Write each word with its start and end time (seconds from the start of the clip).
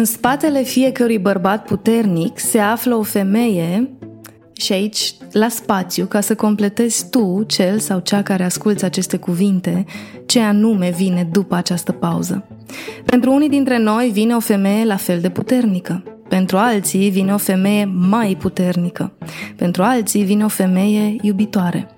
În 0.00 0.06
spatele 0.06 0.62
fiecărui 0.62 1.18
bărbat 1.18 1.64
puternic 1.64 2.38
se 2.38 2.58
află 2.58 2.94
o 2.94 3.02
femeie 3.02 3.90
și 4.52 4.72
aici, 4.72 5.14
la 5.32 5.48
spațiu, 5.48 6.06
ca 6.06 6.20
să 6.20 6.34
completezi 6.34 7.10
tu, 7.10 7.42
cel 7.46 7.78
sau 7.78 7.98
cea 7.98 8.22
care 8.22 8.44
asculți 8.44 8.84
aceste 8.84 9.16
cuvinte, 9.16 9.84
ce 10.26 10.40
anume 10.40 10.90
vine 10.96 11.28
după 11.32 11.54
această 11.54 11.92
pauză. 11.92 12.46
Pentru 13.04 13.32
unii 13.32 13.48
dintre 13.48 13.78
noi 13.78 14.10
vine 14.12 14.34
o 14.34 14.40
femeie 14.40 14.84
la 14.84 14.96
fel 14.96 15.20
de 15.20 15.28
puternică. 15.28 16.02
Pentru 16.28 16.56
alții 16.56 17.10
vine 17.10 17.34
o 17.34 17.38
femeie 17.38 17.84
mai 17.84 18.36
puternică. 18.38 19.12
Pentru 19.56 19.82
alții 19.82 20.22
vine 20.22 20.44
o 20.44 20.48
femeie 20.48 21.16
iubitoare. 21.20 21.94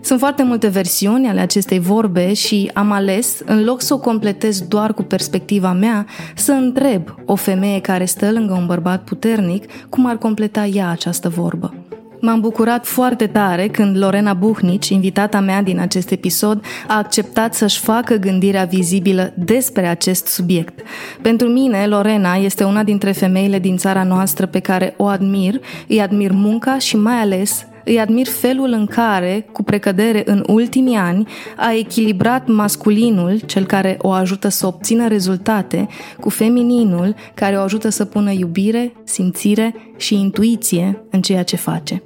Sunt 0.00 0.18
foarte 0.18 0.42
multe 0.42 0.68
versiuni 0.68 1.28
ale 1.28 1.40
acestei 1.40 1.78
vorbe 1.78 2.32
și 2.32 2.70
am 2.74 2.90
ales, 2.90 3.40
în 3.44 3.64
loc 3.64 3.80
să 3.82 3.94
o 3.94 3.98
completez 3.98 4.60
doar 4.60 4.94
cu 4.94 5.02
perspectiva 5.02 5.72
mea, 5.72 6.06
să 6.34 6.52
întreb 6.52 7.14
o 7.24 7.34
femeie 7.34 7.80
care 7.80 8.04
stă 8.04 8.30
lângă 8.32 8.52
un 8.52 8.66
bărbat 8.66 9.04
puternic 9.04 9.64
cum 9.88 10.06
ar 10.06 10.16
completa 10.16 10.66
ea 10.66 10.88
această 10.88 11.28
vorbă. 11.28 11.74
M-am 12.20 12.40
bucurat 12.40 12.86
foarte 12.86 13.26
tare 13.26 13.68
când 13.68 13.96
Lorena 13.96 14.34
Buhnici, 14.34 14.88
invitata 14.88 15.40
mea 15.40 15.62
din 15.62 15.78
acest 15.78 16.10
episod, 16.10 16.64
a 16.88 16.96
acceptat 16.96 17.54
să-și 17.54 17.80
facă 17.80 18.14
gândirea 18.14 18.64
vizibilă 18.64 19.32
despre 19.36 19.86
acest 19.86 20.26
subiect. 20.26 20.80
Pentru 21.22 21.46
mine, 21.48 21.86
Lorena 21.86 22.34
este 22.34 22.64
una 22.64 22.82
dintre 22.82 23.12
femeile 23.12 23.58
din 23.58 23.76
țara 23.76 24.02
noastră 24.02 24.46
pe 24.46 24.58
care 24.58 24.94
o 24.96 25.06
admir, 25.06 25.60
îi 25.88 26.00
admir 26.00 26.32
munca 26.32 26.78
și 26.78 26.96
mai 26.96 27.20
ales 27.20 27.66
îi 27.84 28.00
admir 28.00 28.26
felul 28.26 28.72
în 28.72 28.86
care, 28.86 29.46
cu 29.52 29.62
precădere 29.62 30.22
în 30.26 30.44
ultimii 30.46 30.96
ani, 30.96 31.28
a 31.56 31.72
echilibrat 31.72 32.46
masculinul, 32.46 33.38
cel 33.46 33.66
care 33.66 33.96
o 34.00 34.10
ajută 34.10 34.48
să 34.48 34.66
obțină 34.66 35.08
rezultate, 35.08 35.88
cu 36.20 36.28
femininul, 36.28 37.14
care 37.34 37.56
o 37.56 37.60
ajută 37.60 37.88
să 37.88 38.04
pună 38.04 38.30
iubire, 38.30 38.92
simțire 39.04 39.74
și 39.96 40.14
intuiție 40.14 41.04
în 41.10 41.22
ceea 41.22 41.42
ce 41.42 41.56
face. 41.56 42.02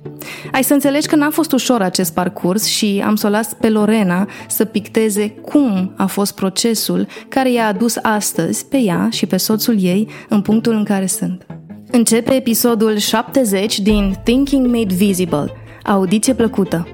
Ai 0.53 0.65
să 0.65 0.73
înțelegi 0.73 1.07
că 1.07 1.17
n-a 1.17 1.31
fost 1.31 1.53
ușor 1.53 1.83
acest 1.83 2.15
parcurs 2.15 2.65
și 2.65 3.03
am 3.07 3.15
să 3.15 3.27
o 3.27 3.31
las 3.31 3.53
pe 3.61 3.69
Lorena 3.69 4.29
să 4.49 4.65
picteze 4.65 5.29
cum 5.29 5.93
a 5.97 6.07
fost 6.07 6.35
procesul 6.35 7.07
care 7.29 7.53
i-a 7.53 7.67
adus 7.67 7.97
astăzi 8.03 8.67
pe 8.67 8.77
ea 8.77 9.09
și 9.11 9.27
pe 9.27 9.37
soțul 9.37 9.83
ei 9.83 10.09
în 10.29 10.43
punctul 10.43 10.73
în 10.73 10.85
care 10.85 11.07
sunt. 11.07 11.47
Începe 11.91 12.35
episodul 12.35 12.97
70 12.97 13.79
din 13.79 14.15
Thinking 14.25 14.67
Made 14.67 14.95
Visible– 14.95 15.53
Audiție 15.87 16.35
plăcută! 16.35 16.89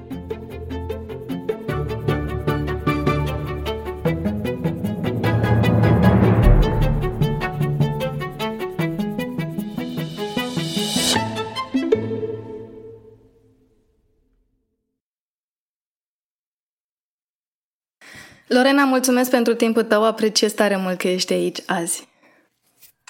Lorena, 18.46 18.84
mulțumesc 18.84 19.30
pentru 19.30 19.54
timpul 19.54 19.82
tău, 19.82 20.04
apreciez 20.04 20.52
tare 20.52 20.76
mult 20.76 20.98
că 20.98 21.08
ești 21.08 21.32
aici 21.32 21.58
azi. 21.66 22.08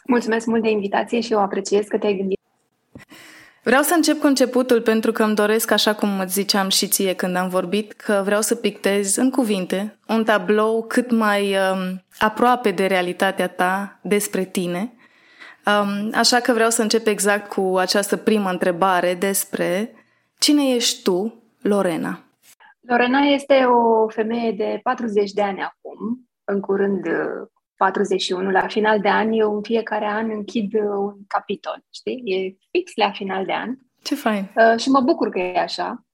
Mulțumesc 0.04 0.46
mult 0.46 0.62
de 0.62 0.70
invitație 0.70 1.20
și 1.20 1.32
eu 1.32 1.38
apreciez 1.38 1.86
că 1.86 1.98
te-ai 1.98 2.16
gândit 2.16 2.39
Vreau 3.62 3.82
să 3.82 3.94
încep 3.94 4.18
cu 4.18 4.26
începutul 4.26 4.80
pentru 4.80 5.12
că 5.12 5.22
îmi 5.22 5.34
doresc, 5.34 5.70
așa 5.70 5.94
cum 5.94 6.20
îți 6.20 6.32
ziceam 6.32 6.68
și 6.68 6.88
ție 6.88 7.14
când 7.14 7.36
am 7.36 7.48
vorbit, 7.48 7.92
că 7.92 8.22
vreau 8.24 8.40
să 8.40 8.54
pictez 8.54 9.16
în 9.16 9.30
cuvinte 9.30 9.98
un 10.08 10.24
tablou 10.24 10.84
cât 10.88 11.10
mai 11.10 11.54
um, 11.54 12.02
aproape 12.18 12.70
de 12.70 12.86
realitatea 12.86 13.48
ta 13.48 13.98
despre 14.02 14.44
tine. 14.44 14.92
Um, 15.66 16.10
așa 16.14 16.40
că 16.40 16.52
vreau 16.52 16.70
să 16.70 16.82
încep 16.82 17.06
exact 17.06 17.48
cu 17.48 17.76
această 17.78 18.16
primă 18.16 18.50
întrebare 18.50 19.14
despre 19.14 19.94
cine 20.38 20.74
ești 20.74 21.02
tu, 21.02 21.42
Lorena? 21.62 22.24
Lorena 22.80 23.18
este 23.18 23.54
o 23.54 24.08
femeie 24.08 24.52
de 24.52 24.80
40 24.82 25.30
de 25.30 25.42
ani 25.42 25.62
acum, 25.62 26.28
în 26.44 26.60
curând 26.60 27.06
41 27.80 28.50
la 28.50 28.66
final 28.66 29.00
de 29.00 29.08
an, 29.08 29.32
eu 29.32 29.54
în 29.54 29.62
fiecare 29.62 30.06
an 30.06 30.30
închid 30.30 30.74
uh, 30.74 30.80
un 30.82 31.14
capitol, 31.26 31.84
știi? 31.90 32.22
E 32.24 32.56
fix 32.70 32.92
la 32.94 33.10
final 33.10 33.44
de 33.44 33.52
an. 33.52 33.76
Ce 34.02 34.14
fain! 34.14 34.50
Uh, 34.56 34.80
și 34.80 34.88
mă 34.88 35.00
bucur 35.00 35.28
că 35.28 35.38
e 35.38 35.58
așa, 35.58 36.04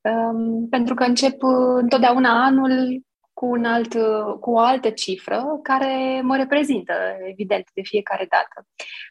um, 0.00 0.68
pentru 0.68 0.94
că 0.94 1.04
încep 1.04 1.42
uh, 1.42 1.78
întotdeauna 1.80 2.44
anul 2.44 3.02
cu, 3.32 3.46
un 3.46 3.64
alt, 3.64 3.94
uh, 3.94 4.38
cu 4.40 4.50
o 4.50 4.58
altă 4.58 4.90
cifră 4.90 5.58
care 5.62 6.20
mă 6.22 6.36
reprezintă, 6.36 6.92
evident, 7.30 7.64
de 7.74 7.82
fiecare 7.82 8.28
dată. 8.30 8.66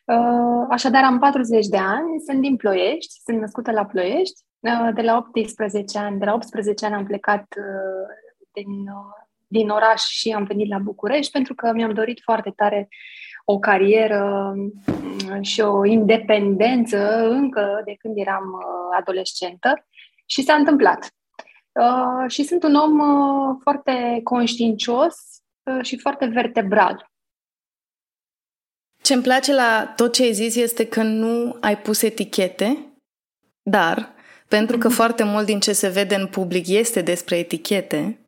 Uh, 0.05 0.65
așadar, 0.69 1.03
am 1.03 1.19
40 1.19 1.67
de 1.67 1.77
ani, 1.77 2.19
sunt 2.25 2.41
din 2.41 2.55
Ploiești, 2.55 3.21
sunt 3.23 3.39
născută 3.39 3.71
la 3.71 3.85
Ploiești. 3.85 4.41
Uh, 4.59 4.89
de 4.93 5.01
la 5.01 5.17
18 5.17 5.97
ani, 5.97 6.19
de 6.19 6.25
la 6.25 6.33
18 6.33 6.85
ani 6.85 6.95
am 6.95 7.05
plecat 7.05 7.45
din 8.51 8.69
din 9.53 9.69
oraș 9.69 10.01
și 10.01 10.31
am 10.31 10.43
venit 10.43 10.69
la 10.69 10.77
București 10.77 11.31
pentru 11.31 11.55
că 11.55 11.71
mi-am 11.73 11.93
dorit 11.93 12.19
foarte 12.23 12.53
tare 12.55 12.87
o 13.45 13.59
carieră 13.59 14.53
mm, 14.55 15.41
și 15.41 15.61
o 15.61 15.85
independență 15.85 17.27
încă 17.29 17.81
de 17.85 17.95
când 17.99 18.17
eram 18.17 18.43
uh, 18.43 18.97
adolescentă 18.99 19.87
și 20.25 20.41
s-a 20.41 20.53
întâmplat. 20.53 21.15
Uh, 21.71 22.31
și 22.31 22.43
sunt 22.43 22.63
un 22.63 22.75
om 22.75 22.99
uh, 22.99 23.55
foarte 23.61 24.19
conștiincios 24.23 25.15
și 25.81 25.97
foarte 25.97 26.25
vertebral. 26.25 27.11
Ce 29.01 29.13
îmi 29.13 29.23
place 29.23 29.53
la 29.53 29.93
tot 29.95 30.13
ce 30.13 30.23
ai 30.23 30.33
zis 30.33 30.55
este 30.55 30.87
că 30.87 31.03
nu 31.03 31.57
ai 31.61 31.77
pus 31.77 32.01
etichete, 32.01 32.77
dar 33.61 34.13
pentru 34.47 34.77
că 34.77 34.87
mhm. 34.87 34.95
foarte 34.95 35.23
mult 35.23 35.45
din 35.45 35.59
ce 35.59 35.73
se 35.73 35.89
vede 35.89 36.15
în 36.15 36.27
public 36.27 36.67
este 36.67 37.01
despre 37.01 37.37
etichete, 37.37 38.22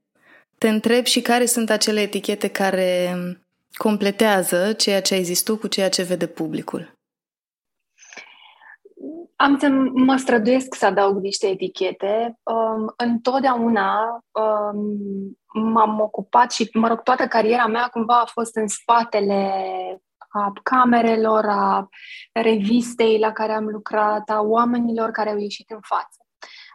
te 0.65 0.71
întreb 0.71 1.05
și 1.05 1.21
care 1.21 1.45
sunt 1.45 1.69
acele 1.69 2.01
etichete 2.01 2.47
care 2.47 3.15
completează 3.77 4.73
ceea 4.73 5.01
ce 5.01 5.13
ai 5.13 5.23
zis 5.23 5.41
tu 5.43 5.57
cu 5.57 5.67
ceea 5.67 5.89
ce 5.89 6.03
vede 6.03 6.27
publicul. 6.27 6.97
Am 9.35 9.57
să 9.59 9.67
mă 9.93 10.15
străduiesc 10.15 10.75
să 10.75 10.85
adaug 10.85 11.21
niște 11.21 11.47
etichete. 11.47 12.39
Um, 12.43 12.93
întotdeauna 12.97 14.23
um, 14.31 15.37
m-am 15.53 15.99
ocupat 15.99 16.51
și, 16.51 16.69
mă 16.73 16.87
rog, 16.87 17.01
toată 17.01 17.27
cariera 17.27 17.67
mea 17.67 17.87
cumva 17.87 18.19
a 18.19 18.25
fost 18.25 18.55
în 18.55 18.67
spatele 18.67 19.51
a 20.29 20.53
camerelor, 20.63 21.45
a 21.45 21.89
revistei 22.31 23.19
la 23.19 23.31
care 23.31 23.51
am 23.51 23.65
lucrat, 23.65 24.29
a 24.29 24.41
oamenilor 24.41 25.09
care 25.11 25.29
au 25.29 25.37
ieșit 25.37 25.69
în 25.69 25.79
față. 25.81 26.24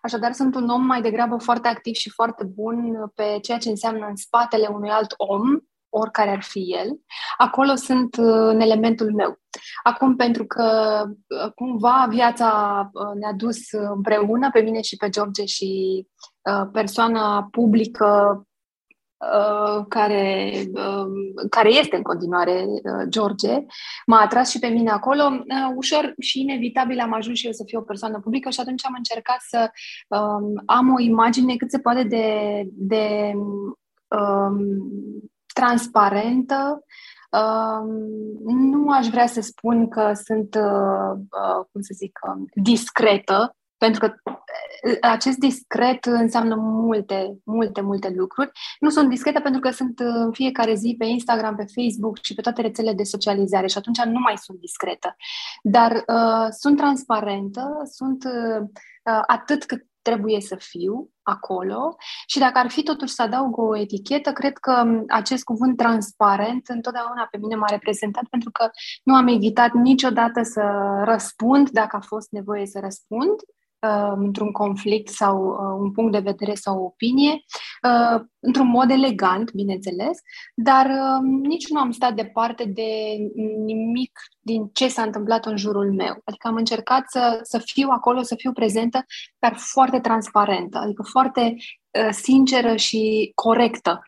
Așadar, 0.03 0.33
sunt 0.33 0.55
un 0.55 0.69
om 0.69 0.87
mai 0.87 1.03
degrabă 1.03 1.37
foarte 1.37 1.69
activ 1.69 1.94
și 1.94 2.11
foarte 2.11 2.44
bun 2.44 3.11
pe 3.15 3.38
ceea 3.43 3.59
ce 3.59 3.69
înseamnă 3.69 4.06
în 4.09 4.16
spatele 4.16 4.66
unui 4.66 4.91
alt 4.91 5.15
om, 5.16 5.59
oricare 5.88 6.31
ar 6.31 6.43
fi 6.43 6.75
el. 6.78 7.00
Acolo 7.37 7.75
sunt 7.75 8.16
uh, 8.16 8.25
în 8.27 8.60
elementul 8.60 9.15
meu. 9.15 9.39
Acum, 9.83 10.16
pentru 10.16 10.47
că 10.47 11.03
uh, 11.06 11.53
cumva 11.55 12.06
viața 12.09 12.50
uh, 12.93 13.15
ne-a 13.21 13.33
dus 13.33 13.59
împreună 13.71 14.50
pe 14.53 14.60
mine 14.60 14.81
și 14.81 14.97
pe 14.97 15.09
George 15.09 15.44
și 15.44 16.06
persoana 16.72 17.49
publică 17.50 18.34
Uh, 18.34 18.50
care, 19.89 20.53
uh, 20.73 21.07
care 21.51 21.69
este 21.69 21.97
în 21.97 22.03
continuare 22.03 22.65
uh, 22.67 23.07
George, 23.09 23.65
m-a 24.07 24.21
atras 24.21 24.51
și 24.51 24.59
pe 24.59 24.67
mine 24.67 24.91
acolo. 24.91 25.22
Uh, 25.25 25.72
ușor 25.77 26.15
și 26.19 26.41
inevitabil 26.41 27.01
am 27.01 27.13
ajuns 27.13 27.39
și 27.39 27.47
eu 27.47 27.53
să 27.53 27.65
fiu 27.67 27.78
o 27.78 27.83
persoană 27.83 28.21
publică 28.21 28.51
și 28.51 28.61
atunci 28.61 28.87
am 28.87 28.95
încercat 28.97 29.41
să 29.41 29.71
um, 30.09 30.63
am 30.67 30.95
o 30.95 31.01
imagine 31.01 31.57
cât 31.57 31.71
se 31.71 31.78
poate 31.78 32.03
de, 32.03 32.63
de 32.67 33.33
um, 34.09 34.61
transparentă. 35.55 36.84
Um, 37.31 37.89
nu 38.45 38.91
aș 38.91 39.07
vrea 39.07 39.27
să 39.27 39.41
spun 39.41 39.89
că 39.89 40.13
sunt, 40.25 40.55
uh, 40.55 41.19
uh, 41.19 41.65
cum 41.73 41.81
să 41.81 41.93
zic, 41.97 42.19
um, 42.28 42.45
discretă, 42.55 43.57
pentru 43.84 44.00
că 44.00 44.15
acest 45.00 45.38
discret 45.38 46.04
înseamnă 46.04 46.54
multe, 46.54 47.38
multe, 47.44 47.80
multe 47.80 48.12
lucruri. 48.16 48.50
Nu 48.80 48.91
sunt 48.91 49.09
discretă 49.09 49.41
pentru 49.41 49.60
că 49.60 49.71
sunt 49.71 49.98
în 49.98 50.32
fiecare 50.32 50.74
zi 50.74 50.94
pe 50.98 51.04
Instagram, 51.04 51.56
pe 51.56 51.65
Facebook 51.74 52.18
și 52.22 52.34
pe 52.34 52.41
toate 52.41 52.60
rețelele 52.62 52.94
de 52.94 53.03
socializare 53.03 53.66
și 53.66 53.78
atunci 53.78 54.03
nu 54.04 54.18
mai 54.18 54.36
sunt 54.36 54.59
discretă. 54.59 55.16
Dar 55.62 55.92
uh, 55.92 56.47
sunt 56.50 56.77
transparentă, 56.77 57.82
sunt 57.84 58.24
uh, 58.24 58.66
atât 59.27 59.65
cât 59.65 59.84
trebuie 60.03 60.41
să 60.41 60.56
fiu 60.59 61.10
acolo 61.22 61.97
și 62.27 62.38
dacă 62.38 62.59
ar 62.59 62.71
fi 62.71 62.82
totuși 62.82 63.15
să 63.15 63.22
adaug 63.22 63.59
o 63.59 63.77
etichetă, 63.77 64.32
cred 64.32 64.59
că 64.59 65.03
acest 65.09 65.44
cuvânt 65.44 65.77
transparent 65.77 66.68
întotdeauna 66.68 67.28
pe 67.30 67.38
mine 67.38 67.54
m-a 67.54 67.66
reprezentat 67.68 68.24
pentru 68.30 68.50
că 68.50 68.71
nu 69.03 69.15
am 69.15 69.27
evitat 69.27 69.72
niciodată 69.72 70.42
să 70.42 70.62
răspund 71.04 71.71
dacă 71.71 71.97
a 71.97 72.00
fost 72.00 72.30
nevoie 72.30 72.66
să 72.66 72.78
răspund 72.82 73.34
uh, 73.88 74.12
într-un 74.16 74.53
conflict 74.53 75.09
sau 75.09 75.47
uh, 75.47 75.78
un 75.78 75.92
punct 75.92 76.12
de 76.12 76.18
vedere 76.18 76.54
sau 76.54 76.78
o 76.78 76.84
opinie, 76.84 77.32
uh, 77.32 78.21
într-un 78.38 78.66
mod 78.66 78.91
elegant, 78.91 79.53
bineînțeles, 79.53 80.18
dar 80.54 80.86
uh, 80.86 81.41
nici 81.42 81.68
nu 81.68 81.80
am 81.80 81.91
stat 81.91 82.15
departe 82.15 82.65
de 82.65 83.16
nimic 83.65 84.21
din 84.41 84.71
ce 84.72 84.88
s-a 84.88 85.03
întâmplat 85.03 85.47
în 85.47 85.56
jurul 85.56 85.92
meu. 85.92 86.21
Adică 86.24 86.48
am 86.48 86.56
încercat 86.56 87.04
să, 87.09 87.41
să 87.42 87.59
fiu 87.59 87.88
acolo, 87.91 88.22
să 88.22 88.34
fiu 88.34 88.53
prezentă, 88.53 89.04
dar 89.38 89.56
foarte 89.56 90.00
transparentă, 90.00 90.78
adică 90.78 91.03
foarte 91.03 91.54
uh, 91.91 92.09
sinceră 92.10 92.77
și 92.77 93.32
corectă 93.34 94.03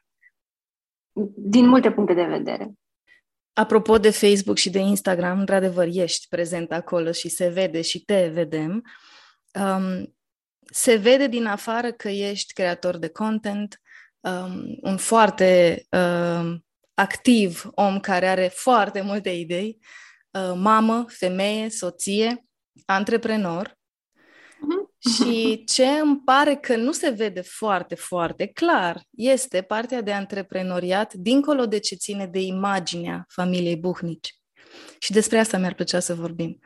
din 1.34 1.68
multe 1.68 1.92
puncte 1.92 2.14
de 2.14 2.24
vedere. 2.24 2.72
Apropo 3.52 3.98
de 3.98 4.10
Facebook 4.10 4.56
și 4.56 4.70
de 4.70 4.78
Instagram, 4.78 5.38
într-adevăr, 5.38 5.88
ești 5.90 6.28
prezent 6.28 6.72
acolo 6.72 7.12
și 7.12 7.28
se 7.28 7.48
vede 7.48 7.80
și 7.80 8.04
te 8.04 8.30
vedem. 8.32 8.82
Um, 9.60 10.16
se 10.62 10.94
vede 10.94 11.26
din 11.26 11.46
afară 11.46 11.92
că 11.92 12.08
ești 12.08 12.52
creator 12.52 12.96
de 12.96 13.08
content, 13.08 13.80
um, 14.20 14.78
un 14.80 14.96
foarte 14.96 15.82
um, 15.90 16.64
activ 16.94 17.70
om 17.74 18.00
care 18.00 18.26
are 18.28 18.50
foarte 18.54 19.00
multe 19.00 19.30
idei, 19.30 19.78
uh, 20.30 20.52
mamă, 20.54 21.04
femeie, 21.08 21.70
soție, 21.70 22.46
antreprenor 22.86 23.78
și 24.98 25.62
ce 25.74 25.86
îmi 25.86 26.20
pare 26.24 26.54
că 26.54 26.76
nu 26.76 26.92
se 26.92 27.10
vede 27.10 27.40
foarte, 27.40 27.94
foarte 27.94 28.46
clar 28.46 29.02
este 29.10 29.62
partea 29.62 30.00
de 30.00 30.12
antreprenoriat 30.12 31.14
dincolo 31.14 31.66
de 31.66 31.78
ce 31.78 31.94
ține 31.94 32.26
de 32.26 32.40
imaginea 32.40 33.24
familiei 33.28 33.76
Buhnici. 33.76 34.34
Și 34.98 35.12
despre 35.12 35.38
asta 35.38 35.58
mi-ar 35.58 35.74
plăcea 35.74 36.00
să 36.00 36.14
vorbim. 36.14 36.58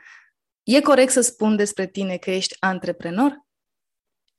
E 0.67 0.81
corect 0.81 1.11
să 1.11 1.21
spun 1.21 1.57
despre 1.57 1.87
tine 1.87 2.17
că 2.17 2.31
ești 2.31 2.57
antreprenor? 2.59 3.45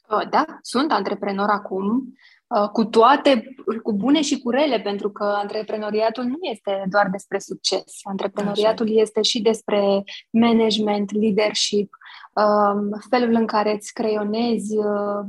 Uh, 0.09 0.29
da, 0.29 0.45
sunt 0.61 0.91
antreprenor 0.91 1.49
acum, 1.49 2.13
uh, 2.47 2.69
cu 2.69 2.85
toate, 2.85 3.55
cu 3.83 3.93
bune 3.93 4.21
și 4.21 4.39
cu 4.39 4.49
rele, 4.49 4.79
pentru 4.79 5.11
că 5.11 5.23
antreprenoriatul 5.23 6.23
nu 6.23 6.37
este 6.41 6.83
doar 6.89 7.07
despre 7.09 7.39
succes. 7.39 7.83
Antreprenoriatul 8.03 8.85
Așa. 8.85 9.01
este 9.01 9.21
și 9.21 9.41
despre 9.41 10.03
management, 10.29 11.11
leadership, 11.11 11.89
Um, 11.89 11.96
felul 13.09 13.33
în 13.33 13.45
care 13.45 13.73
îți 13.73 13.93
creionezi 13.93 14.77
uh, 14.77 14.85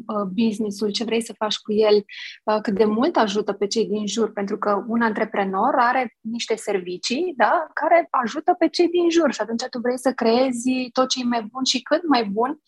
uh, 0.07 0.23
businessul, 0.35 0.91
ce 0.91 1.05
vrei 1.05 1.23
să 1.23 1.33
faci 1.39 1.57
cu 1.57 1.73
el, 1.73 2.05
uh, 2.45 2.61
cât 2.63 2.75
de 2.75 2.85
mult 2.85 3.17
ajută 3.17 3.53
pe 3.53 3.67
cei 3.67 3.87
din 3.87 4.07
jur, 4.07 4.33
pentru 4.33 4.59
că 4.59 4.85
un 4.89 5.03
antreprenor 5.03 5.75
are 5.77 6.17
niște 6.21 6.57
servicii 6.57 7.35
da, 7.37 7.67
care 7.75 8.09
ajută 8.11 8.55
pe 8.59 8.69
cei 8.69 8.89
din 8.89 9.11
jur 9.11 9.33
și 9.33 9.41
atunci 9.41 9.65
tu 9.71 9.79
vrei 9.79 9.99
să 9.99 10.13
creezi 10.13 10.91
tot 10.93 11.09
ce 11.09 11.21
e 11.21 11.25
mai 11.25 11.49
bun 11.53 11.65
și 11.65 11.83
cât 11.83 12.09
mai 12.09 12.25
bun 12.25 12.61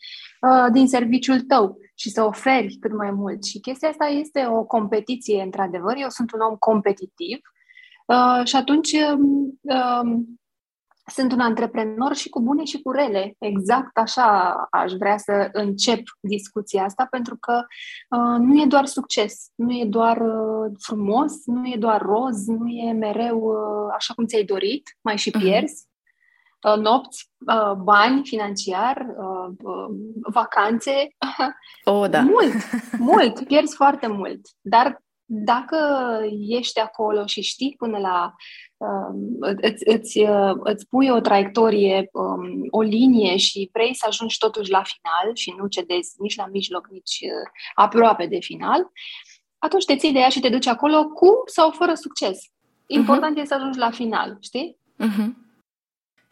din 0.73 0.89
serviciul 0.89 1.41
tău 1.41 1.79
și 1.95 2.11
să 2.11 2.23
oferi 2.23 2.77
cât 2.81 2.93
mai 2.93 3.11
mult. 3.11 3.45
Și 3.45 3.61
chestia 3.61 3.89
asta 3.89 4.05
este 4.07 4.47
o 4.47 4.65
competiție, 4.65 5.43
într-adevăr. 5.43 5.95
Eu 5.97 6.09
sunt 6.09 6.33
un 6.33 6.41
om 6.41 6.57
competitiv 6.57 7.39
și 8.45 8.57
atunci 8.57 8.93
um, 8.93 9.59
um, 9.61 10.40
sunt 11.07 11.33
un 11.33 11.41
antreprenor 11.41 12.15
și 12.15 12.29
cu 12.29 12.43
bune 12.43 12.65
și 12.65 12.83
cu 12.83 12.91
rele. 12.91 13.35
Exact 13.39 13.97
așa 13.97 14.55
aș 14.71 14.93
vrea 14.93 15.17
să 15.17 15.49
încep 15.53 16.03
discuția 16.21 16.85
asta, 16.85 17.07
pentru 17.11 17.37
că 17.37 17.65
uh, 18.11 18.39
nu 18.39 18.61
e 18.63 18.67
doar 18.67 18.87
succes, 18.87 19.51
nu 19.55 19.73
e 19.73 19.85
doar 19.85 20.17
uh, 20.21 20.73
frumos, 20.79 21.33
nu 21.47 21.67
e 21.67 21.77
doar 21.79 22.01
roz, 22.01 22.47
nu 22.47 22.69
e 22.69 22.93
mereu 22.93 23.39
uh, 23.39 23.93
așa 23.95 24.15
cum 24.15 24.27
ți-ai 24.27 24.45
dorit, 24.45 24.97
mai 25.01 25.17
și 25.17 25.31
mhm. 25.35 25.45
pierzi. 25.45 25.89
Uh, 26.69 26.83
nopți, 26.83 27.31
uh, 27.47 27.73
bani 27.73 28.21
financiar, 28.25 29.07
uh, 29.19 29.55
uh, 29.63 29.97
vacanțe. 30.33 31.09
Oh, 31.85 32.11
da. 32.11 32.21
Mult, 32.33 32.53
mult, 32.99 33.45
pierzi 33.49 33.75
foarte 33.75 34.07
mult. 34.07 34.41
Dar 34.61 35.03
dacă 35.33 35.79
ești 36.49 36.81
acolo 36.81 37.27
și 37.27 37.41
știi 37.41 37.75
până 37.79 37.99
la 37.99 38.35
Um, 38.81 39.37
îți, 39.61 39.89
îți, 39.89 40.19
uh, 40.19 40.57
îți 40.63 40.87
pui 40.89 41.09
o 41.09 41.21
traiectorie, 41.21 42.09
um, 42.13 42.67
o 42.71 42.81
linie 42.81 43.37
și 43.37 43.69
vrei 43.73 43.95
să 43.95 44.05
ajungi 44.09 44.39
totuși 44.39 44.71
la 44.71 44.83
final 44.83 45.35
și 45.35 45.55
nu 45.59 45.67
cedezi 45.67 46.15
nici 46.19 46.37
la 46.37 46.47
mijloc, 46.47 46.89
nici 46.91 47.19
uh, 47.23 47.51
aproape 47.75 48.27
de 48.27 48.39
final, 48.41 48.91
atunci 49.59 49.85
te 49.85 49.97
ții 49.97 50.13
de 50.13 50.19
ea 50.19 50.29
și 50.29 50.41
te 50.41 50.49
duci 50.49 50.67
acolo 50.67 51.05
cu 51.05 51.43
sau 51.47 51.71
fără 51.71 51.95
succes. 51.95 52.39
Important 52.87 53.39
uh-huh. 53.39 53.43
e 53.43 53.47
să 53.47 53.55
ajungi 53.55 53.79
la 53.79 53.91
final, 53.91 54.37
știi? 54.41 54.77
Uh-huh. 54.99 55.29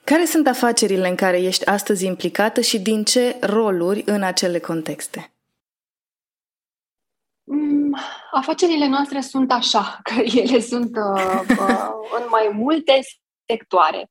Care 0.05 0.25
sunt 0.25 0.47
afacerile 0.47 1.09
în 1.09 1.15
care 1.15 1.43
ești 1.43 1.67
astăzi 1.67 2.07
implicată 2.07 2.61
și 2.61 2.81
din 2.81 3.05
ce 3.05 3.37
roluri 3.41 4.03
în 4.07 4.23
acele 4.23 4.59
contexte? 4.59 5.33
Afacerile 8.33 8.87
noastre 8.87 9.21
sunt 9.21 9.53
așa, 9.53 9.99
că 10.03 10.15
ele 10.21 10.61
sunt 10.61 10.97
uh, 10.97 11.41
uh, 11.51 11.91
în 12.19 12.27
mai 12.31 12.51
multe 12.53 13.01
sectoare 13.47 14.11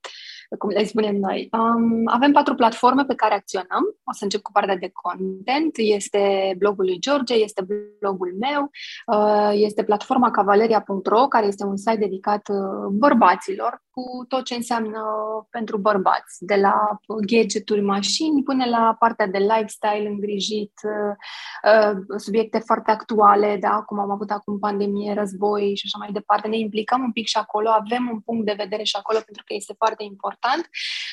cum 0.58 0.70
le 0.70 0.84
spunem 0.84 1.16
noi. 1.16 1.50
Um, 1.52 2.02
avem 2.06 2.32
patru 2.32 2.56
platforme 2.56 3.04
pe 3.04 3.16
care 3.16 3.34
acționăm. 3.34 3.84
O 4.04 4.14
să 4.14 4.24
încep 4.24 4.42
cu 4.42 4.52
partea 4.52 4.76
de 4.76 4.92
content. 4.94 5.72
Este 5.78 6.54
blogul 6.58 6.86
lui 6.86 7.00
George, 7.00 7.34
este 7.34 7.66
blogul 8.00 8.36
meu, 8.40 8.70
uh, 9.06 9.52
este 9.54 9.84
platforma 9.84 10.32
cavaleria.ro, 10.32 11.28
care 11.28 11.46
este 11.46 11.66
un 11.66 11.78
site 11.78 11.96
dedicat 11.96 12.48
uh, 12.50 12.88
bărbaților, 12.92 13.82
cu 13.98 14.26
tot 14.28 14.44
ce 14.44 14.56
înseamnă 14.56 15.02
pentru 15.50 15.78
bărbați, 15.78 16.46
de 16.46 16.56
la 16.56 17.00
gadgeturi, 17.28 17.82
mașini, 17.82 18.44
până 18.44 18.66
la 18.66 18.96
partea 19.00 19.28
de 19.28 19.38
lifestyle 19.38 20.08
îngrijit, 20.08 20.74
uh, 20.84 22.18
subiecte 22.18 22.60
foarte 22.60 22.92
actuale, 22.92 23.58
da, 23.60 23.84
cum 23.86 24.00
am 24.00 24.12
avut 24.12 24.30
acum 24.32 24.60
pandemie, 24.60 25.14
război 25.14 25.76
și 25.76 25.84
așa 25.86 25.98
mai 25.98 26.12
departe. 26.12 26.48
Ne 26.48 26.58
implicăm 26.58 27.02
un 27.02 27.12
pic 27.12 27.28
și 27.28 27.38
acolo, 27.38 27.70
avem 27.70 28.10
un 28.12 28.20
punct 28.20 28.46
de 28.46 28.56
vedere 28.58 28.84
și 28.84 28.96
acolo 29.00 29.20
pentru 29.26 29.44
că 29.46 29.54
este 29.54 29.74
foarte 29.78 30.04
important 30.04 30.16
important. 30.18 30.70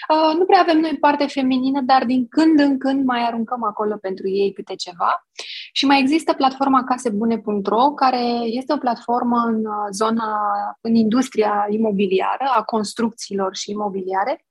Uh, 0.09 0.39
nu 0.39 0.45
prea 0.45 0.61
avem 0.61 0.79
noi 0.81 0.97
parte 1.01 1.27
feminină, 1.27 1.81
dar 1.81 2.05
din 2.05 2.29
când 2.29 2.59
în 2.59 2.79
când 2.79 3.05
mai 3.05 3.23
aruncăm 3.27 3.65
acolo 3.65 3.97
pentru 3.97 4.29
ei 4.29 4.53
câte 4.53 4.75
ceva. 4.75 5.27
Și 5.77 5.87
mai 5.87 6.01
există 6.01 6.33
platforma 6.33 6.85
casebune.ro, 6.85 7.91
care 7.91 8.23
este 8.45 8.73
o 8.73 8.77
platformă 8.77 9.39
în 9.47 9.65
uh, 9.65 9.87
zona, 9.91 10.41
în 10.81 10.95
industria 10.95 11.67
imobiliară, 11.69 12.45
a 12.57 12.63
construcțiilor 12.63 13.57
și 13.57 13.71
imobiliare, 13.71 14.45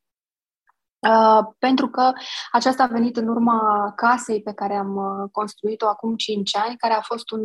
Uh, 1.09 1.45
pentru 1.59 1.87
că 1.87 2.11
aceasta 2.51 2.83
a 2.83 2.87
venit 2.87 3.17
în 3.17 3.27
urma 3.27 3.91
casei 3.95 4.41
pe 4.41 4.53
care 4.53 4.75
am 4.75 4.95
uh, 4.95 5.29
construit-o 5.31 5.87
acum 5.87 6.15
5 6.15 6.57
ani, 6.57 6.77
care 6.77 6.93
a 6.93 7.01
fost 7.01 7.31
un 7.31 7.41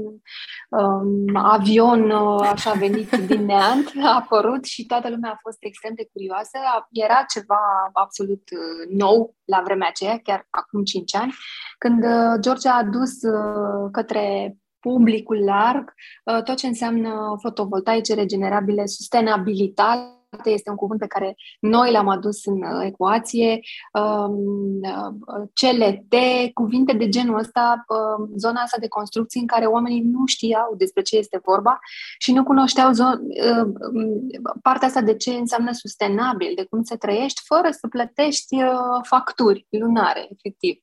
um, 0.68 1.36
avion 1.36 2.10
uh, 2.10 2.48
așa 2.52 2.72
venit 2.72 3.16
din 3.30 3.44
neant, 3.44 3.92
a 4.02 4.14
apărut 4.14 4.64
și 4.64 4.86
toată 4.86 5.08
lumea 5.08 5.30
a 5.30 5.38
fost 5.40 5.56
extrem 5.60 5.92
de 5.94 6.08
curioasă. 6.12 6.58
Era 6.90 7.24
ceva 7.34 7.90
absolut 7.92 8.42
uh, 8.50 8.96
nou 8.98 9.34
la 9.44 9.60
vremea 9.64 9.88
aceea, 9.88 10.18
chiar 10.22 10.46
acum 10.50 10.84
5 10.84 11.14
ani, 11.14 11.34
când 11.78 12.04
uh, 12.04 12.40
George 12.40 12.68
a 12.68 12.76
adus 12.76 13.22
uh, 13.22 13.88
către 13.92 14.56
publicul 14.80 15.44
larg 15.44 15.94
tot 16.44 16.56
ce 16.56 16.66
înseamnă 16.66 17.37
fotovoltaice 17.40 18.14
regenerabile, 18.14 18.87
sustenabilitate, 18.87 20.16
este 20.44 20.70
un 20.70 20.76
cuvânt 20.76 21.00
pe 21.00 21.06
care 21.06 21.37
noi 21.61 21.90
l-am 21.90 22.08
adus 22.08 22.44
în 22.44 22.62
uh, 22.62 22.85
ecuație, 22.87 23.61
um, 23.92 24.80
uh, 24.82 25.49
CLT, 25.54 26.14
cuvinte 26.54 26.92
de 26.92 27.08
genul 27.08 27.38
ăsta, 27.38 27.85
um, 27.88 28.30
zona 28.37 28.61
asta 28.61 28.76
de 28.80 28.88
construcții 28.88 29.40
în 29.40 29.47
care 29.47 29.66
oamenii 29.66 30.00
nu 30.00 30.26
știau 30.26 30.75
despre 30.76 31.02
ce 31.02 31.16
este 31.16 31.40
vorba 31.44 31.78
și 32.18 32.32
nu 32.32 32.44
cunoșteau 32.44 32.90
uh, 32.90 33.68
partea 34.62 34.88
asta 34.88 35.00
de 35.00 35.16
ce 35.16 35.30
înseamnă 35.30 35.73
sustenabil, 35.73 36.52
de 36.54 36.64
cum 36.64 36.82
se 36.82 36.97
trăiești 36.97 37.40
fără 37.44 37.68
să 37.70 37.88
plătești 37.88 38.56
facturi 39.02 39.66
lunare, 39.70 40.28
efectiv. 40.30 40.82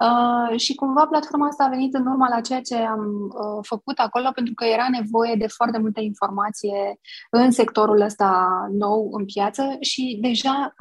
Uh, 0.00 0.58
și 0.58 0.74
cumva 0.74 1.06
platforma 1.06 1.46
asta 1.46 1.64
a 1.64 1.68
venit 1.68 1.94
în 1.94 2.06
urma 2.06 2.28
la 2.28 2.40
ceea 2.40 2.60
ce 2.60 2.76
am 2.76 3.04
uh, 3.22 3.58
făcut 3.62 3.98
acolo, 3.98 4.30
pentru 4.34 4.54
că 4.54 4.64
era 4.64 4.88
nevoie 4.88 5.34
de 5.34 5.46
foarte 5.46 5.78
multă 5.78 6.00
informație 6.00 7.00
în 7.30 7.50
sectorul 7.50 8.00
ăsta 8.00 8.48
nou 8.70 9.08
în 9.12 9.24
piață 9.24 9.76
și 9.80 10.18
deja 10.20 10.74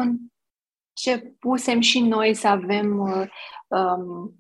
începusem 1.00 1.80
și 1.80 2.00
noi 2.00 2.34
să 2.34 2.48
avem 2.48 3.00
uh, 3.00 3.28
um, 3.68 4.34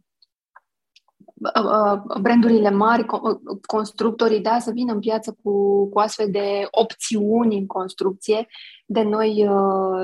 uh, 1.34 1.64
uh, 1.64 2.20
brandurile 2.22 2.70
mari, 2.70 3.06
constructorii, 3.66 4.42
da, 4.42 4.60
să 4.60 4.72
vină 4.72 4.94
în 4.94 5.00
piață 5.00 5.38
cu, 5.44 5.86
cu 5.90 6.00
astfel 6.00 6.32
de 6.32 6.68
opțiuni 6.72 7.58
în 7.58 7.66
construcție 7.66 8.48
de 8.86 9.02
noi, 9.02 9.50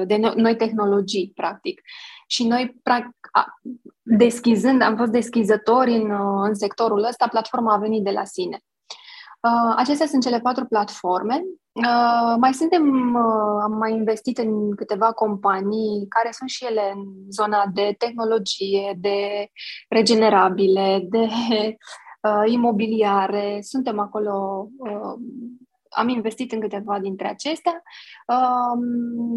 de 0.05 0.17
noi 0.35 0.55
tehnologii, 0.55 1.31
practic. 1.35 1.81
Și 2.25 2.47
noi, 2.47 2.81
deschizând, 4.01 4.81
am 4.81 4.97
fost 4.97 5.11
deschizători 5.11 5.91
în, 5.91 6.11
în 6.41 6.53
sectorul 6.53 7.03
ăsta, 7.03 7.27
platforma 7.27 7.73
a 7.73 7.77
venit 7.77 8.03
de 8.03 8.11
la 8.11 8.23
sine. 8.23 8.59
Uh, 9.45 9.73
acestea 9.75 10.07
sunt 10.07 10.23
cele 10.23 10.39
patru 10.39 10.65
platforme. 10.65 11.43
Uh, 11.71 12.35
mai 12.39 12.53
suntem, 12.53 13.13
uh, 13.13 13.61
am 13.63 13.71
mai 13.71 13.91
investit 13.91 14.37
în 14.37 14.75
câteva 14.75 15.11
companii 15.11 16.05
care 16.09 16.29
sunt 16.31 16.49
și 16.49 16.65
ele 16.65 16.91
în 16.95 17.03
zona 17.29 17.65
de 17.73 17.95
tehnologie, 17.97 18.97
de 18.99 19.49
regenerabile, 19.89 21.05
de 21.09 21.27
uh, 22.27 22.43
imobiliare. 22.45 23.59
Suntem 23.61 23.99
acolo, 23.99 24.67
uh, 24.77 25.13
am 25.95 26.07
investit 26.07 26.51
în 26.51 26.59
câteva 26.59 26.99
dintre 26.99 27.27
acestea. 27.27 27.83
Uh, 28.27 28.79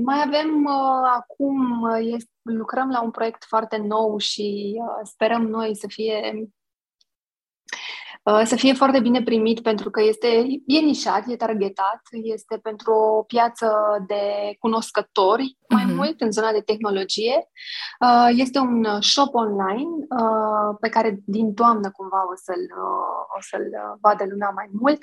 mai 0.05 0.23
avem 0.27 0.65
uh, 0.65 1.11
acum, 1.17 1.89
este, 2.01 2.31
lucrăm 2.43 2.91
la 2.91 3.03
un 3.03 3.11
proiect 3.11 3.45
foarte 3.45 3.77
nou 3.77 4.19
și 4.19 4.77
uh, 4.81 5.01
sperăm 5.03 5.47
noi 5.47 5.77
să 5.77 5.87
fie 5.89 6.33
Uh, 6.33 6.58
să 8.45 8.57
fie 8.57 8.73
foarte 8.73 9.01
bine 9.01 9.23
primit 9.23 9.61
pentru 9.61 9.91
că 9.91 10.03
este, 10.03 10.27
e 10.67 10.79
nișat, 10.79 11.25
e 11.29 11.37
targetat, 11.37 12.01
este 12.23 12.59
pentru 12.63 12.93
o 12.93 13.23
piață 13.23 13.69
de 14.07 14.23
cunoscători 14.59 15.57
mai 15.69 15.85
uh-huh. 15.85 15.95
mult 15.95 16.21
în 16.21 16.31
zona 16.31 16.51
de 16.53 16.61
tehnologie. 16.61 17.49
Uh, 18.01 18.29
este 18.37 18.59
un 18.59 18.87
shop 19.01 19.35
online 19.35 19.91
uh, 20.09 20.77
pe 20.81 20.89
care 20.89 21.21
din 21.25 21.55
toamnă 21.55 21.91
cumva 21.91 22.23
o 22.33 22.35
să-l, 22.37 22.67
o 23.37 23.41
să-l 23.41 23.99
vadă 24.01 24.25
lumea 24.29 24.53
mai 24.55 24.69
mult. 24.73 24.99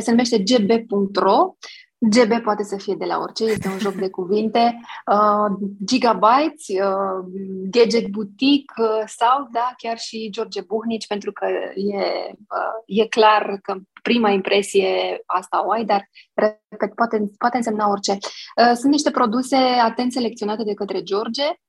Se 0.00 0.10
numește 0.10 0.38
gb.ro 0.38 1.54
GB 1.98 2.42
poate 2.42 2.62
să 2.62 2.76
fie 2.76 2.94
de 2.94 3.04
la 3.04 3.18
orice, 3.18 3.44
este 3.44 3.68
un 3.68 3.78
joc 3.78 3.94
de 3.94 4.10
cuvinte, 4.10 4.80
uh, 5.06 5.68
Gigabytes, 5.84 6.66
uh, 6.68 7.24
Gadget 7.70 8.06
Boutique 8.06 8.74
uh, 8.82 9.02
sau, 9.06 9.48
da, 9.52 9.74
chiar 9.76 9.98
și 9.98 10.30
George 10.30 10.60
Buhnici, 10.60 11.06
pentru 11.06 11.32
că 11.32 11.46
e, 11.74 11.96
uh, 12.30 12.82
e 12.86 13.06
clar 13.06 13.58
că 13.62 13.76
prima 14.02 14.30
impresie 14.30 15.22
asta 15.26 15.66
o 15.66 15.70
ai, 15.70 15.84
dar, 15.84 16.08
repet, 16.34 16.94
poate, 16.94 17.30
poate 17.38 17.56
însemna 17.56 17.88
orice. 17.88 18.12
Uh, 18.12 18.72
sunt 18.74 18.92
niște 18.92 19.10
produse 19.10 19.56
atent 19.56 20.12
selecționate 20.12 20.62
de 20.64 20.74
către 20.74 21.02
George, 21.02 21.44
Uh, 21.44 21.65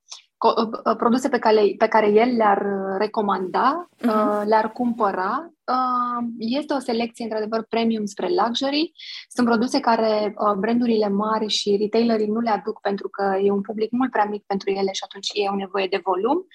produse 0.96 1.28
pe 1.28 1.38
care, 1.38 1.74
pe 1.78 1.86
care 1.88 2.06
el 2.06 2.36
le-ar 2.36 2.58
uh, 2.58 2.96
recomanda, 2.98 3.88
uh-huh. 3.96 4.44
le-ar 4.44 4.72
cumpăra. 4.72 5.52
Uh, 5.64 6.26
este 6.38 6.74
o 6.74 6.78
selecție, 6.78 7.24
într-adevăr, 7.24 7.66
premium 7.68 8.04
spre 8.04 8.28
luxury. 8.28 8.92
Sunt 9.28 9.46
produse 9.46 9.80
care 9.80 10.34
brandurile 10.58 11.08
mari 11.08 11.48
și 11.48 11.76
retailerii 11.80 12.26
nu 12.26 12.40
le 12.40 12.50
aduc 12.50 12.80
pentru 12.80 13.08
că 13.08 13.38
e 13.42 13.50
un 13.50 13.60
public 13.60 13.90
mult 13.90 14.10
prea 14.10 14.24
mic 14.24 14.44
pentru 14.46 14.70
ele 14.70 14.92
și 14.92 15.04
atunci 15.04 15.28
ei 15.32 15.48
au 15.48 15.54
nevoie 15.56 15.86
de 15.86 16.00
volum. 16.04 16.46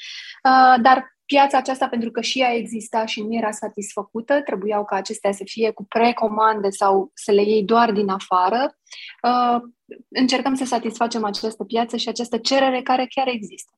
Dar 0.81 1.12
piața 1.25 1.57
aceasta, 1.57 1.87
pentru 1.87 2.11
că 2.11 2.21
și 2.21 2.39
ea 2.39 2.53
exista 2.53 3.05
și 3.05 3.21
nu 3.21 3.35
era 3.35 3.51
satisfăcută, 3.51 4.41
trebuiau 4.41 4.85
ca 4.85 4.95
acestea 4.95 5.31
să 5.31 5.43
fie 5.45 5.71
cu 5.71 5.85
precomande 5.85 6.69
sau 6.69 7.11
să 7.13 7.31
le 7.31 7.41
iei 7.41 7.63
doar 7.63 7.91
din 7.91 8.09
afară. 8.09 8.77
Uh, 9.23 9.61
încercăm 10.07 10.55
să 10.55 10.65
satisfacem 10.65 11.23
această 11.23 11.63
piață 11.63 11.97
și 11.97 12.09
această 12.09 12.37
cerere 12.37 12.81
care 12.81 13.07
chiar 13.09 13.27
există. 13.27 13.71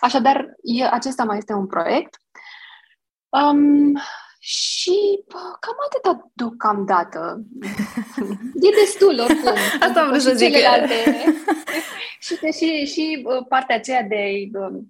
Așadar, 0.00 0.46
e, 0.62 0.84
acesta 0.84 1.24
mai 1.24 1.36
este 1.36 1.52
un 1.52 1.66
proiect. 1.66 2.16
Um, 3.28 3.92
și 4.38 5.24
bă, 5.28 5.38
cam 5.60 5.76
atâta 5.86 6.30
deocamdată. 6.32 7.40
E 8.66 8.80
destul 8.84 9.18
oricum. 9.20 9.52
Asta 9.80 10.00
am 10.00 10.08
vrut 10.08 10.20
să 10.20 10.34
zic. 10.34 10.52
Celelalte. 10.52 10.94
și, 12.20 12.34
și, 12.34 12.86
și 12.86 13.26
partea 13.48 13.76
aceea 13.76 14.02
de 14.02 14.48
Uh, 14.52 14.82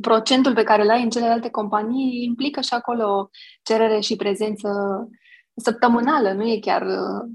procentul 0.00 0.54
pe 0.54 0.62
care 0.62 0.82
îl 0.82 0.90
ai 0.90 1.02
în 1.02 1.10
celelalte 1.10 1.50
companii 1.50 2.24
implică 2.24 2.60
și 2.60 2.74
acolo 2.74 3.30
cerere 3.62 4.00
și 4.00 4.16
prezență 4.16 4.68
săptămânală, 5.56 6.32
nu 6.32 6.42
e 6.42 6.58
chiar 6.60 6.82
uh, 6.82 7.30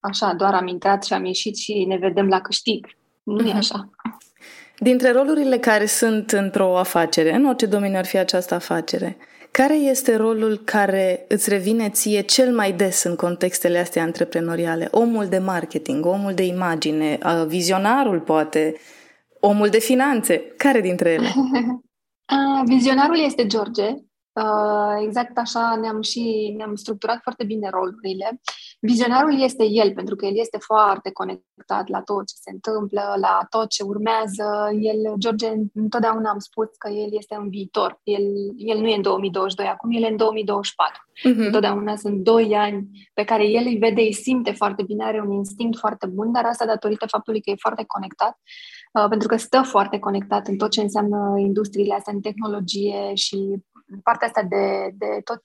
așa, 0.00 0.32
doar 0.32 0.54
am 0.54 0.66
intrat 0.66 1.04
și 1.04 1.12
am 1.12 1.24
ieșit 1.24 1.56
și 1.56 1.84
ne 1.88 1.96
vedem 1.96 2.28
la 2.28 2.40
câștig. 2.40 2.86
Nu 3.22 3.40
e 3.40 3.48
mhm. 3.48 3.56
așa. 3.56 3.90
Dintre 4.78 5.12
rolurile 5.12 5.58
care 5.58 5.86
sunt 5.86 6.30
într-o 6.30 6.78
afacere, 6.78 7.34
în 7.34 7.44
orice 7.44 7.66
domeniu 7.66 7.98
ar 7.98 8.06
fi 8.06 8.18
această 8.18 8.54
afacere, 8.54 9.16
care 9.50 9.74
este 9.74 10.16
rolul 10.16 10.60
care 10.64 11.24
îți 11.28 11.48
revine 11.48 11.88
ție 11.88 12.20
cel 12.20 12.54
mai 12.54 12.72
des 12.72 13.02
în 13.02 13.16
contextele 13.16 13.78
astea 13.78 14.02
antreprenoriale? 14.02 14.88
Omul 14.90 15.26
de 15.26 15.38
marketing, 15.38 16.06
omul 16.06 16.34
de 16.34 16.42
imagine, 16.42 17.18
uh, 17.24 17.44
vizionarul 17.46 18.20
poate, 18.20 18.74
Omul 19.40 19.68
de 19.68 19.78
finanțe. 19.78 20.38
Care 20.56 20.80
dintre 20.80 21.10
ele? 21.10 21.28
Vizionarul 22.64 23.18
este 23.18 23.46
George. 23.46 23.94
Exact 25.02 25.38
așa 25.38 25.78
ne-am 25.80 26.02
și 26.02 26.54
ne-am 26.56 26.74
structurat 26.74 27.20
foarte 27.22 27.44
bine 27.44 27.68
rolurile. 27.70 28.40
Vizionarul 28.80 29.42
este 29.42 29.64
el, 29.64 29.92
pentru 29.92 30.16
că 30.16 30.26
el 30.26 30.38
este 30.38 30.58
foarte 30.58 31.10
conectat 31.10 31.88
la 31.88 32.02
tot 32.02 32.26
ce 32.26 32.34
se 32.40 32.50
întâmplă, 32.50 33.14
la 33.20 33.46
tot 33.50 33.68
ce 33.68 33.82
urmează. 33.82 34.70
El, 34.80 35.14
George, 35.18 35.52
întotdeauna 35.74 36.30
am 36.30 36.38
spus 36.38 36.68
că 36.78 36.88
el 36.88 37.08
este 37.10 37.34
în 37.34 37.48
viitor. 37.48 38.00
El, 38.02 38.22
el 38.56 38.78
nu 38.80 38.86
e 38.86 38.94
în 38.94 39.02
2022 39.02 39.66
acum, 39.66 39.90
el 39.92 40.02
e 40.02 40.08
în 40.08 40.16
2024. 40.16 40.94
Uh-huh. 40.96 41.32
Mhm. 41.32 41.40
Întotdeauna 41.40 41.96
sunt 41.96 42.18
doi 42.22 42.56
ani 42.56 43.10
pe 43.14 43.24
care 43.24 43.48
el 43.48 43.64
îi 43.66 43.78
vede, 43.78 44.00
îi 44.00 44.12
simte 44.12 44.50
foarte 44.52 44.82
bine, 44.82 45.04
are 45.04 45.20
un 45.20 45.32
instinct 45.32 45.78
foarte 45.78 46.06
bun, 46.06 46.32
dar 46.32 46.44
asta 46.44 46.66
datorită 46.66 47.06
faptului 47.06 47.40
că 47.40 47.50
e 47.50 47.54
foarte 47.58 47.84
conectat 47.86 48.38
Uh, 48.38 48.77
pentru 49.08 49.28
că 49.28 49.36
stă 49.36 49.62
foarte 49.62 49.98
conectat 49.98 50.46
în 50.46 50.56
tot 50.56 50.70
ce 50.70 50.80
înseamnă 50.80 51.34
industriile 51.38 51.94
astea, 51.94 52.12
în 52.12 52.20
tehnologie 52.20 53.14
și 53.14 53.36
în 53.86 54.00
partea 54.02 54.26
asta 54.26 54.42
de, 54.42 54.94
de 54.98 55.20
tot 55.24 55.42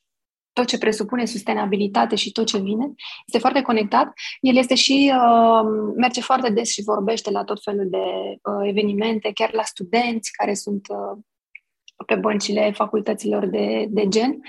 tot 0.54 0.66
ce 0.66 0.78
presupune 0.78 1.26
sustenabilitate 1.26 2.16
și 2.16 2.32
tot 2.32 2.46
ce 2.46 2.58
vine, 2.58 2.94
este 3.26 3.40
foarte 3.40 3.62
conectat. 3.62 4.14
El 4.40 4.58
este 4.58 4.76
și, 4.76 5.14
uh, 5.16 5.94
merge 5.96 6.22
foarte 6.22 6.52
des 6.52 6.70
și 6.70 6.84
vorbește 6.84 7.32
la 7.32 7.44
tot 7.44 7.64
felul 7.64 7.88
de 7.90 7.98
uh, 7.98 8.68
evenimente, 8.68 9.32
chiar 9.34 9.54
la 9.54 9.64
studenți 9.64 10.32
care 10.32 10.54
sunt 10.54 10.88
uh, 10.90 11.22
pe 12.06 12.16
băncile 12.16 12.72
facultăților 12.72 13.46
de, 13.46 13.86
de 13.90 14.08
gen 14.08 14.40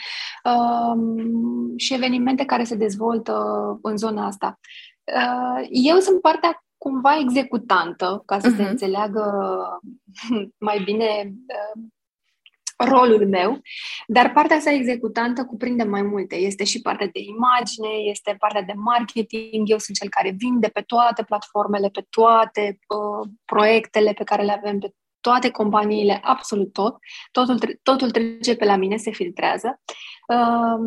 uh, 0.45 1.03
și 1.77 1.95
evenimente 1.95 2.45
care 2.45 2.65
se 2.65 2.75
dezvoltă 2.75 3.35
în 3.83 3.97
zona 3.97 4.27
asta. 4.27 4.59
Uh, 5.05 5.67
eu 5.71 5.99
sunt 5.99 6.21
partea 6.21 6.64
cumva 6.79 7.19
executantă, 7.19 8.23
ca 8.27 8.39
să 8.39 8.49
uh-huh. 8.49 8.57
se 8.57 8.63
mhm. 8.63 8.71
înțeleagă 8.71 9.31
mai 10.69 10.83
bine 10.85 11.07
uh, 11.25 11.83
rolul 12.77 13.29
meu, 13.29 13.61
dar 14.07 14.33
partea 14.33 14.57
asta 14.57 14.71
executantă 14.71 15.45
cuprinde 15.45 15.83
mai 15.83 16.03
multe. 16.03 16.35
Este 16.35 16.65
și 16.65 16.81
partea 16.81 17.07
de 17.07 17.21
imagine, 17.21 17.89
este 18.11 18.37
partea 18.39 18.63
de 18.63 18.73
marketing, 18.77 19.71
eu 19.71 19.79
sunt 19.79 19.97
cel 19.97 20.09
care 20.09 20.35
vinde 20.37 20.69
pe 20.69 20.81
toate 20.81 21.23
platformele, 21.23 21.89
pe 21.89 22.07
toate 22.11 22.79
uh, 22.89 23.29
proiectele 23.45 24.13
pe 24.13 24.25
care 24.25 24.43
le 24.43 24.53
avem, 24.53 24.79
pe 24.79 24.93
toate 25.21 25.51
companiile, 25.51 26.21
absolut 26.23 26.73
tot. 26.73 26.97
Totul, 27.31 27.59
totul 27.83 28.11
trece 28.11 28.57
pe 28.57 28.65
la 28.65 28.77
mine, 28.77 28.97
se 28.97 29.11
filtrează. 29.11 29.81
Uh, 30.29 30.79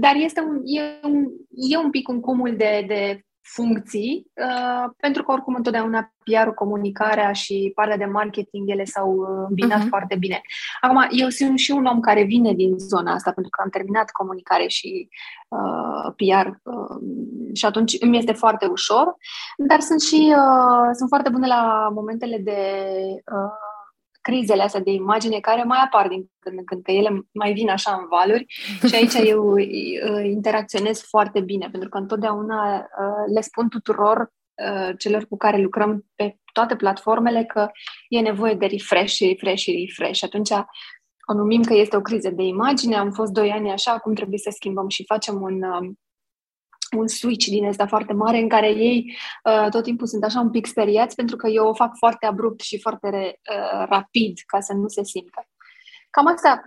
dar 0.00 0.14
este 0.14 0.40
un, 0.40 0.60
e, 0.64 1.00
un, 1.02 1.24
e 1.70 1.76
un 1.76 1.90
pic 1.90 2.08
un 2.08 2.20
cumul 2.20 2.56
de, 2.56 2.84
de 2.86 3.20
funcții, 3.54 4.26
uh, 4.34 4.90
pentru 4.96 5.22
că 5.22 5.32
oricum 5.32 5.54
întotdeauna 5.54 6.12
PR-ul, 6.24 6.54
comunicarea 6.54 7.32
și 7.32 7.72
partea 7.74 7.96
de 7.96 8.04
marketing, 8.04 8.70
ele 8.70 8.84
s-au 8.84 9.10
uh, 9.12 9.46
îmbinat 9.48 9.84
uh-huh. 9.84 9.88
foarte 9.88 10.16
bine. 10.16 10.40
Acum, 10.80 11.06
eu 11.10 11.28
sunt 11.28 11.58
și 11.58 11.70
un 11.70 11.84
om 11.84 12.00
care 12.00 12.22
vine 12.22 12.52
din 12.52 12.78
zona 12.78 13.12
asta, 13.12 13.32
pentru 13.32 13.50
că 13.50 13.62
am 13.62 13.70
terminat 13.70 14.10
comunicare 14.10 14.66
și 14.66 15.08
uh, 15.48 16.12
PR 16.16 16.48
uh, 16.48 16.96
și 17.54 17.66
atunci 17.66 17.96
îmi 18.00 18.18
este 18.18 18.32
foarte 18.32 18.66
ușor, 18.66 19.14
dar 19.56 19.80
sunt 19.80 20.00
și 20.00 20.34
uh, 20.36 20.88
sunt 20.92 21.08
foarte 21.08 21.28
bune 21.28 21.46
la 21.46 21.88
momentele 21.92 22.38
de 22.38 22.60
uh, 23.32 23.65
crizele 24.26 24.62
astea 24.62 24.80
de 24.80 24.90
imagine 24.90 25.40
care 25.40 25.62
mai 25.62 25.78
apar 25.84 26.08
din 26.08 26.30
când 26.38 26.58
în 26.58 26.64
când, 26.64 26.82
că 26.82 26.90
ele 26.90 27.26
mai 27.32 27.52
vin 27.52 27.68
așa 27.68 27.96
în 28.00 28.06
valuri 28.08 28.44
și 28.88 28.94
aici 28.94 29.14
eu 29.32 29.56
interacționez 30.24 31.00
foarte 31.00 31.40
bine, 31.40 31.68
pentru 31.70 31.88
că 31.88 31.98
întotdeauna 31.98 32.76
uh, 32.78 33.34
le 33.34 33.40
spun 33.40 33.68
tuturor 33.68 34.18
uh, 34.18 34.94
celor 34.98 35.26
cu 35.26 35.36
care 35.36 35.56
lucrăm 35.56 36.04
pe 36.14 36.36
toate 36.52 36.76
platformele 36.76 37.44
că 37.44 37.68
e 38.08 38.20
nevoie 38.20 38.54
de 38.54 38.66
refresh, 38.66 39.18
refresh, 39.18 39.64
refresh. 39.66 40.22
Atunci 40.22 40.50
o 41.28 41.34
numim 41.34 41.62
că 41.62 41.74
este 41.74 41.96
o 41.96 42.00
criză 42.00 42.30
de 42.30 42.42
imagine, 42.42 42.96
am 42.96 43.10
fost 43.10 43.32
doi 43.32 43.50
ani 43.50 43.70
așa, 43.70 43.92
acum 43.92 44.14
trebuie 44.14 44.38
să 44.38 44.50
schimbăm 44.54 44.88
și 44.88 45.04
facem 45.04 45.42
un, 45.42 45.62
um, 45.62 45.98
un 46.96 47.06
switch 47.08 47.46
din 47.46 47.66
ăsta 47.66 47.86
foarte 47.86 48.12
mare 48.12 48.38
în 48.38 48.48
care 48.48 48.68
ei 48.68 49.16
uh, 49.44 49.70
tot 49.70 49.82
timpul 49.82 50.06
sunt 50.06 50.24
așa 50.24 50.40
un 50.40 50.50
pic 50.50 50.66
speriați 50.66 51.14
pentru 51.14 51.36
că 51.36 51.48
eu 51.48 51.66
o 51.66 51.74
fac 51.74 51.96
foarte 51.96 52.26
abrupt 52.26 52.60
și 52.60 52.80
foarte 52.80 53.40
uh, 53.50 53.86
rapid 53.88 54.38
ca 54.46 54.60
să 54.60 54.72
nu 54.72 54.88
se 54.88 55.04
simtă. 55.04 55.46
Cam 56.10 56.26
asta, 56.26 56.64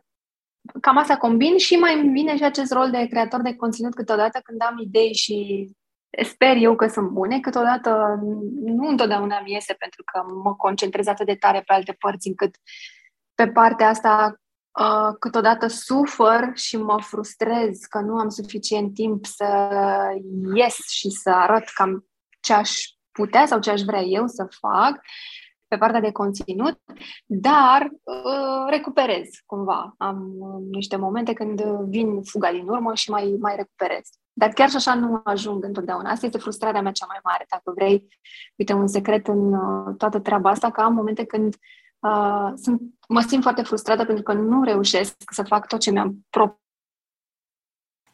cam 0.81 0.97
asta 0.97 1.17
combin 1.17 1.57
și 1.57 1.75
mai 1.75 1.99
îmi 1.99 2.11
vine 2.11 2.37
și 2.37 2.43
acest 2.43 2.71
rol 2.71 2.89
de 2.89 3.07
creator 3.09 3.41
de 3.41 3.55
conținut 3.55 3.93
câteodată 3.95 4.39
când 4.43 4.61
am 4.61 4.77
idei 4.79 5.13
și 5.13 5.67
sper 6.23 6.55
eu 6.55 6.75
că 6.75 6.87
sunt 6.87 7.09
bune, 7.09 7.39
câteodată 7.39 8.19
nu 8.63 8.87
întotdeauna 8.87 9.41
mi 9.41 9.51
iese 9.51 9.73
pentru 9.73 10.03
că 10.03 10.23
mă 10.43 10.55
concentrez 10.55 11.07
atât 11.07 11.25
de 11.25 11.35
tare 11.35 11.61
pe 11.61 11.73
alte 11.73 11.95
părți 11.99 12.27
încât 12.27 12.55
pe 13.35 13.47
partea 13.47 13.87
asta 13.89 14.39
Uh, 14.79 15.15
câteodată 15.19 15.67
sufăr 15.67 16.51
și 16.53 16.77
mă 16.77 16.97
frustrez 17.01 17.79
că 17.79 17.99
nu 17.99 18.17
am 18.17 18.29
suficient 18.29 18.93
timp 18.93 19.25
să 19.25 19.45
ies 20.53 20.75
și 20.87 21.09
să 21.09 21.29
arăt 21.29 21.69
cam 21.73 22.05
ce 22.39 22.53
aș 22.53 22.71
putea 23.11 23.45
sau 23.45 23.59
ce 23.59 23.71
aș 23.71 23.81
vrea 23.81 24.01
eu 24.01 24.27
să 24.27 24.47
fac 24.59 24.99
pe 25.67 25.77
partea 25.77 25.99
de 25.99 26.11
conținut, 26.11 26.79
dar 27.25 27.89
uh, 28.03 28.69
recuperez 28.69 29.27
cumva. 29.45 29.93
Am 29.97 30.33
uh, 30.37 30.63
niște 30.71 30.95
momente 30.95 31.33
când 31.33 31.61
vin 31.63 32.23
fuga 32.23 32.51
din 32.51 32.67
urmă 32.67 32.93
și 32.93 33.09
mai, 33.09 33.35
mai 33.39 33.55
recuperez. 33.55 34.09
Dar 34.33 34.49
chiar 34.49 34.69
și 34.69 34.75
așa 34.75 34.93
nu 34.93 35.21
ajung 35.23 35.63
întotdeauna. 35.63 36.09
Asta 36.09 36.25
este 36.25 36.37
frustrarea 36.37 36.81
mea 36.81 36.91
cea 36.91 37.05
mai 37.07 37.19
mare, 37.23 37.45
dacă 37.49 37.71
vrei. 37.75 38.07
Uite, 38.55 38.73
un 38.73 38.87
secret 38.87 39.27
în 39.27 39.53
uh, 39.53 39.95
toată 39.97 40.19
treaba 40.19 40.49
asta, 40.49 40.71
că 40.71 40.81
am 40.81 40.93
momente 40.93 41.25
când 41.25 41.53
uh, 41.53 41.59
sunt, 42.55 42.81
mă 43.07 43.21
simt 43.21 43.41
foarte 43.41 43.61
frustrată 43.61 44.05
pentru 44.05 44.23
că 44.23 44.33
nu 44.33 44.63
reușesc 44.63 45.15
să 45.31 45.43
fac 45.43 45.67
tot 45.67 45.79
ce 45.79 45.91
mi-am 45.91 46.25
propus. 46.29 46.57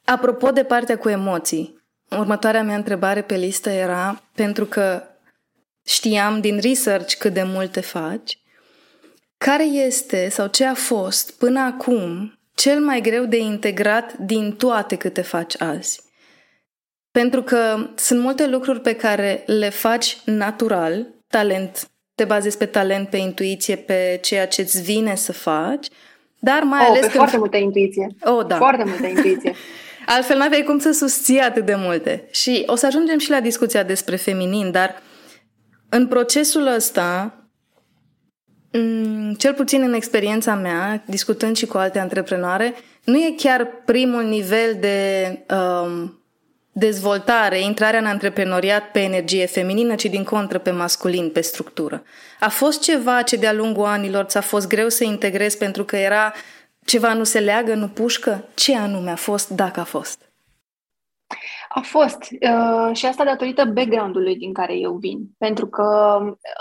Apropo 0.06 0.52
de 0.52 0.64
partea 0.64 0.98
cu 0.98 1.10
emoții, 1.10 1.84
următoarea 2.10 2.64
mea 2.64 2.76
întrebare 2.76 3.22
pe 3.22 3.36
listă 3.36 3.70
era, 3.70 4.22
pentru 4.34 4.66
că 4.66 5.04
știam 5.86 6.42
din 6.42 6.60
research 6.60 7.14
cât 7.18 7.34
de 7.34 7.44
multe 7.44 7.82
faci, 7.82 8.40
care 9.38 9.64
este 9.64 10.30
sau 10.30 10.48
ce 10.48 10.66
a 10.66 10.74
fost 10.74 11.38
până 11.38 11.60
acum 11.60 12.34
cel 12.54 12.80
mai 12.80 13.02
greu 13.02 13.26
de 13.26 13.38
integrat 13.38 14.14
din 14.14 14.56
toate 14.56 14.96
câte 14.96 15.22
faci 15.22 15.62
azi? 15.62 16.04
Pentru 17.12 17.44
că 17.44 17.90
sunt 17.96 18.22
multe 18.22 18.48
lucruri 18.48 18.82
pe 18.82 18.96
care 18.96 19.44
le 19.46 19.70
faci 19.70 20.22
natural, 20.26 21.08
talent, 21.28 21.90
te 22.16 22.24
bazezi 22.24 22.58
pe 22.58 22.66
talent, 22.66 23.10
pe 23.10 23.18
intuiție, 23.18 23.76
pe 23.76 24.20
ceea 24.22 24.48
ce 24.48 24.62
îți 24.62 24.82
vine 24.82 25.16
să 25.16 25.32
faci, 25.32 25.88
dar 26.40 26.64
mai 26.64 26.80
oh, 26.82 26.88
ales 26.90 27.00
pe 27.00 27.06
când... 27.06 27.18
foarte 27.18 27.38
multă 27.38 27.58
intuiție. 27.58 28.08
Oh, 28.24 28.46
da. 28.46 28.56
Foarte 28.56 28.84
multă 28.84 29.08
intuiție. 29.08 29.54
Altfel 30.06 30.38
n-aveai 30.38 30.64
cum 30.64 30.80
să 30.80 30.92
susții 30.92 31.40
atât 31.40 31.66
de 31.66 31.76
multe. 31.78 32.28
Și 32.32 32.64
o 32.66 32.76
să 32.76 32.86
ajungem 32.86 33.18
și 33.18 33.30
la 33.30 33.40
discuția 33.40 33.84
despre 33.84 34.16
feminin, 34.16 34.72
dar 34.72 35.02
în 35.90 36.08
procesul 36.08 36.68
ăsta, 36.68 37.40
mm, 38.72 39.34
cel 39.34 39.54
puțin 39.54 39.82
în 39.82 39.94
experiența 39.94 40.56
mea, 40.56 41.04
discutând 41.06 41.56
și 41.56 41.66
cu 41.66 41.78
alte 41.78 42.00
antreprenoare, 42.00 42.74
nu 43.04 43.18
e 43.18 43.34
chiar 43.38 43.68
primul 43.86 44.24
nivel 44.24 44.78
de 44.80 45.40
um, 45.56 46.25
dezvoltare, 46.78 47.60
intrarea 47.60 48.00
în 48.00 48.06
antreprenoriat 48.06 48.92
pe 48.92 49.00
energie 49.00 49.46
feminină, 49.46 49.96
ci 49.96 50.06
din 50.06 50.24
contră 50.24 50.58
pe 50.58 50.72
masculin, 50.72 51.32
pe 51.32 51.42
structură. 51.42 52.04
A 52.40 52.50
fost 52.50 52.82
ceva 52.82 53.22
ce 53.22 53.36
de-a 53.36 53.54
lungul 53.54 53.86
anilor 53.86 54.24
ți-a 54.24 54.42
fost 54.42 54.68
greu 54.68 54.90
să 54.90 55.04
integrezi 55.04 55.58
pentru 55.58 55.84
că 55.84 55.96
era 55.96 56.34
ceva 56.86 57.14
nu 57.14 57.24
se 57.24 57.40
leagă, 57.40 57.74
nu 57.74 57.88
pușcă? 57.88 58.48
Ce 58.56 58.78
anume 58.78 59.12
a 59.12 59.16
fost, 59.16 59.50
dacă 59.50 59.80
a 59.80 59.84
fost? 59.84 60.30
A 61.70 61.80
fost. 61.80 62.18
Uh, 62.32 62.96
și 62.96 63.06
asta 63.06 63.24
datorită 63.24 63.66
background-ului 63.66 64.36
din 64.36 64.54
care 64.54 64.74
eu 64.78 64.94
vin. 64.94 65.20
Pentru 65.38 65.68
că 65.68 66.18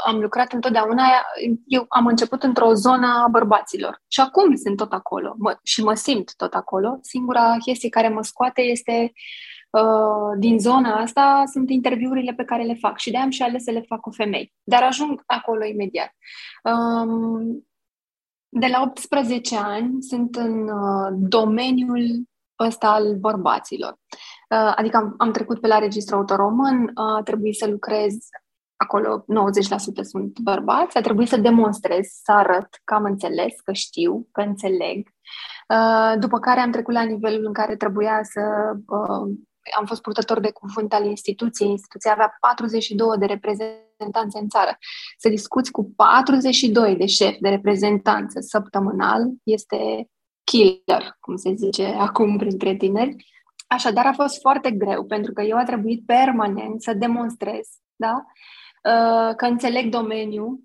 am 0.06 0.20
lucrat 0.20 0.52
întotdeauna, 0.52 1.02
eu 1.66 1.84
am 1.88 2.06
început 2.06 2.42
într-o 2.42 2.74
zonă 2.74 3.22
a 3.24 3.28
bărbaților. 3.28 4.02
Și 4.08 4.20
acum 4.20 4.56
sunt 4.56 4.76
tot 4.76 4.92
acolo. 4.92 5.34
Mă, 5.38 5.58
și 5.62 5.82
mă 5.82 5.94
simt 5.94 6.36
tot 6.36 6.54
acolo. 6.54 6.98
Singura 7.02 7.56
chestie 7.64 7.88
care 7.88 8.08
mă 8.08 8.22
scoate 8.22 8.60
este 8.60 8.92
uh, 9.02 9.53
din 10.38 10.58
zona 10.58 11.00
asta 11.00 11.42
sunt 11.46 11.70
interviurile 11.70 12.32
pe 12.32 12.44
care 12.44 12.62
le 12.62 12.74
fac 12.74 12.98
și 12.98 13.10
de-aia 13.10 13.24
am 13.24 13.30
și 13.30 13.42
ales 13.42 13.62
să 13.62 13.70
le 13.70 13.84
fac 13.86 14.00
cu 14.00 14.10
femei. 14.10 14.52
Dar 14.62 14.82
ajung 14.82 15.22
acolo 15.26 15.64
imediat. 15.64 16.10
Um, 16.62 17.66
de 18.48 18.66
la 18.66 18.82
18 18.82 19.56
ani 19.56 20.02
sunt 20.02 20.36
în 20.36 20.68
uh, 20.68 21.12
domeniul 21.12 22.28
ăsta 22.58 22.88
al 22.88 23.14
bărbaților. 23.14 23.98
Uh, 24.50 24.72
adică 24.76 24.96
am, 24.96 25.14
am 25.18 25.32
trecut 25.32 25.60
pe 25.60 25.66
la 25.66 25.78
registru 25.78 26.16
autoromân, 26.16 26.90
a 26.94 27.20
trebuit 27.24 27.56
să 27.56 27.68
lucrez 27.68 28.14
acolo 28.76 29.20
90% 29.20 29.24
sunt 30.02 30.38
bărbați, 30.38 30.96
a 30.96 31.00
trebuit 31.00 31.28
să 31.28 31.36
demonstrez, 31.36 32.06
să 32.22 32.32
arăt 32.32 32.68
că 32.84 32.94
am 32.94 33.04
înțeles, 33.04 33.60
că 33.60 33.72
știu, 33.72 34.28
că 34.32 34.40
înțeleg. 34.40 35.08
Uh, 35.68 36.18
după 36.18 36.38
care 36.38 36.60
am 36.60 36.70
trecut 36.70 36.94
la 36.94 37.02
nivelul 37.02 37.46
în 37.46 37.52
care 37.52 37.76
trebuia 37.76 38.20
să... 38.22 38.40
Am 39.78 39.86
fost 39.86 40.02
purtător 40.02 40.40
de 40.40 40.50
cuvânt 40.50 40.92
al 40.92 41.04
instituției. 41.04 41.70
Instituția 41.70 42.12
avea 42.12 42.36
42 42.40 43.18
de 43.18 43.26
reprezentanțe 43.26 44.38
în 44.38 44.48
țară. 44.48 44.78
Să 45.18 45.28
discuți 45.28 45.70
cu 45.70 45.92
42 45.96 46.96
de 46.96 47.06
șefi 47.06 47.40
de 47.40 47.48
reprezentanță 47.48 48.40
săptămânal 48.40 49.30
este 49.42 50.08
killer, 50.44 51.16
cum 51.20 51.36
se 51.36 51.54
zice 51.54 51.86
acum 51.86 52.36
printre 52.36 52.74
tineri. 52.74 53.16
Așadar, 53.66 54.06
a 54.06 54.12
fost 54.12 54.40
foarte 54.40 54.70
greu, 54.70 55.04
pentru 55.04 55.32
că 55.32 55.42
eu 55.42 55.56
a 55.56 55.64
trebuit 55.64 56.06
permanent 56.06 56.82
să 56.82 56.92
demonstrez 56.92 57.68
da? 57.96 58.24
Uh, 58.82 59.34
că 59.36 59.44
înțeleg 59.44 59.90
domeniul 59.90 60.60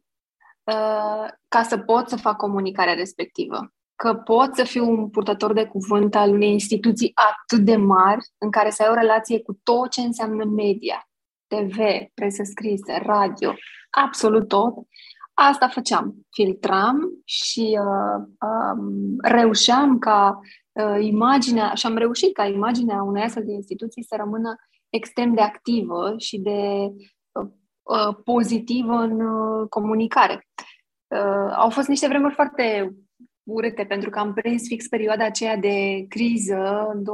uh, 0.64 1.28
ca 1.48 1.64
să 1.64 1.78
pot 1.78 2.10
să 2.10 2.16
fac 2.16 2.38
comunicarea 2.38 2.94
respectivă. 2.94 3.74
Că 4.04 4.14
pot 4.14 4.56
să 4.56 4.64
fiu 4.64 4.90
un 4.90 5.10
purtător 5.10 5.54
de 5.54 5.66
cuvânt 5.66 6.16
al 6.16 6.32
unei 6.32 6.52
instituții 6.52 7.12
atât 7.14 7.66
de 7.66 7.76
mari, 7.76 8.26
în 8.38 8.52
care 8.52 8.70
să 8.70 8.84
ai 8.84 8.90
o 8.90 8.94
relație 8.94 9.42
cu 9.42 9.60
tot 9.64 9.90
ce 9.90 10.02
înseamnă 10.02 10.46
media, 10.46 11.10
TV, 11.48 11.78
presă 12.14 12.44
scrisă, 12.44 12.94
radio, 13.04 13.54
absolut 13.90 14.48
tot, 14.48 14.74
Asta 15.42 15.68
făceam. 15.68 16.16
Filtram 16.30 17.22
și 17.26 17.80
uh, 17.80 18.26
um, 18.50 19.16
reușeam 19.22 20.00
ca 20.00 20.40
uh, 20.72 20.98
imaginea, 21.00 21.74
și 21.74 21.86
am 21.86 21.98
reușit 21.98 22.34
ca 22.34 22.46
imaginea 22.46 23.04
unei 23.04 23.24
astfel 23.24 23.44
de 23.46 23.52
instituții 23.52 24.04
să 24.04 24.16
rămână 24.16 24.56
extrem 24.90 25.34
de 25.34 25.42
activă 25.42 26.14
și 26.18 26.40
de 26.40 26.88
uh, 27.32 27.50
uh, 27.84 28.16
pozitivă 28.24 28.94
în 28.94 29.20
uh, 29.22 29.68
comunicare. 29.70 30.48
Uh, 31.08 31.54
au 31.56 31.70
fost 31.70 31.88
niște 31.88 32.08
vremuri 32.08 32.34
foarte 32.34 32.96
urâte, 33.50 33.84
pentru 33.84 34.10
că 34.10 34.20
am 34.20 34.34
prins 34.34 34.68
fix 34.68 34.88
perioada 34.88 35.26
aceea 35.26 35.58
de 35.58 36.06
criză 36.10 36.88
în 36.94 37.02
2007-2008, 37.02 37.06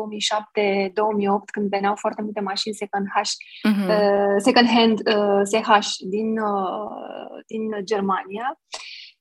când 1.52 1.70
veneau 1.70 1.96
foarte 1.96 2.22
multe 2.22 2.40
mașini 2.40 2.76
second, 2.76 3.06
-hand, 3.06 3.34
uh-huh. 3.72 3.88
uh, 3.88 4.36
second 4.38 4.68
hand 4.68 5.00
uh, 5.00 5.42
SH 5.44 5.96
din, 6.10 6.38
uh, 6.40 7.44
din 7.48 7.64
Germania 7.84 8.60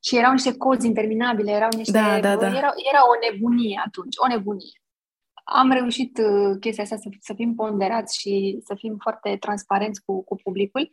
și 0.04 0.16
erau 0.16 0.32
niște 0.32 0.56
cozi 0.56 0.86
interminabile, 0.86 1.50
erau 1.50 1.68
niște... 1.76 1.92
Da, 1.92 2.20
da, 2.20 2.36
da. 2.36 2.46
Era, 2.46 2.72
era 2.90 3.02
o 3.12 3.30
nebunie 3.30 3.82
atunci, 3.86 4.14
o 4.24 4.26
nebunie. 4.26 4.78
Am 5.44 5.70
reușit 5.70 6.18
uh, 6.18 6.56
chestia 6.60 6.82
asta 6.82 6.96
să, 6.96 7.08
să 7.20 7.32
fim 7.34 7.54
ponderați 7.54 8.20
și 8.20 8.58
să 8.64 8.74
fim 8.74 8.96
foarte 9.00 9.36
transparenți 9.40 10.02
cu, 10.04 10.24
cu 10.24 10.36
publicul. 10.42 10.88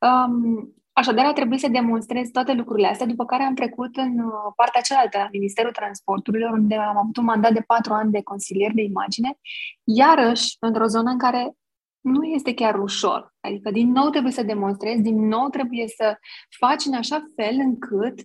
Um, 0.00 0.74
Așadar, 0.96 1.24
a 1.24 1.32
trebuit 1.32 1.60
să 1.60 1.68
demonstrez 1.68 2.28
toate 2.28 2.52
lucrurile 2.52 2.86
astea, 2.86 3.06
după 3.06 3.24
care 3.24 3.42
am 3.42 3.54
trecut 3.54 3.96
în 3.96 4.18
uh, 4.18 4.52
partea 4.56 4.80
cealaltă, 4.80 5.18
la 5.18 5.28
Ministerul 5.32 5.72
Transporturilor, 5.72 6.50
unde 6.50 6.74
am 6.74 6.96
avut 6.96 7.16
un 7.16 7.24
mandat 7.24 7.52
de 7.52 7.60
patru 7.60 7.92
ani 7.92 8.10
de 8.10 8.22
consilier 8.22 8.72
de 8.74 8.82
imagine, 8.82 9.38
iarăși 9.84 10.56
într-o 10.60 10.86
zonă 10.86 11.10
în 11.10 11.18
care 11.18 11.56
nu 12.00 12.24
este 12.24 12.54
chiar 12.54 12.78
ușor. 12.78 13.34
Adică, 13.40 13.70
din 13.70 13.90
nou 13.90 14.10
trebuie 14.10 14.32
să 14.32 14.42
demonstrezi, 14.42 15.02
din 15.02 15.26
nou 15.26 15.48
trebuie 15.48 15.88
să 15.88 16.18
faci 16.58 16.84
în 16.84 16.94
așa 16.94 17.24
fel 17.36 17.56
încât 17.58 18.20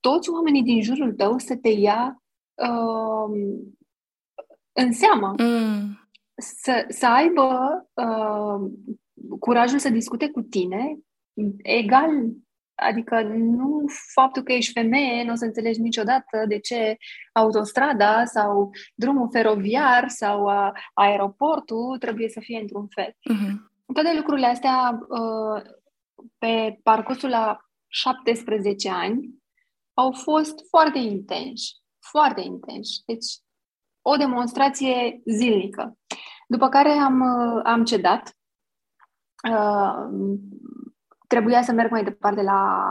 toți 0.00 0.30
oamenii 0.30 0.62
din 0.62 0.82
jurul 0.82 1.12
tău 1.12 1.38
să 1.38 1.56
te 1.56 1.68
ia 1.68 2.22
uh, 2.54 3.62
în 4.72 4.92
seamă. 4.92 5.34
Mm. 5.38 5.98
Să, 6.34 6.84
să 6.88 7.06
aibă 7.06 7.48
uh, 7.92 8.70
curajul 9.38 9.78
să 9.78 9.88
discute 9.88 10.30
cu 10.30 10.40
tine 10.40 10.98
egal. 11.62 12.10
Adică 12.74 13.22
nu 13.32 13.84
faptul 14.14 14.42
că 14.42 14.52
ești 14.52 14.72
femeie, 14.72 15.24
nu 15.24 15.32
o 15.32 15.34
să 15.34 15.44
înțelegi 15.44 15.80
niciodată 15.80 16.44
de 16.48 16.58
ce 16.58 16.96
autostrada 17.32 18.24
sau 18.24 18.70
drumul 18.94 19.28
feroviar 19.32 20.08
sau 20.08 20.48
aeroportul 20.94 21.98
trebuie 21.98 22.28
să 22.28 22.40
fie 22.40 22.60
într-un 22.60 22.86
fel. 22.88 23.10
Uh-huh. 23.10 23.70
Toate 23.92 24.16
lucrurile 24.16 24.46
astea, 24.46 25.06
uh, 25.08 25.62
pe 26.38 26.78
parcursul 26.82 27.28
la 27.28 27.58
17 27.88 28.90
ani, 28.90 29.42
au 29.94 30.12
fost 30.12 30.68
foarte 30.68 30.98
intensi. 30.98 31.80
Foarte 32.10 32.40
intensi. 32.40 33.02
Deci, 33.06 33.26
o 34.02 34.16
demonstrație 34.16 35.20
zilnică. 35.24 35.98
După 36.46 36.68
care 36.68 36.88
am, 36.88 37.20
uh, 37.20 37.60
am 37.64 37.84
cedat. 37.84 38.36
Uh, 41.32 41.38
trebuia 41.38 41.62
să 41.62 41.72
merg 41.72 41.90
mai 41.90 42.04
departe 42.04 42.42
la 42.42 42.84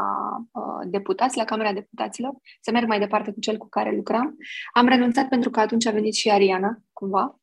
uh, 0.51 0.87
deputați, 0.89 1.37
la 1.37 1.43
Camera 1.43 1.73
Deputaților, 1.73 2.33
să 2.61 2.71
merg 2.71 2.87
mai 2.87 2.99
departe 2.99 3.31
cu 3.31 3.39
cel 3.39 3.57
cu 3.57 3.69
care 3.69 3.95
lucram. 3.95 4.35
Am 4.73 4.87
renunțat 4.87 5.27
pentru 5.27 5.49
că 5.49 5.59
atunci 5.59 5.85
a 5.85 5.91
venit 5.91 6.13
și 6.13 6.31
Ariana, 6.31 6.77
cumva. 6.93 7.39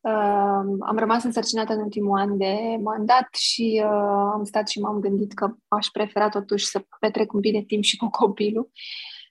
Uh, 0.00 0.76
am 0.80 0.96
rămas 0.96 1.24
însărcinată 1.24 1.72
în 1.72 1.80
ultimul 1.80 2.18
an 2.18 2.36
de 2.36 2.56
mandat 2.82 3.28
și 3.34 3.82
uh, 3.84 4.30
am 4.32 4.44
stat 4.44 4.68
și 4.68 4.80
m-am 4.80 5.00
gândit 5.00 5.32
că 5.32 5.54
aș 5.68 5.86
prefera 5.86 6.28
totuși 6.28 6.66
să 6.66 6.84
petrec 7.00 7.32
un 7.32 7.40
bine 7.40 7.62
timp 7.62 7.82
și 7.82 7.96
cu 7.96 8.08
copilul. 8.10 8.70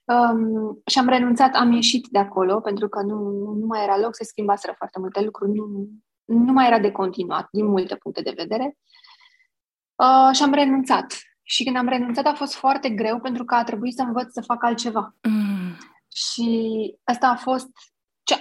Um, 0.04 0.80
și 0.86 0.98
am 0.98 1.08
renunțat, 1.08 1.54
am 1.54 1.72
ieșit 1.72 2.06
de 2.10 2.18
acolo 2.18 2.60
pentru 2.60 2.88
că 2.88 3.00
nu, 3.02 3.16
nu 3.58 3.66
mai 3.66 3.82
era 3.82 3.98
loc, 3.98 4.14
se 4.14 4.24
schimbaseră 4.24 4.74
foarte 4.76 4.98
multe 4.98 5.20
lucruri, 5.20 5.52
nu, 5.52 5.88
nu 6.24 6.52
mai 6.52 6.66
era 6.66 6.78
de 6.78 6.90
continuat 6.90 7.48
din 7.52 7.66
multe 7.66 7.96
puncte 7.96 8.22
de 8.22 8.32
vedere. 8.36 8.64
Uh, 8.64 9.09
și 10.32 10.42
am 10.42 10.52
renunțat. 10.52 11.18
Și 11.42 11.64
când 11.64 11.76
am 11.76 11.88
renunțat 11.88 12.26
a 12.26 12.32
fost 12.32 12.54
foarte 12.54 12.88
greu 12.88 13.20
pentru 13.20 13.44
că 13.44 13.54
a 13.54 13.64
trebuit 13.64 13.94
să 13.94 14.02
învăț 14.02 14.32
să 14.32 14.40
fac 14.40 14.64
altceva. 14.64 15.14
Mm. 15.22 15.76
Și 16.12 16.94
asta 17.04 17.28
a 17.28 17.36
fost 17.36 17.68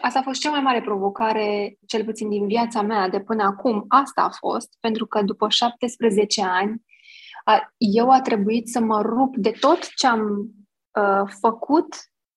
asta 0.01 0.19
a 0.19 0.21
fost 0.21 0.39
cea 0.39 0.49
mai 0.49 0.61
mare 0.61 0.81
provocare, 0.81 1.77
cel 1.87 2.03
puțin 2.03 2.29
din 2.29 2.47
viața 2.47 2.81
mea 2.81 3.09
de 3.09 3.19
până 3.19 3.43
acum. 3.43 3.85
Asta 3.87 4.21
a 4.21 4.29
fost, 4.29 4.77
pentru 4.79 5.05
că 5.05 5.21
după 5.21 5.49
17 5.49 6.43
ani, 6.43 6.83
eu 7.77 8.09
a 8.09 8.21
trebuit 8.21 8.67
să 8.67 8.79
mă 8.79 9.01
rup 9.01 9.35
de 9.35 9.51
tot 9.59 9.79
ce 9.95 10.07
am 10.07 10.29
uh, 10.29 11.31
făcut 11.39 11.95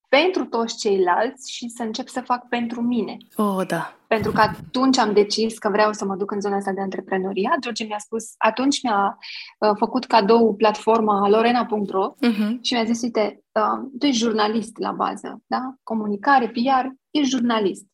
pentru 0.09 0.45
toți 0.45 0.77
ceilalți 0.77 1.53
și 1.53 1.69
să 1.69 1.83
încep 1.83 2.09
să 2.09 2.21
fac 2.21 2.49
pentru 2.49 2.81
mine. 2.81 3.17
Oh, 3.37 3.67
da. 3.67 3.97
Pentru 4.13 4.33
că 4.33 4.41
atunci 4.41 4.99
am 4.99 5.13
decis 5.13 5.59
că 5.59 5.69
vreau 5.69 5.93
să 5.93 6.05
mă 6.05 6.17
duc 6.17 6.31
în 6.31 6.41
zona 6.41 6.57
asta 6.57 6.73
de 6.73 6.81
antreprenoriat. 6.81 7.59
George 7.59 7.85
mi-a 7.85 7.99
spus, 7.99 8.35
atunci 8.39 8.83
mi-a 8.83 9.19
uh, 9.59 9.73
făcut 9.79 10.05
cadou 10.05 10.55
platforma 10.55 11.29
lorena.ro 11.29 12.15
uh-huh. 12.17 12.61
și 12.61 12.75
mi-a 12.75 12.85
zis, 12.85 13.03
uite, 13.03 13.45
uh, 13.53 13.91
tu 13.99 14.07
ești 14.07 14.23
jurnalist 14.23 14.79
la 14.79 14.93
bază, 14.93 15.43
da? 15.47 15.75
Comunicare, 15.83 16.49
PR, 16.49 16.87
ești 17.11 17.31
jurnalist. 17.31 17.87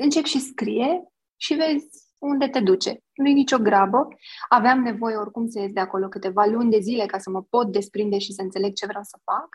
Încep 0.00 0.24
și 0.24 0.38
scrie 0.38 1.02
și 1.36 1.54
vezi 1.54 1.88
unde 2.18 2.48
te 2.48 2.60
duce. 2.60 2.98
Nu 3.14 3.28
e 3.28 3.32
nicio 3.32 3.58
grabă. 3.58 4.08
Aveam 4.48 4.80
nevoie 4.80 5.16
oricum 5.16 5.46
să 5.46 5.60
ies 5.60 5.72
de 5.72 5.80
acolo 5.80 6.08
câteva 6.08 6.44
luni 6.46 6.70
de 6.70 6.78
zile 6.80 7.06
ca 7.06 7.18
să 7.18 7.30
mă 7.30 7.42
pot 7.42 7.72
desprinde 7.72 8.18
și 8.18 8.32
să 8.32 8.42
înțeleg 8.42 8.72
ce 8.72 8.86
vreau 8.86 9.02
să 9.02 9.18
fac. 9.24 9.48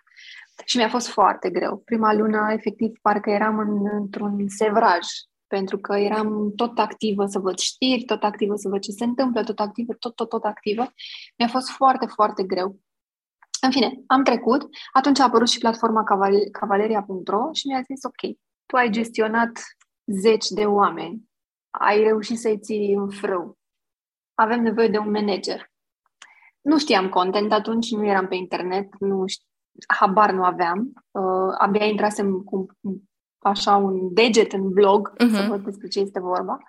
Și 0.66 0.78
mi-a 0.78 0.90
fost 0.90 1.08
foarte 1.08 1.50
greu. 1.50 1.82
Prima 1.86 2.14
lună, 2.14 2.48
efectiv, 2.52 2.92
parcă 3.02 3.30
eram 3.30 3.58
în, 3.60 3.88
într-un 4.00 4.48
sevraj, 4.48 5.06
pentru 5.48 5.78
că 5.78 5.98
eram 5.98 6.52
tot 6.56 6.80
activă 6.80 7.26
să 7.26 7.40
văd 7.40 7.58
știri, 7.58 8.04
tot 8.04 8.24
activă 8.24 8.56
să 8.56 8.70
văd 8.70 8.82
ce 8.82 8.92
se 8.92 9.04
întâmplă, 9.04 9.44
tot 9.44 9.60
activă, 9.60 9.94
tot, 9.94 10.16
tot, 10.16 10.30
tot 10.30 10.44
activă. 10.44 10.94
Mi-a 11.38 11.48
fost 11.48 11.70
foarte, 11.70 12.06
foarte 12.06 12.44
greu. 12.44 12.80
În 13.62 13.72
fine, 13.72 14.04
am 14.08 14.24
trecut. 14.24 14.70
Atunci 14.94 15.20
a 15.20 15.24
apărut 15.24 15.50
și 15.50 15.60
platforma 15.60 16.04
cavaleria.ro 16.52 17.50
și 17.54 17.68
mi-a 17.68 17.82
zis, 17.82 18.04
ok, 18.04 18.38
tu 18.66 18.76
ai 18.76 18.90
gestionat 18.90 19.52
zeci 20.06 20.48
de 20.48 20.66
oameni, 20.66 21.30
ai 21.70 22.04
reușit 22.04 22.40
să-i 22.40 22.60
ții 22.60 22.94
în 22.94 23.10
frâu. 23.10 23.58
Avem 24.34 24.62
nevoie 24.62 24.88
de 24.88 24.98
un 24.98 25.12
manager. 25.12 25.72
Nu 26.62 26.78
știam 26.78 27.10
content 27.10 27.52
atunci, 27.52 27.92
nu 27.92 28.06
eram 28.06 28.28
pe 28.28 28.36
internet, 28.36 29.00
nu 29.00 29.28
știu, 29.28 29.46
habar 29.88 30.32
nu 30.32 30.44
aveam. 30.44 30.94
Uh, 31.12 31.56
abia 31.58 31.86
intrasem 31.86 32.42
cu 32.42 32.66
așa 33.40 33.76
un 33.76 34.14
deget 34.14 34.54
în 34.54 34.70
blog 34.70 35.14
uh-huh. 35.14 35.32
să 35.32 35.46
văd 35.50 35.64
despre 35.64 35.88
ce 35.88 36.00
este 36.00 36.20
vorba. 36.20 36.60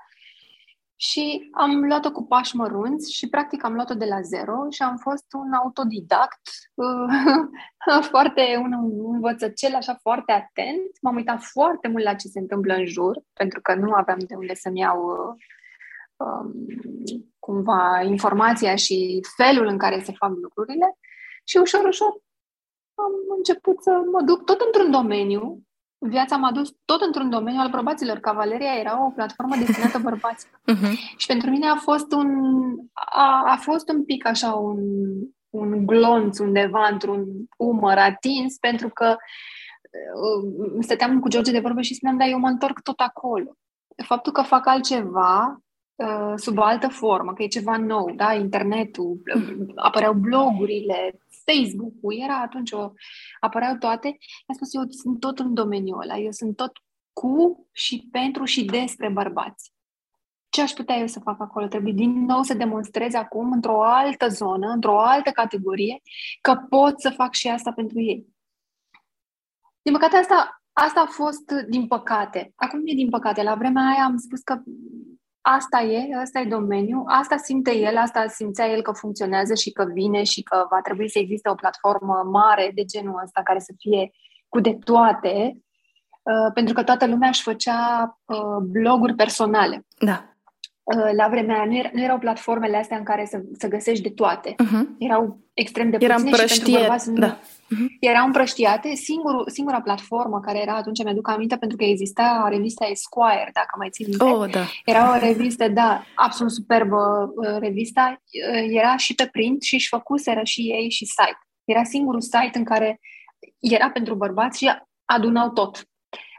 Și 1.00 1.48
am 1.52 1.84
luat-o 1.84 2.12
cu 2.12 2.26
pași 2.26 2.56
mărunți 2.56 3.14
și 3.14 3.28
practic 3.28 3.64
am 3.64 3.74
luat-o 3.74 3.94
de 3.94 4.04
la 4.04 4.20
zero 4.20 4.66
și 4.70 4.82
am 4.82 4.96
fost 4.96 5.24
un 5.32 5.52
autodidact, 5.52 6.40
uh, 6.74 8.02
foarte 8.10 8.60
un 8.62 8.72
învățăcel 9.12 9.74
așa 9.74 9.98
foarte 10.02 10.32
atent. 10.32 10.90
M-am 11.00 11.14
uitat 11.14 11.42
foarte 11.42 11.88
mult 11.88 12.04
la 12.04 12.14
ce 12.14 12.28
se 12.28 12.38
întâmplă 12.38 12.74
în 12.74 12.86
jur, 12.86 13.22
pentru 13.32 13.60
că 13.60 13.74
nu 13.74 13.92
aveam 13.92 14.18
de 14.18 14.34
unde 14.34 14.54
să-mi 14.54 14.78
iau 14.78 15.04
uh, 15.06 15.34
um, 16.16 16.52
cumva 17.38 18.00
informația 18.02 18.76
și 18.76 19.20
felul 19.36 19.66
în 19.66 19.78
care 19.78 20.02
se 20.02 20.12
fac 20.12 20.30
lucrurile. 20.30 20.98
Și 21.44 21.56
ușor, 21.56 21.84
ușor 21.84 22.20
am 22.94 23.12
început 23.36 23.82
să 23.82 23.90
mă 24.12 24.22
duc 24.22 24.44
tot 24.44 24.60
într-un 24.60 24.90
domeniu 24.90 25.62
viața 25.98 26.36
m-a 26.36 26.52
dus 26.52 26.76
tot 26.84 27.00
într-un 27.00 27.30
domeniu 27.30 27.60
al 27.60 27.70
bărbaților. 27.70 28.18
Cavaleria 28.18 28.74
era 28.74 29.04
o 29.04 29.10
platformă 29.10 29.56
destinată 29.56 29.98
bărbaților. 29.98 30.60
Uh-huh. 30.72 30.92
Și 31.20 31.26
pentru 31.26 31.50
mine 31.50 31.66
a 31.66 31.76
fost 31.76 32.12
un, 32.12 32.28
a, 32.92 33.42
a 33.46 33.56
fost 33.56 33.88
un 33.88 34.04
pic 34.04 34.26
așa 34.26 34.52
un, 34.52 34.78
un 35.50 35.86
glonț 35.86 36.38
undeva 36.38 36.88
într-un 36.92 37.24
umăr 37.56 37.98
atins, 37.98 38.58
pentru 38.58 38.88
că 38.88 39.16
uh, 39.16 40.76
stăteam 40.80 41.20
cu 41.20 41.28
George 41.28 41.52
de 41.52 41.60
vorbă 41.60 41.80
și 41.80 41.94
spuneam, 41.94 42.18
da, 42.18 42.24
eu 42.24 42.38
mă 42.38 42.48
întorc 42.48 42.80
tot 42.80 43.00
acolo. 43.00 43.56
Faptul 44.04 44.32
că 44.32 44.42
fac 44.42 44.66
altceva 44.66 45.62
uh, 45.94 46.32
sub 46.36 46.58
o 46.58 46.62
altă 46.62 46.88
formă, 46.88 47.32
că 47.32 47.42
e 47.42 47.46
ceva 47.46 47.76
nou, 47.76 48.12
da, 48.16 48.32
internetul, 48.32 49.22
apăreau 49.74 50.12
blogurile, 50.12 51.18
Facebook-ul, 51.52 52.14
era 52.18 52.40
atunci 52.40 52.72
o, 52.72 52.92
apăreau 53.40 53.76
toate, 53.76 54.08
mi-a 54.08 54.54
spus, 54.54 54.74
eu 54.74 54.82
sunt 54.88 55.20
tot 55.20 55.38
în 55.38 55.54
domeniul 55.54 56.00
ăla, 56.00 56.16
eu 56.16 56.30
sunt 56.30 56.56
tot 56.56 56.72
cu 57.12 57.66
și 57.72 58.08
pentru 58.10 58.44
și 58.44 58.64
despre 58.64 59.08
bărbați. 59.08 59.72
Ce 60.48 60.62
aș 60.62 60.70
putea 60.70 60.96
eu 60.96 61.06
să 61.06 61.20
fac 61.20 61.40
acolo? 61.40 61.66
Trebuie 61.66 61.92
din 61.92 62.24
nou 62.24 62.42
să 62.42 62.54
demonstrez 62.54 63.14
acum, 63.14 63.52
într-o 63.52 63.84
altă 63.84 64.28
zonă, 64.28 64.68
într-o 64.68 65.00
altă 65.00 65.30
categorie, 65.30 66.00
că 66.40 66.54
pot 66.68 67.00
să 67.00 67.10
fac 67.10 67.34
și 67.34 67.48
asta 67.48 67.72
pentru 67.72 68.00
ei. 68.00 68.26
Din 69.82 69.92
păcate, 69.92 70.16
asta, 70.16 70.62
asta 70.72 71.00
a 71.00 71.06
fost 71.06 71.50
din 71.68 71.86
păcate. 71.86 72.52
Acum 72.54 72.80
e 72.84 72.94
din 72.94 73.08
păcate. 73.08 73.42
La 73.42 73.54
vremea 73.54 73.86
aia 73.86 74.04
am 74.04 74.16
spus 74.16 74.40
că 74.40 74.62
asta 75.56 75.80
e, 75.80 76.16
asta 76.20 76.40
e 76.40 76.44
domeniul, 76.44 77.04
asta 77.06 77.36
simte 77.36 77.76
el, 77.76 77.96
asta 77.96 78.26
simțea 78.26 78.66
el 78.66 78.82
că 78.82 78.92
funcționează 78.92 79.54
și 79.54 79.70
că 79.70 79.84
vine 79.92 80.22
și 80.22 80.42
că 80.42 80.66
va 80.70 80.80
trebui 80.80 81.10
să 81.10 81.18
existe 81.18 81.50
o 81.50 81.54
platformă 81.54 82.22
mare 82.30 82.70
de 82.74 82.84
genul 82.84 83.20
ăsta 83.24 83.40
care 83.44 83.58
să 83.58 83.72
fie 83.78 84.10
cu 84.48 84.60
de 84.60 84.78
toate, 84.84 85.56
uh, 86.22 86.52
pentru 86.54 86.74
că 86.74 86.82
toată 86.82 87.06
lumea 87.06 87.28
își 87.28 87.42
făcea 87.42 88.12
uh, 88.24 88.62
bloguri 88.70 89.14
personale. 89.14 89.86
Da. 89.98 90.27
Uh, 90.96 91.10
la 91.16 91.28
vremea 91.28 91.56
aia 91.56 91.64
nu, 91.64 91.76
era, 91.76 91.90
nu 91.92 92.02
erau 92.02 92.18
platformele 92.18 92.76
astea 92.76 92.96
în 92.96 93.02
care 93.04 93.26
să, 93.30 93.42
să 93.58 93.68
găsești 93.68 94.02
de 94.02 94.10
toate. 94.10 94.54
Uh-huh. 94.54 94.84
Erau 94.98 95.40
extrem 95.54 95.90
de 95.90 95.96
puține 95.96 96.28
era 96.28 96.46
și 96.46 96.60
pentru 96.60 96.80
bărbați 96.80 97.12
da. 97.12 97.38
uh-huh. 97.38 97.86
erau 98.00 98.26
împrăștiate. 98.26 98.94
Singur, 98.94 99.50
singura 99.50 99.80
platformă 99.80 100.40
care 100.40 100.60
era 100.60 100.76
atunci, 100.76 101.04
mi-aduc 101.04 101.28
aminte, 101.28 101.56
pentru 101.56 101.76
că 101.76 101.84
exista 101.84 102.46
revista 102.50 102.86
Esquire, 102.90 103.50
dacă 103.52 103.74
mai 103.78 103.90
țin 103.90 104.06
minte. 104.08 104.24
Oh, 104.24 104.50
da. 104.50 104.64
Era 104.84 105.14
o 105.14 105.18
revistă, 105.18 105.68
da, 105.68 106.02
absolut 106.14 106.52
superbă 106.52 107.32
uh, 107.34 107.56
revista. 107.58 108.22
Uh, 108.52 108.66
era 108.68 108.96
și 108.96 109.14
pe 109.14 109.28
print 109.32 109.62
și 109.62 109.74
își 109.74 109.88
făcuseră 109.88 110.40
și 110.44 110.60
ei 110.60 110.90
și 110.90 111.04
site. 111.04 111.38
Era 111.64 111.84
singurul 111.84 112.20
site 112.20 112.58
în 112.58 112.64
care 112.64 113.00
era 113.58 113.90
pentru 113.90 114.14
bărbați 114.14 114.58
și 114.58 114.70
adunau 115.04 115.50
tot. 115.50 115.87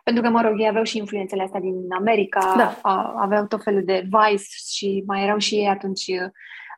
Pentru 0.09 0.27
că, 0.27 0.35
mă 0.37 0.41
rog, 0.41 0.59
ei 0.59 0.67
aveau 0.67 0.83
și 0.83 0.97
influențele 0.97 1.43
astea 1.43 1.59
din 1.59 1.91
America, 1.91 2.53
da. 2.57 2.79
a, 2.81 3.13
aveau 3.17 3.45
tot 3.45 3.63
felul 3.63 3.83
de 3.83 4.07
Vice 4.09 4.43
și 4.75 5.03
mai 5.05 5.23
erau 5.23 5.37
și 5.37 5.55
ei 5.55 5.67
atunci, 5.67 6.05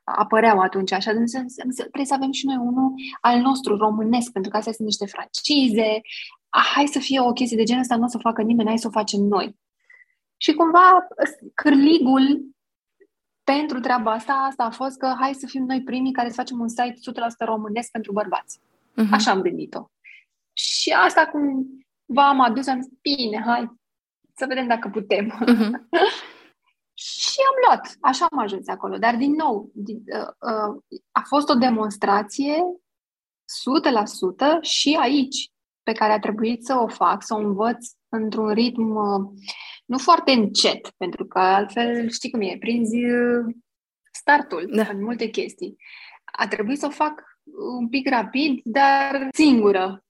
apăreau 0.04 0.60
atunci 0.60 0.92
așa. 0.92 1.12
Trebuie 1.12 2.06
să 2.06 2.14
avem 2.14 2.32
și 2.32 2.46
noi 2.46 2.56
unul 2.56 2.94
al 3.22 3.40
nostru, 3.40 3.78
românesc, 3.78 4.32
pentru 4.32 4.52
că 4.52 4.58
astea 4.58 4.74
sunt 4.74 4.88
niște 4.88 5.06
francize. 5.06 6.02
Hai 6.50 6.88
să 6.88 7.00
fie 7.00 7.20
o 7.20 7.32
chestie 7.32 7.58
de 7.58 7.64
genul 7.64 7.82
ăsta, 7.82 7.96
nu 7.96 8.04
o 8.04 8.08
să 8.08 8.18
facă 8.18 8.42
nimeni, 8.42 8.68
hai 8.68 8.78
să 8.78 8.88
o 8.88 8.92
facem 8.92 9.20
noi. 9.20 9.56
Și 10.38 10.54
cumva 10.54 11.08
cârligul 11.54 12.46
pentru 13.44 13.80
treaba 13.80 14.12
asta, 14.12 14.34
asta 14.34 14.64
a 14.64 14.72
fost 14.72 14.98
că 14.98 15.16
hai 15.20 15.34
să 15.34 15.46
fim 15.46 15.64
noi 15.66 15.82
primii 15.84 16.12
care 16.12 16.28
să 16.28 16.36
facem 16.36 16.60
un 16.60 16.68
site 16.68 16.94
100% 16.94 17.46
românesc 17.46 17.92
pentru 17.92 18.12
bărbați. 18.12 18.60
Uh-huh. 18.60 19.12
Așa 19.12 19.32
am 19.32 19.42
gândit-o. 19.42 19.90
Și 20.54 20.92
asta 20.92 21.26
cum 21.26 21.66
v-am 22.14 22.40
adus, 22.40 22.68
am 22.68 22.82
zis, 22.82 22.92
bine, 23.02 23.42
hai, 23.46 23.80
să 24.36 24.46
vedem 24.48 24.68
dacă 24.68 24.90
putem. 24.90 25.26
Uh-huh. 25.26 25.72
și 26.94 27.38
am 27.50 27.56
luat, 27.66 27.98
așa 28.02 28.28
am 28.32 28.40
ajuns 28.40 28.68
acolo. 28.68 28.98
Dar, 28.98 29.16
din 29.16 29.32
nou, 29.32 29.72
din, 29.74 29.98
uh, 29.98 30.22
uh, 30.22 31.00
a 31.12 31.22
fost 31.28 31.50
o 31.50 31.54
demonstrație 31.54 32.54
100% 32.54 32.56
și 34.62 34.98
aici, 35.02 35.52
pe 35.84 35.92
care 35.92 36.12
a 36.12 36.20
trebuit 36.20 36.66
să 36.66 36.76
o 36.76 36.88
fac, 36.88 37.24
să 37.24 37.34
o 37.34 37.38
învăț 37.38 37.88
într-un 38.10 38.54
ritm 38.54 38.96
uh, 38.96 39.22
nu 39.86 39.98
foarte 39.98 40.32
încet, 40.32 40.90
pentru 40.98 41.26
că 41.26 41.40
altfel 41.40 42.10
știi 42.10 42.32
cum 42.32 42.42
e, 42.42 42.58
prinzi 42.60 43.06
uh, 43.06 43.56
startul 44.12 44.70
da. 44.76 44.88
în 44.92 45.04
multe 45.04 45.26
chestii. 45.26 45.76
A 46.26 46.48
trebuit 46.48 46.80
să 46.80 46.86
o 46.86 46.90
fac 46.90 47.24
un 47.78 47.90
pic 47.90 48.10
rapid, 48.10 48.60
dar 48.64 49.28
singură, 49.32 50.04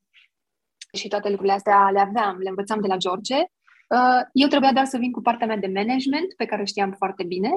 și 0.98 1.08
toate 1.08 1.28
lucrurile 1.30 1.56
astea 1.56 1.90
le 1.90 2.00
aveam, 2.00 2.38
le 2.38 2.50
învățam 2.50 2.82
de 2.82 2.88
la 2.88 2.98
George. 2.98 3.36
Uh, 3.38 4.22
eu 4.34 4.48
trebuia 4.48 4.74
doar 4.74 4.86
să 4.86 4.98
vin 4.98 5.12
cu 5.12 5.22
partea 5.22 5.48
mea 5.48 5.58
de 5.58 5.72
management, 5.74 6.34
pe 6.38 6.46
care 6.46 6.62
o 6.62 6.66
știam 6.66 6.92
foarte 6.92 7.24
bine, 7.24 7.50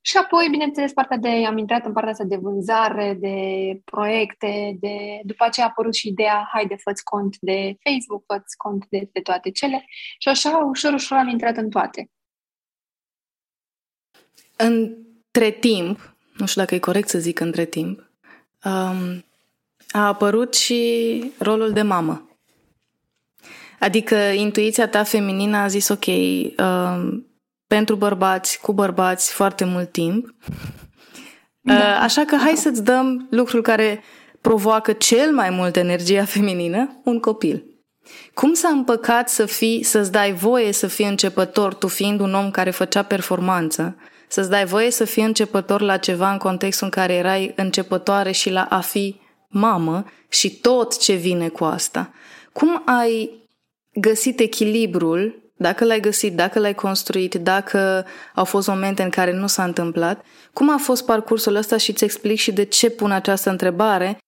și 0.00 0.16
apoi, 0.16 0.48
bineînțeles, 0.50 0.92
partea 0.92 1.16
de, 1.16 1.28
am 1.28 1.58
intrat 1.58 1.84
în 1.84 1.92
partea 1.92 2.10
asta 2.12 2.24
de 2.24 2.36
vânzare, 2.36 3.16
de 3.20 3.36
proiecte, 3.84 4.76
de, 4.80 5.20
după 5.22 5.44
aceea 5.44 5.66
a 5.66 5.68
apărut 5.68 5.94
și 5.94 6.08
ideea, 6.08 6.48
haide, 6.52 6.76
fă 6.76 6.92
cont 7.04 7.36
de 7.40 7.76
Facebook, 7.82 8.24
fă 8.26 8.42
cont 8.56 8.86
de, 8.88 9.08
de 9.12 9.20
toate 9.20 9.50
cele. 9.50 9.84
Și 10.18 10.28
așa, 10.28 10.56
ușor, 10.56 10.92
ușor 10.92 11.18
am 11.18 11.28
intrat 11.28 11.56
în 11.56 11.70
toate. 11.70 12.10
Între 14.56 15.50
timp, 15.50 16.16
nu 16.36 16.46
știu 16.46 16.60
dacă 16.60 16.74
e 16.74 16.78
corect 16.78 17.08
să 17.08 17.18
zic 17.18 17.40
între 17.40 17.64
timp, 17.64 18.10
um, 18.64 19.24
a 19.90 20.06
apărut 20.06 20.54
și 20.54 21.32
rolul 21.38 21.72
de 21.72 21.82
mamă. 21.82 22.27
Adică 23.78 24.14
intuiția 24.14 24.88
ta 24.88 25.02
feminină 25.02 25.56
a 25.56 25.66
zis 25.66 25.88
ok, 25.88 26.06
uh, 26.06 27.18
pentru 27.66 27.96
bărbați, 27.96 28.60
cu 28.60 28.72
bărbați, 28.72 29.32
foarte 29.32 29.64
mult 29.64 29.92
timp. 29.92 30.34
Da. 31.60 31.74
Uh, 31.74 31.98
așa 32.00 32.24
că 32.24 32.36
hai 32.36 32.56
să-ți 32.56 32.84
dăm 32.84 33.26
lucrul 33.30 33.62
care 33.62 34.02
provoacă 34.40 34.92
cel 34.92 35.32
mai 35.32 35.50
mult 35.50 35.76
energia 35.76 36.24
feminină, 36.24 37.00
un 37.04 37.20
copil. 37.20 37.64
Cum 38.34 38.52
s-a 38.52 38.68
împăcat 38.68 39.28
să 39.28 39.46
fii, 39.46 39.82
să-ți 39.82 40.12
dai 40.12 40.32
voie 40.32 40.72
să 40.72 40.86
fii 40.86 41.06
începător, 41.06 41.74
tu 41.74 41.86
fiind 41.86 42.20
un 42.20 42.34
om 42.34 42.50
care 42.50 42.70
făcea 42.70 43.02
performanță, 43.02 43.96
să-ți 44.28 44.50
dai 44.50 44.64
voie 44.64 44.90
să 44.90 45.04
fii 45.04 45.22
începător 45.24 45.80
la 45.80 45.96
ceva 45.96 46.32
în 46.32 46.38
contextul 46.38 46.86
în 46.86 46.90
care 46.90 47.14
erai 47.14 47.52
începătoare 47.56 48.30
și 48.30 48.50
la 48.50 48.62
a 48.62 48.80
fi 48.80 49.20
mamă 49.48 50.04
și 50.28 50.50
tot 50.50 50.98
ce 50.98 51.14
vine 51.14 51.48
cu 51.48 51.64
asta. 51.64 52.12
Cum 52.52 52.82
ai 52.86 53.30
găsit 54.00 54.40
echilibrul, 54.40 55.48
dacă 55.56 55.84
l-ai 55.84 56.00
găsit, 56.00 56.34
dacă 56.36 56.58
l-ai 56.58 56.74
construit, 56.74 57.34
dacă 57.34 58.06
au 58.34 58.44
fost 58.44 58.68
momente 58.68 59.02
în 59.02 59.10
care 59.10 59.32
nu 59.32 59.46
s-a 59.46 59.64
întâmplat, 59.64 60.24
cum 60.52 60.70
a 60.70 60.76
fost 60.76 61.04
parcursul 61.04 61.54
ăsta 61.54 61.76
și 61.76 61.90
îți 61.90 62.04
explic 62.04 62.38
și 62.38 62.52
de 62.52 62.64
ce 62.64 62.90
pun 62.90 63.10
această 63.10 63.50
întrebare. 63.50 64.18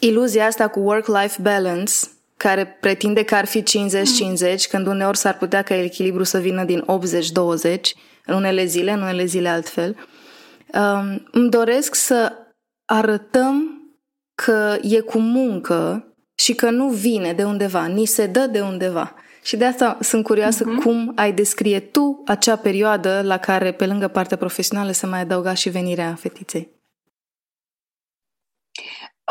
Iluzia 0.00 0.46
asta 0.46 0.68
cu 0.68 0.80
work-life 0.80 1.42
balance, 1.42 1.92
care 2.36 2.66
pretinde 2.80 3.22
că 3.22 3.34
ar 3.34 3.44
fi 3.44 3.62
50-50, 3.62 3.64
când 4.70 4.86
uneori 4.86 5.16
s-ar 5.16 5.36
putea 5.36 5.62
ca 5.62 5.74
echilibru 5.74 6.22
să 6.22 6.38
vină 6.38 6.64
din 6.64 6.84
80-20, 6.84 7.80
în 8.26 8.34
unele 8.34 8.64
zile, 8.64 8.90
în 8.90 9.02
unele 9.02 9.24
zile 9.24 9.48
altfel. 9.48 9.96
Um, 10.72 11.28
îmi 11.30 11.50
doresc 11.50 11.94
să 11.94 12.32
arătăm 12.84 13.80
că 14.34 14.76
e 14.82 15.00
cu 15.00 15.18
muncă 15.18 16.06
și 16.36 16.54
că 16.54 16.70
nu 16.70 16.88
vine 16.88 17.32
de 17.32 17.44
undeva, 17.44 17.86
ni 17.86 18.04
se 18.04 18.26
dă 18.26 18.46
de 18.46 18.60
undeva. 18.60 19.14
Și 19.42 19.56
de 19.56 19.64
asta 19.64 19.96
sunt 20.00 20.24
curioasă 20.24 20.64
uh-huh. 20.64 20.82
cum 20.82 21.12
ai 21.16 21.32
descrie 21.32 21.80
tu 21.80 22.22
acea 22.26 22.56
perioadă 22.56 23.22
la 23.22 23.38
care, 23.38 23.72
pe 23.72 23.86
lângă 23.86 24.08
partea 24.08 24.36
profesională, 24.36 24.90
se 24.90 25.06
mai 25.06 25.20
adăuga 25.20 25.54
și 25.54 25.68
venirea 25.68 26.14
fetiței. 26.14 26.74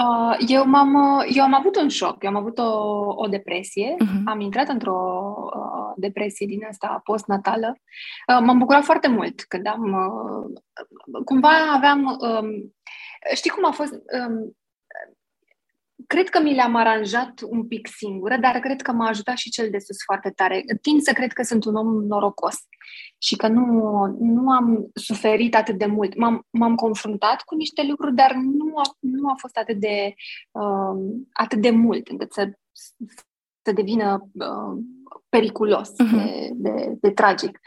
Uh, 0.01 0.35
eu, 0.47 0.65
m-am, 0.65 1.23
eu 1.29 1.43
am 1.43 1.53
avut 1.53 1.75
un 1.75 1.87
șoc, 1.87 2.23
eu 2.23 2.29
am 2.29 2.35
avut 2.35 2.57
o, 2.57 2.63
o 3.15 3.27
depresie, 3.27 3.95
uh-huh. 3.95 4.23
am 4.25 4.39
intrat 4.39 4.67
într-o 4.67 5.23
uh, 5.55 5.93
depresie 5.95 6.45
din 6.45 6.65
asta 6.69 7.01
postnatală. 7.03 7.77
Uh, 8.27 8.39
m-am 8.45 8.57
bucurat 8.57 8.83
foarte 8.83 9.07
mult 9.07 9.43
când 9.43 9.67
am... 9.67 9.83
Uh, 9.83 11.23
cumva 11.25 11.73
aveam... 11.73 12.05
Um, 12.05 12.75
știi 13.35 13.49
cum 13.49 13.65
a 13.65 13.71
fost... 13.71 13.93
Um, 13.93 14.55
cred 16.07 16.29
că 16.29 16.41
mi 16.41 16.53
le-am 16.53 16.75
aranjat 16.75 17.41
un 17.49 17.67
pic 17.67 17.87
singură, 17.87 18.37
dar 18.37 18.59
cred 18.59 18.81
că 18.81 18.91
m-a 18.91 19.07
ajutat 19.07 19.37
și 19.37 19.49
cel 19.49 19.69
de 19.69 19.79
sus 19.79 19.97
foarte 20.05 20.29
tare. 20.29 20.63
Tind 20.81 21.01
să 21.01 21.11
cred 21.13 21.33
că 21.33 21.43
sunt 21.43 21.65
un 21.65 21.75
om 21.75 22.05
norocos 22.05 22.55
și 23.17 23.35
că 23.35 23.47
nu, 23.47 24.05
nu 24.19 24.51
am 24.51 24.89
suferit 24.93 25.55
atât 25.55 25.77
de 25.77 25.85
mult. 25.85 26.17
M-am, 26.17 26.45
m-am 26.49 26.75
confruntat 26.75 27.41
cu 27.41 27.55
niște 27.55 27.83
lucruri, 27.83 28.15
dar 28.15 28.33
nu 28.33 28.77
a, 28.77 28.95
nu 28.99 29.29
a 29.29 29.35
fost 29.37 29.57
atât 29.57 29.79
de, 29.79 30.13
uh, 30.51 31.23
atât 31.33 31.61
de 31.61 31.69
mult 31.69 32.07
încât 32.07 32.33
să, 32.33 32.51
să 33.61 33.71
devină 33.71 34.29
uh, 34.33 34.83
periculos, 35.29 35.89
uh-huh. 35.89 36.15
de, 36.15 36.49
de, 36.53 36.97
de 36.99 37.11
tragic. 37.11 37.59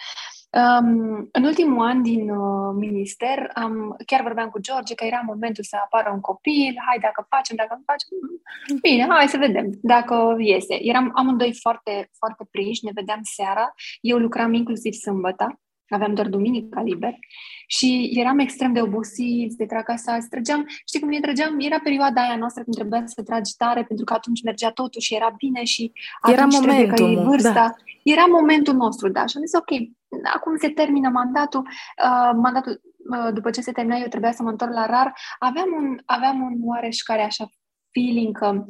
Um, 0.51 1.29
în 1.33 1.45
ultimul 1.45 1.87
an 1.87 2.03
din 2.03 2.31
uh, 2.31 2.75
minister, 2.75 3.51
am, 3.55 3.97
chiar 4.07 4.23
vorbeam 4.23 4.49
cu 4.49 4.61
George 4.61 4.95
că 4.95 5.05
era 5.05 5.23
momentul 5.27 5.65
să 5.65 5.77
apară 5.85 6.11
un 6.15 6.21
copil, 6.21 6.75
hai 6.87 6.99
dacă 7.01 7.27
facem, 7.29 7.57
dacă 7.57 7.75
nu 7.77 7.83
facem, 7.87 8.09
bine, 8.81 9.07
hai 9.09 9.29
să 9.29 9.37
vedem 9.37 9.71
dacă 9.83 10.37
iese. 10.39 10.75
Eram 10.81 11.11
amândoi 11.15 11.55
foarte, 11.61 12.11
foarte 12.19 12.47
prinși, 12.51 12.85
ne 12.85 12.91
vedeam 12.95 13.21
seara, 13.23 13.75
eu 14.01 14.19
lucram 14.19 14.53
inclusiv 14.53 14.93
sâmbătă, 14.93 15.61
aveam 15.89 16.15
doar 16.15 16.29
duminica 16.29 16.83
liber. 16.83 17.15
Și 17.67 18.11
eram 18.15 18.39
extrem 18.39 18.73
de 18.73 18.81
obosiți, 18.81 19.57
de 19.57 19.67
tracasați, 19.67 20.29
trăgeam, 20.29 20.67
știi 20.87 21.01
cum 21.01 21.13
e, 21.13 21.21
trăgeam, 21.21 21.61
era 21.61 21.81
perioada 21.81 22.21
aia 22.21 22.37
noastră 22.37 22.63
când 22.63 22.77
trebuia 22.77 23.03
să 23.07 23.23
tragi 23.23 23.57
tare, 23.57 23.85
pentru 23.85 24.05
că 24.05 24.13
atunci 24.13 24.43
mergea 24.43 24.71
totul 24.71 25.01
și 25.01 25.15
era 25.15 25.35
bine 25.37 25.65
și 25.65 25.93
era 26.33 26.45
momentul, 26.45 26.95
că 26.95 27.03
e 27.03 27.25
vârsta. 27.25 27.53
Da. 27.53 27.75
Era 28.03 28.25
momentul 28.25 28.75
nostru, 28.75 29.09
da, 29.09 29.27
și 29.27 29.37
am 29.37 29.45
zis, 29.45 29.59
ok, 29.59 29.71
acum 30.35 30.57
se 30.57 30.69
termină 30.69 31.09
mandatul, 31.09 31.61
uh, 32.05 32.31
mandatul 32.43 32.81
uh, 33.11 33.33
după 33.35 33.51
ce 33.51 33.61
se 33.61 33.73
termina, 33.73 33.97
eu 33.97 34.07
trebuia 34.07 34.33
să 34.33 34.43
mă 34.43 34.51
întorc 34.51 34.73
la 34.73 34.87
RAR, 34.87 35.13
aveam 35.39 35.69
un, 35.79 35.99
aveam 36.05 36.41
un 36.41 36.59
oareșcare 36.65 37.23
așa 37.23 37.49
feeling 37.93 38.39
că 38.39 38.65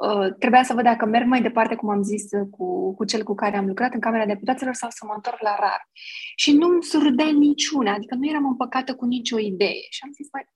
uh, 0.00 0.34
trebuia 0.38 0.62
să 0.62 0.74
văd 0.74 0.84
dacă 0.84 1.06
merg 1.06 1.26
mai 1.26 1.42
departe, 1.42 1.74
cum 1.74 1.88
am 1.88 2.02
zis, 2.02 2.24
cu, 2.50 2.94
cu 2.94 3.04
cel 3.04 3.22
cu 3.22 3.34
care 3.34 3.56
am 3.56 3.66
lucrat 3.66 3.94
în 3.94 4.00
Camera 4.00 4.26
Deputaților 4.26 4.74
sau 4.74 4.90
să 4.90 5.04
mă 5.06 5.12
întorc 5.14 5.40
la 5.40 5.56
RAR. 5.58 5.88
Și 6.36 6.52
nu-mi 6.52 6.82
surdea 6.82 7.30
niciuna, 7.30 7.92
adică 7.92 8.14
nu 8.14 8.28
eram 8.28 8.46
împăcată 8.46 8.94
cu 8.94 9.04
nicio 9.04 9.38
idee. 9.38 9.86
Și 9.90 10.00
am 10.04 10.12
zis, 10.12 10.28
mai, 10.32 10.46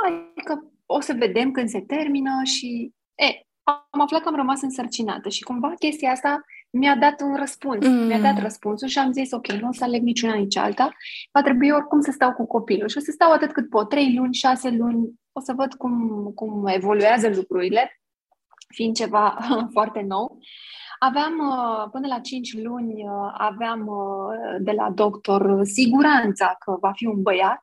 adică 0.00 0.72
o 0.86 1.00
să 1.00 1.12
vedem 1.12 1.50
când 1.50 1.68
se 1.68 1.80
termină 1.80 2.40
și... 2.44 2.92
E, 3.14 3.42
am 3.90 4.00
aflat 4.00 4.22
că 4.22 4.28
am 4.28 4.34
rămas 4.34 4.62
însărcinată 4.62 5.28
și 5.28 5.42
cumva 5.42 5.74
chestia 5.78 6.10
asta 6.10 6.40
mi-a 6.70 6.96
dat 6.96 7.20
un 7.20 7.36
răspuns. 7.36 7.86
Mm. 7.86 8.06
Mi-a 8.06 8.20
dat 8.20 8.38
răspunsul 8.38 8.88
și 8.88 8.98
am 8.98 9.12
zis, 9.12 9.32
ok, 9.32 9.52
nu 9.52 9.68
o 9.68 9.72
să 9.72 9.84
aleg 9.84 10.02
niciuna, 10.02 10.34
nici 10.34 10.56
alta. 10.56 10.92
Va 11.32 11.42
trebui 11.42 11.70
oricum 11.70 12.00
să 12.00 12.10
stau 12.10 12.32
cu 12.32 12.46
copilul 12.46 12.88
și 12.88 12.96
o 12.96 13.00
să 13.00 13.10
stau 13.10 13.32
atât 13.32 13.52
cât 13.52 13.68
pot, 13.68 13.88
trei 13.88 14.14
luni, 14.14 14.34
șase 14.34 14.70
luni, 14.70 15.10
o 15.32 15.40
să 15.40 15.52
văd 15.52 15.74
cum, 15.74 16.24
cum 16.34 16.66
evoluează 16.66 17.28
lucrurile, 17.28 18.00
fiind 18.74 18.96
ceva 18.96 19.38
foarte 19.74 20.00
nou. 20.00 20.38
Aveam, 20.98 21.38
uh, 21.38 21.88
până 21.90 22.06
la 22.06 22.20
5 22.20 22.54
luni, 22.54 23.04
uh, 23.04 23.34
aveam 23.38 23.86
uh, 23.86 24.56
de 24.60 24.72
la 24.72 24.90
doctor 24.90 25.64
siguranța 25.64 26.56
că 26.58 26.76
va 26.80 26.92
fi 26.92 27.06
un 27.06 27.22
băiat. 27.22 27.62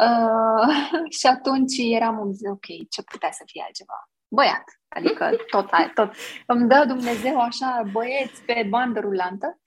Uh, 0.00 0.74
și 1.18 1.26
atunci 1.26 1.74
eram, 1.78 2.18
ok, 2.50 2.66
ce 2.90 3.02
putea 3.02 3.30
să 3.30 3.42
fie 3.46 3.62
altceva? 3.66 4.10
Băiat. 4.28 4.64
Adică 4.88 5.30
tot, 5.52 5.70
tot 5.94 6.12
îmi 6.46 6.68
dă 6.68 6.84
Dumnezeu 6.86 7.40
așa 7.40 7.82
băieți 7.92 8.42
pe 8.42 8.66
bandă 8.68 9.00
rulantă 9.00 9.60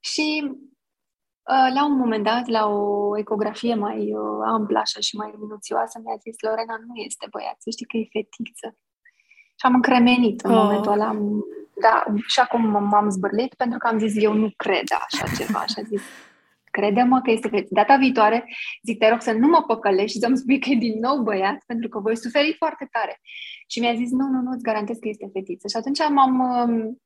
și 0.00 0.42
uh, 1.52 1.68
la 1.74 1.84
un 1.84 1.96
moment 1.96 2.24
dat, 2.24 2.46
la 2.46 2.66
o 2.66 3.18
ecografie 3.18 3.74
mai 3.74 4.12
uh, 4.12 4.40
amplă 4.46 4.78
așa 4.78 5.00
și 5.00 5.16
mai 5.16 5.34
minuțioasă, 5.38 5.98
mi-a 6.04 6.16
zis 6.16 6.36
Lorena, 6.40 6.76
nu 6.86 6.94
este 6.94 7.26
băiat, 7.30 7.56
să 7.58 7.70
știi 7.70 7.86
că 7.86 7.96
e 7.96 8.08
fetiță. 8.12 8.76
Și 9.60 9.66
am 9.66 9.74
încremenit 9.74 10.40
în 10.40 10.50
oh. 10.50 10.62
momentul 10.62 10.92
ăla. 10.92 11.06
Am, 11.06 11.44
da, 11.80 12.04
și 12.26 12.40
acum 12.40 12.70
m-am 12.88 13.10
zbârlit 13.10 13.54
pentru 13.54 13.78
că 13.78 13.86
am 13.86 13.98
zis, 13.98 14.22
eu 14.22 14.32
nu 14.32 14.52
cred 14.56 14.84
așa 15.06 15.26
ceva. 15.36 15.64
Și 15.66 15.74
a 15.78 15.82
zis, 15.82 16.02
crede-mă 16.70 17.20
că 17.20 17.30
este 17.30 17.48
fetiță. 17.48 17.74
Data 17.74 17.96
viitoare, 17.96 18.44
zic, 18.82 18.98
te 18.98 19.08
rog 19.08 19.20
să 19.20 19.32
nu 19.32 19.48
mă 19.48 19.62
păcălești 19.66 20.12
și 20.12 20.18
să-mi 20.18 20.36
spui 20.36 20.58
că 20.60 20.68
e 20.68 20.74
din 20.74 20.98
nou 20.98 21.22
băiat, 21.22 21.62
pentru 21.66 21.88
că 21.88 21.98
voi 21.98 22.16
suferi 22.16 22.54
foarte 22.58 22.88
tare. 22.90 23.20
Și 23.66 23.80
mi-a 23.80 23.94
zis, 23.94 24.10
nu, 24.10 24.26
nu, 24.28 24.40
nu, 24.40 24.50
îți 24.50 24.62
garantez 24.62 24.96
că 25.00 25.08
este 25.08 25.30
fetiță. 25.32 25.68
Și 25.68 25.76
atunci 25.76 25.98
m-am... 26.08 26.38
Um, 26.40 27.00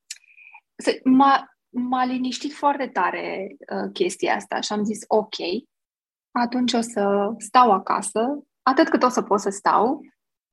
m-a, 1.04 1.48
m-a 1.68 2.04
liniștit 2.04 2.52
foarte 2.52 2.86
tare 2.86 3.56
uh, 3.58 3.90
chestia 3.92 4.34
asta 4.34 4.60
și 4.60 4.72
am 4.72 4.84
zis, 4.84 4.98
ok, 5.06 5.36
atunci 6.30 6.72
o 6.72 6.80
să 6.80 7.32
stau 7.38 7.72
acasă, 7.72 8.44
atât 8.62 8.88
cât 8.88 9.02
o 9.02 9.08
să 9.08 9.22
pot 9.22 9.40
să 9.40 9.50
stau, 9.50 10.00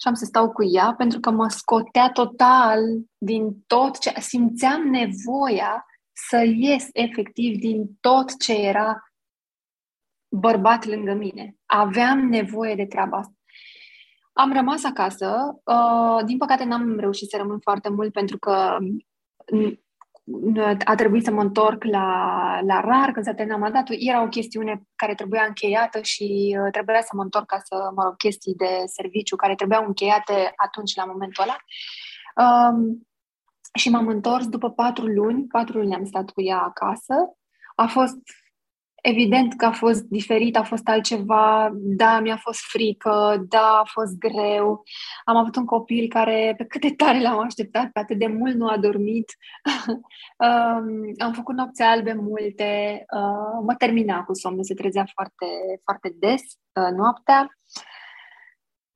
și 0.01 0.07
am 0.07 0.13
să 0.13 0.25
stau 0.25 0.51
cu 0.51 0.63
ea, 0.63 0.93
pentru 0.97 1.19
că 1.19 1.29
mă 1.29 1.47
scotea 1.47 2.11
total 2.11 2.79
din 3.17 3.61
tot 3.67 3.99
ce... 3.99 4.13
Simțeam 4.19 4.81
nevoia 4.81 5.85
să 6.29 6.43
ies 6.55 6.87
efectiv 6.93 7.59
din 7.59 7.97
tot 7.99 8.39
ce 8.39 8.53
era 8.53 9.13
bărbat 10.35 10.85
lângă 10.85 11.13
mine. 11.13 11.55
Aveam 11.65 12.19
nevoie 12.19 12.75
de 12.75 12.85
treaba 12.85 13.17
asta. 13.17 13.33
Am 14.33 14.53
rămas 14.53 14.83
acasă. 14.83 15.61
Uh, 15.63 16.25
din 16.25 16.37
păcate 16.37 16.63
n-am 16.63 16.99
reușit 16.99 17.29
să 17.29 17.37
rămân 17.37 17.59
foarte 17.59 17.89
mult 17.89 18.13
pentru 18.13 18.37
că 18.37 18.77
a 20.85 20.95
trebuit 20.95 21.23
să 21.23 21.31
mă 21.31 21.41
întorc 21.41 21.83
la, 21.83 22.07
la 22.61 22.79
RAR 22.79 23.11
când 23.11 23.25
s-a 23.25 23.33
terminat 23.33 23.59
mandatul. 23.59 23.95
Era 23.99 24.21
o 24.23 24.27
chestiune 24.27 24.81
care 24.95 25.15
trebuia 25.15 25.45
încheiată 25.47 26.01
și 26.01 26.57
uh, 26.61 26.71
trebuia 26.71 27.01
să 27.01 27.09
mă 27.13 27.21
întorc 27.21 27.45
ca 27.45 27.61
să, 27.63 27.91
mă 27.95 28.03
rog, 28.03 28.15
chestii 28.15 28.55
de 28.55 28.83
serviciu 28.85 29.35
care 29.35 29.55
trebuiau 29.55 29.85
încheiate 29.85 30.53
atunci, 30.55 30.95
la 30.95 31.05
momentul 31.05 31.43
ăla. 31.43 31.57
Um, 32.45 33.07
și 33.73 33.89
m-am 33.89 34.07
întors 34.07 34.47
după 34.47 34.71
patru 34.71 35.05
luni. 35.05 35.47
Patru 35.47 35.77
luni 35.77 35.95
am 35.95 36.05
stat 36.05 36.29
cu 36.29 36.41
ea 36.41 36.59
acasă. 36.59 37.13
A 37.75 37.87
fost 37.87 38.17
Evident 39.01 39.53
că 39.53 39.65
a 39.65 39.71
fost 39.71 40.03
diferit, 40.03 40.57
a 40.57 40.63
fost 40.63 40.87
altceva, 40.87 41.71
da, 41.73 42.19
mi-a 42.19 42.37
fost 42.37 42.59
frică, 42.59 43.45
da, 43.49 43.79
a 43.83 43.83
fost 43.85 44.17
greu. 44.17 44.83
Am 45.25 45.35
avut 45.35 45.55
un 45.55 45.65
copil 45.65 46.07
care, 46.07 46.53
pe 46.57 46.65
cât 46.65 46.81
de 46.81 46.93
tare 46.93 47.21
l-am 47.21 47.39
așteptat, 47.39 47.89
pe 47.91 47.99
atât 47.99 48.17
de 48.17 48.27
mult 48.27 48.55
nu 48.55 48.67
a 48.67 48.77
dormit. 48.77 49.35
um, 50.45 51.13
am 51.17 51.33
făcut 51.33 51.55
nopți 51.55 51.81
albe 51.81 52.13
multe, 52.13 53.03
uh, 53.15 53.63
mă 53.65 53.75
termina 53.77 54.23
cu 54.23 54.33
somnul, 54.33 54.63
se 54.63 54.73
trezea 54.73 55.05
foarte, 55.13 55.45
foarte 55.83 56.15
des 56.19 56.41
uh, 56.41 56.97
noaptea. 56.97 57.49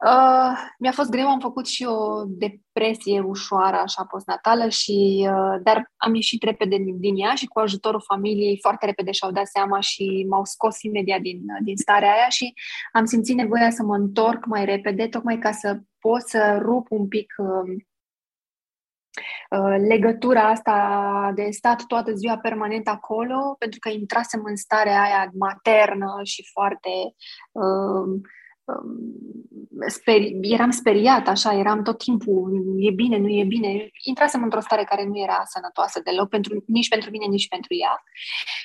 Uh, 0.03 0.57
mi-a 0.79 0.91
fost 0.91 1.09
greu, 1.09 1.27
am 1.27 1.39
făcut 1.39 1.67
și 1.67 1.83
o 1.83 2.23
depresie 2.25 3.19
ușoară, 3.19 3.75
așa, 3.75 4.05
postnatală, 4.05 4.69
și, 4.69 5.27
uh, 5.29 5.59
dar 5.63 5.91
am 5.97 6.15
ieșit 6.15 6.43
repede 6.43 6.77
din, 6.77 6.99
din 6.99 7.17
ea 7.17 7.35
și 7.35 7.45
cu 7.45 7.59
ajutorul 7.59 8.03
familiei 8.07 8.59
foarte 8.61 8.85
repede 8.85 9.11
și-au 9.11 9.31
dat 9.31 9.47
seama 9.47 9.79
și 9.79 10.25
m-au 10.29 10.45
scos 10.45 10.81
imediat 10.81 11.19
din, 11.19 11.41
din 11.63 11.77
starea 11.77 12.11
aia 12.11 12.29
și 12.29 12.53
am 12.91 13.05
simțit 13.05 13.35
nevoia 13.35 13.69
să 13.69 13.83
mă 13.83 13.95
întorc 13.95 14.45
mai 14.45 14.65
repede, 14.65 15.07
tocmai 15.07 15.39
ca 15.39 15.51
să 15.51 15.79
pot 15.99 16.21
să 16.21 16.59
rup 16.61 16.87
un 16.89 17.07
pic 17.07 17.33
uh, 17.37 17.75
uh, 19.49 19.75
legătura 19.87 20.49
asta 20.49 21.31
de 21.35 21.49
stat 21.49 21.85
toată 21.85 22.13
ziua 22.13 22.37
permanent 22.37 22.87
acolo, 22.87 23.55
pentru 23.59 23.79
că 23.79 23.89
intrasem 23.89 24.41
în 24.43 24.55
starea 24.55 25.01
aia 25.01 25.31
maternă 25.33 26.19
și 26.23 26.49
foarte 26.53 26.89
uh, 27.51 28.21
speri, 29.87 30.37
eram 30.41 30.69
speriată, 30.69 31.29
așa, 31.29 31.53
eram 31.53 31.83
tot 31.83 31.97
timpul, 31.97 32.63
e 32.77 32.91
bine, 32.91 33.17
nu 33.17 33.27
e 33.27 33.43
bine. 33.43 33.89
Intrasem 34.03 34.43
într-o 34.43 34.59
stare 34.59 34.83
care 34.83 35.05
nu 35.05 35.19
era 35.19 35.41
sănătoasă 35.45 36.01
deloc, 36.03 36.29
pentru, 36.29 36.63
nici 36.67 36.89
pentru 36.89 37.09
mine, 37.09 37.25
nici 37.25 37.47
pentru 37.47 37.73
ea. 37.73 38.03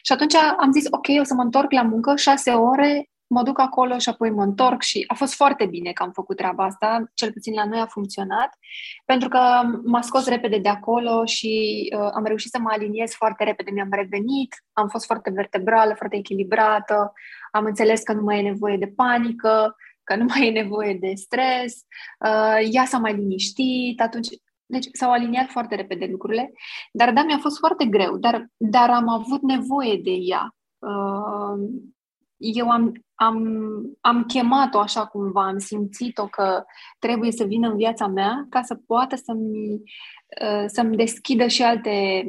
Și 0.03 0.13
atunci 0.13 0.35
am 0.35 0.73
zis, 0.73 0.85
ok, 0.91 1.07
o 1.21 1.25
să 1.25 1.35
mă 1.35 1.43
întorc 1.43 1.73
la 1.73 1.83
muncă, 1.83 2.17
șase 2.17 2.51
ore, 2.51 3.11
mă 3.33 3.43
duc 3.43 3.59
acolo 3.59 3.99
și 3.99 4.09
apoi 4.09 4.31
mă 4.31 4.43
întorc 4.43 4.83
și 4.83 5.05
a 5.07 5.15
fost 5.15 5.35
foarte 5.35 5.67
bine 5.67 5.93
că 5.93 6.03
am 6.03 6.11
făcut 6.11 6.37
treaba 6.37 6.65
asta, 6.65 7.11
cel 7.15 7.33
puțin 7.33 7.55
la 7.55 7.65
noi 7.65 7.81
a 7.81 7.87
funcționat, 7.87 8.59
pentru 9.05 9.29
că 9.29 9.39
m-a 9.85 10.01
scos 10.01 10.29
repede 10.29 10.59
de 10.59 10.69
acolo 10.69 11.25
și 11.25 11.87
uh, 11.97 12.11
am 12.13 12.25
reușit 12.25 12.51
să 12.51 12.59
mă 12.59 12.69
aliniez 12.73 13.13
foarte 13.13 13.45
repede, 13.45 13.71
mi-am 13.71 13.89
revenit, 13.91 14.55
am 14.73 14.89
fost 14.89 15.05
foarte 15.05 15.31
vertebrală, 15.31 15.95
foarte 15.95 16.17
echilibrată, 16.17 17.13
am 17.51 17.65
înțeles 17.65 18.03
că 18.03 18.13
nu 18.13 18.23
mai 18.23 18.39
e 18.39 18.43
nevoie 18.43 18.77
de 18.77 18.93
panică, 18.97 19.77
că 20.11 20.17
nu 20.17 20.25
mai 20.29 20.47
e 20.47 20.51
nevoie 20.63 20.95
de 20.95 21.13
stres, 21.15 21.75
uh, 22.27 22.69
ea 22.73 22.85
s-a 22.85 22.99
mai 22.99 23.15
liniștit, 23.15 24.01
atunci 24.01 24.29
deci 24.67 24.89
s-au 24.93 25.11
aliniat 25.11 25.49
foarte 25.51 25.75
repede 25.75 26.07
lucrurile, 26.07 26.53
dar 26.93 27.13
da, 27.13 27.23
mi-a 27.23 27.39
fost 27.39 27.59
foarte 27.59 27.85
greu, 27.85 28.17
dar, 28.17 28.47
dar 28.57 28.91
am 28.91 29.09
avut 29.09 29.43
nevoie 29.43 29.97
de 29.97 30.11
ea. 30.11 30.55
Uh, 30.79 31.69
eu 32.37 32.71
am, 32.71 32.93
am, 33.15 33.39
am 34.01 34.25
chemat-o 34.25 34.79
așa 34.79 35.07
cumva, 35.07 35.47
am 35.47 35.59
simțit-o 35.59 36.27
că 36.27 36.65
trebuie 36.99 37.33
să 37.33 37.45
vină 37.45 37.69
în 37.69 37.77
viața 37.77 38.07
mea 38.07 38.47
ca 38.49 38.63
să 38.63 38.75
poată 38.87 39.17
să-mi, 39.17 39.83
uh, 40.43 40.65
să-mi 40.67 40.97
deschidă 40.97 41.47
și 41.47 41.63
alte 41.63 42.25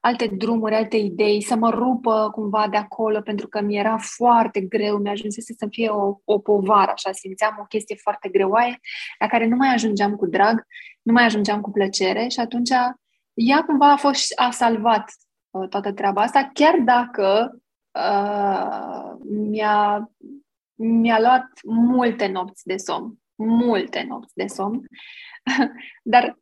alte 0.00 0.26
drumuri, 0.26 0.74
alte 0.74 0.96
idei, 0.96 1.42
să 1.42 1.56
mă 1.56 1.70
rupă 1.70 2.30
cumva 2.32 2.68
de 2.68 2.76
acolo, 2.76 3.20
pentru 3.20 3.48
că 3.48 3.60
mi 3.60 3.76
era 3.76 3.98
foarte 3.98 4.60
greu, 4.60 4.96
mi-ajunsese 4.96 5.54
să 5.58 5.66
fie 5.70 5.88
o, 5.88 6.20
o 6.24 6.38
povară, 6.38 6.90
așa, 6.90 7.12
simțeam 7.12 7.56
o 7.60 7.64
chestie 7.64 7.96
foarte 7.96 8.28
greoaie, 8.28 8.80
la 9.18 9.26
care 9.26 9.46
nu 9.46 9.56
mai 9.56 9.74
ajungeam 9.74 10.16
cu 10.16 10.26
drag, 10.26 10.66
nu 11.02 11.12
mai 11.12 11.24
ajungeam 11.24 11.60
cu 11.60 11.70
plăcere 11.70 12.28
și 12.28 12.40
atunci 12.40 12.70
ea 13.34 13.62
cumva 13.66 13.92
a 13.92 13.96
fost, 13.96 14.32
a 14.36 14.50
salvat 14.50 15.12
uh, 15.50 15.68
toată 15.68 15.92
treaba 15.92 16.22
asta, 16.22 16.50
chiar 16.52 16.78
dacă 16.78 17.58
uh, 17.90 19.12
mi-a, 19.30 20.10
mi-a 20.74 21.20
luat 21.20 21.48
multe 21.64 22.26
nopți 22.26 22.66
de 22.66 22.76
somn, 22.76 23.14
multe 23.34 24.04
nopți 24.08 24.34
de 24.34 24.46
somn, 24.46 24.80
dar 26.02 26.38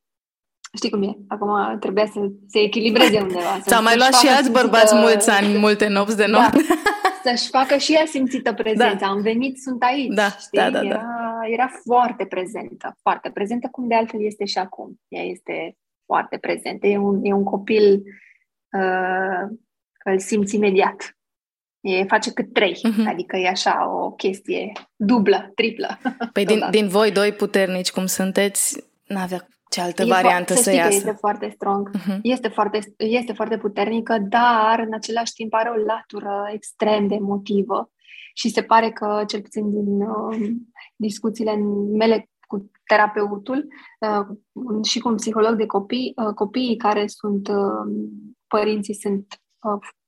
Știi 0.76 0.90
cum 0.90 1.02
e? 1.02 1.16
Acum 1.28 1.78
trebuia 1.78 2.06
să 2.06 2.20
se 2.46 2.58
echilibreze 2.58 3.20
undeva. 3.20 3.60
Ți-au 3.60 3.82
mai 3.82 3.96
luat 3.96 4.14
și 4.14 4.28
alți 4.28 4.50
bărbați 4.50 4.88
simțită... 4.88 5.08
mulți 5.08 5.30
ani, 5.30 5.58
multe 5.58 5.88
nopți 5.88 6.16
de 6.16 6.24
da. 6.24 6.30
noapte. 6.30 6.64
Da. 6.68 6.74
Să-și 7.30 7.48
facă 7.48 7.76
și 7.76 7.94
ea 7.94 8.04
simțită 8.06 8.52
prezența. 8.52 9.06
Da. 9.06 9.06
Am 9.06 9.20
venit, 9.20 9.58
sunt 9.58 9.82
aici. 9.82 10.14
Da, 10.14 10.28
știi? 10.28 10.58
Da, 10.58 10.70
da, 10.70 10.82
era, 10.82 10.94
da. 10.94 11.48
era 11.52 11.70
foarte 11.84 12.24
prezentă. 12.24 12.96
Foarte 13.02 13.30
prezentă, 13.30 13.68
cum 13.70 13.88
de 13.88 13.94
altfel 13.94 14.24
este 14.24 14.44
și 14.44 14.58
acum. 14.58 15.00
Ea 15.08 15.22
este 15.22 15.76
foarte 16.06 16.38
prezentă. 16.38 16.86
E 16.86 16.98
un, 16.98 17.24
e 17.24 17.32
un 17.32 17.44
copil 17.44 18.02
uh, 18.72 19.48
că 19.92 20.10
îl 20.10 20.18
simți 20.18 20.54
imediat. 20.54 21.16
E, 21.80 22.04
face 22.04 22.32
cât 22.32 22.52
trei, 22.52 22.72
uh-huh. 22.72 23.08
adică 23.08 23.36
e 23.36 23.48
așa 23.48 23.90
o 23.90 24.10
chestie 24.10 24.72
dublă, 24.96 25.52
triplă. 25.54 25.98
Păi 26.32 26.44
din, 26.44 26.64
din 26.70 26.88
voi 26.88 27.12
doi 27.12 27.32
puternici 27.32 27.90
cum 27.90 28.06
sunteți, 28.06 28.84
n-avea 29.06 29.46
ce 29.70 29.80
altă 29.80 30.02
e 30.02 30.06
variantă 30.06 30.54
să, 30.54 30.62
să 30.62 30.72
iasă? 30.72 30.94
este 30.96 31.10
foarte 31.10 31.50
strong, 31.54 31.90
uh-huh. 31.96 32.18
este, 32.22 32.48
foarte, 32.48 32.94
este 32.96 33.32
foarte 33.32 33.58
puternică, 33.58 34.18
dar 34.28 34.84
în 34.86 34.94
același 34.94 35.32
timp 35.32 35.54
are 35.54 35.68
o 35.68 35.84
latură 35.84 36.50
extrem 36.52 37.06
de 37.06 37.14
emotivă 37.14 37.90
și 38.34 38.48
se 38.48 38.62
pare 38.62 38.90
că, 38.90 39.24
cel 39.26 39.40
puțin 39.40 39.70
din 39.70 40.00
uh, 40.00 40.50
discuțiile 40.96 41.54
mele 41.96 42.30
cu 42.46 42.70
terapeutul 42.86 43.66
uh, 44.00 44.36
și 44.84 44.98
cu 44.98 45.08
un 45.08 45.14
psiholog 45.14 45.54
de 45.54 45.66
copii, 45.66 46.12
uh, 46.16 46.34
copiii 46.34 46.76
care 46.76 47.06
sunt, 47.06 47.48
uh, 47.48 47.92
părinții 48.46 48.94
sunt 48.94 49.26
uh, 49.30 49.47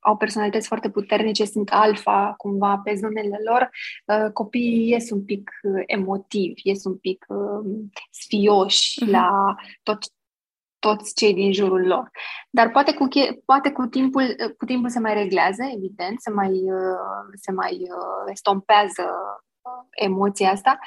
au 0.00 0.16
personalități 0.16 0.66
foarte 0.66 0.90
puternice, 0.90 1.44
sunt 1.44 1.70
alfa 1.72 2.34
cumva 2.36 2.80
pe 2.84 2.94
zonele 2.94 3.38
lor, 3.44 3.70
uh, 4.06 4.32
copiii 4.32 4.88
ies 4.88 5.10
un 5.10 5.24
pic 5.24 5.50
uh, 5.62 5.82
emotivi, 5.86 6.60
ies 6.64 6.84
un 6.84 6.96
pic 6.96 7.24
uh, 7.28 7.88
sfioși 8.10 9.04
uh-huh. 9.04 9.10
la 9.10 9.54
tot, 9.82 9.98
toți 10.78 11.14
cei 11.14 11.34
din 11.34 11.52
jurul 11.52 11.86
lor. 11.86 12.10
Dar 12.50 12.70
poate 12.70 12.94
cu, 12.94 13.08
poate 13.44 13.70
cu, 13.70 13.86
timpul, 13.86 14.36
cu 14.58 14.64
timpul 14.64 14.90
se 14.90 14.98
mai 14.98 15.14
reglează, 15.14 15.62
evident, 15.74 16.20
se 16.20 16.30
mai, 16.30 16.62
se 17.34 17.52
mai 17.52 17.80
estompează 18.30 19.04
emoția 19.90 20.50
asta, 20.50 20.78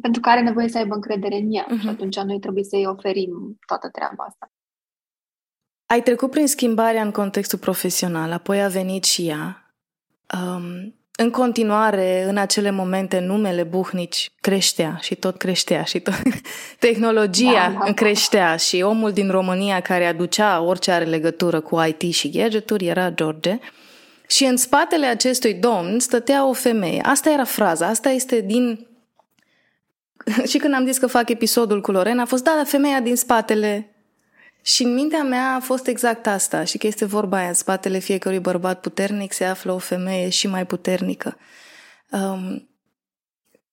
pentru 0.00 0.20
că 0.20 0.28
are 0.28 0.40
nevoie 0.40 0.68
să 0.68 0.78
aibă 0.78 0.94
încredere 0.94 1.36
în 1.36 1.52
ea. 1.52 1.66
Uh-huh. 1.66 1.80
Și 1.80 1.88
atunci 1.88 2.18
noi 2.18 2.38
trebuie 2.38 2.64
să-i 2.64 2.86
oferim 2.86 3.58
toată 3.66 3.88
treaba 3.90 4.24
asta. 4.24 4.50
Ai 5.88 6.02
trecut 6.02 6.30
prin 6.30 6.46
schimbarea 6.46 7.02
în 7.02 7.10
contextul 7.10 7.58
profesional, 7.58 8.32
apoi 8.32 8.62
a 8.62 8.68
venit 8.68 9.04
și 9.04 9.26
ea. 9.28 9.72
Um, 10.34 10.94
în 11.16 11.30
continuare, 11.30 12.24
în 12.28 12.36
acele 12.36 12.70
momente, 12.70 13.18
numele 13.18 13.62
Buhnici 13.62 14.30
creștea 14.40 14.98
și 15.00 15.14
tot 15.14 15.36
creștea 15.36 15.82
și 15.82 16.00
tot... 16.00 16.14
Tehnologia 16.78 17.72
da, 17.78 17.84
da. 17.84 17.92
creștea 17.92 18.56
și 18.56 18.82
omul 18.82 19.12
din 19.12 19.30
România 19.30 19.80
care 19.80 20.06
aducea 20.06 20.60
orice 20.60 20.90
are 20.90 21.04
legătură 21.04 21.60
cu 21.60 21.80
IT 21.80 22.14
și 22.14 22.30
gadgeturi 22.30 22.86
era 22.86 23.10
George. 23.10 23.58
Și 24.26 24.44
în 24.44 24.56
spatele 24.56 25.06
acestui 25.06 25.54
domn 25.54 25.98
stătea 25.98 26.48
o 26.48 26.52
femeie. 26.52 27.00
Asta 27.02 27.30
era 27.30 27.44
fraza, 27.44 27.86
asta 27.86 28.08
este 28.08 28.40
din... 28.40 28.86
și 30.50 30.58
când 30.58 30.74
am 30.74 30.86
zis 30.86 30.98
că 30.98 31.06
fac 31.06 31.28
episodul 31.28 31.80
cu 31.80 31.90
Lorena, 31.90 32.22
a 32.22 32.26
fost, 32.26 32.44
da, 32.44 32.62
femeia 32.64 33.00
din 33.00 33.16
spatele 33.16 33.92
și 34.68 34.82
în 34.82 34.94
mintea 34.94 35.22
mea 35.22 35.54
a 35.54 35.60
fost 35.60 35.86
exact 35.86 36.26
asta 36.26 36.64
și 36.64 36.78
că 36.78 36.86
este 36.86 37.04
vorba 37.04 37.36
aia, 37.36 37.48
în 37.48 37.54
spatele 37.54 37.98
fiecărui 37.98 38.38
bărbat 38.38 38.80
puternic 38.80 39.32
se 39.32 39.44
află 39.44 39.72
o 39.72 39.78
femeie 39.78 40.28
și 40.28 40.46
mai 40.46 40.66
puternică. 40.66 41.36
Um, 42.10 42.68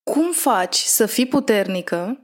cum 0.03 0.31
faci 0.31 0.75
să 0.75 1.05
fii 1.05 1.27
puternică 1.27 2.19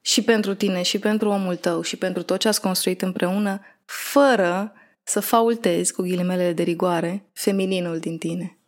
și 0.00 0.22
pentru 0.22 0.54
tine 0.54 0.82
și 0.82 0.98
pentru 0.98 1.28
omul 1.28 1.56
tău 1.56 1.82
și 1.82 1.96
pentru 1.96 2.22
tot 2.22 2.38
ce 2.38 2.48
ați 2.48 2.60
construit 2.60 3.02
împreună, 3.02 3.60
fără 3.84 4.72
să 5.02 5.20
faultezi, 5.20 5.92
cu 5.92 6.02
ghilimele 6.02 6.52
de 6.52 6.62
rigoare, 6.62 7.30
femininul 7.32 7.98
din 7.98 8.18
tine? 8.18 8.58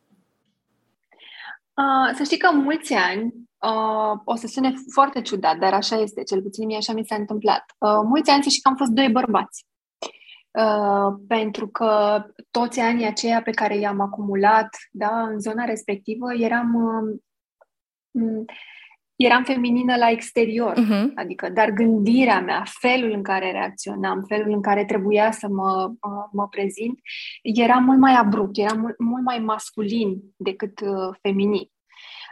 Uh, 1.77 2.15
să 2.15 2.23
știi 2.23 2.39
că 2.39 2.51
mulți 2.53 2.95
ani 2.95 3.47
Uh, 3.67 4.21
o 4.25 4.35
să 4.35 4.47
sune 4.47 4.75
foarte 4.93 5.23
ciudat, 5.23 5.57
dar 5.57 5.73
așa 5.73 5.97
este, 5.97 6.23
cel 6.23 6.43
puțin 6.43 6.67
mie 6.67 6.77
așa 6.77 6.93
mi 6.93 7.07
s-a 7.07 7.15
întâmplat. 7.15 7.65
Uh, 7.79 8.01
mulți 8.05 8.31
ani 8.31 8.43
și 8.43 8.61
că 8.61 8.69
am 8.69 8.77
fost 8.77 8.91
doi 8.91 9.11
bărbați. 9.11 9.67
Uh, 10.51 11.15
pentru 11.29 11.69
că 11.69 12.23
toți 12.51 12.81
anii 12.81 13.07
aceia 13.07 13.43
pe 13.43 13.51
care 13.51 13.77
i-am 13.77 14.01
acumulat 14.01 14.69
da, 14.91 15.23
în 15.23 15.41
zona 15.41 15.65
respectivă 15.65 16.35
eram, 16.35 16.75
uh, 16.75 18.45
eram 19.17 19.45
feminină 19.45 19.97
la 19.97 20.11
exterior. 20.11 20.73
Uh-huh. 20.73 21.15
Adică, 21.15 21.49
dar 21.49 21.71
gândirea 21.71 22.41
mea, 22.41 22.63
felul 22.81 23.11
în 23.11 23.23
care 23.23 23.51
reacționam, 23.51 24.25
felul 24.29 24.53
în 24.53 24.63
care 24.63 24.85
trebuia 24.85 25.31
să 25.31 25.49
mă, 25.49 25.91
uh, 25.91 26.29
mă 26.33 26.49
prezint, 26.49 26.99
era 27.43 27.75
mult 27.75 27.99
mai 27.99 28.15
abrupt, 28.15 28.59
era 28.59 28.75
mult, 28.75 28.99
mult 28.99 29.25
mai 29.25 29.39
masculin 29.39 30.21
decât 30.37 30.81
uh, 30.81 31.17
feminin. 31.23 31.71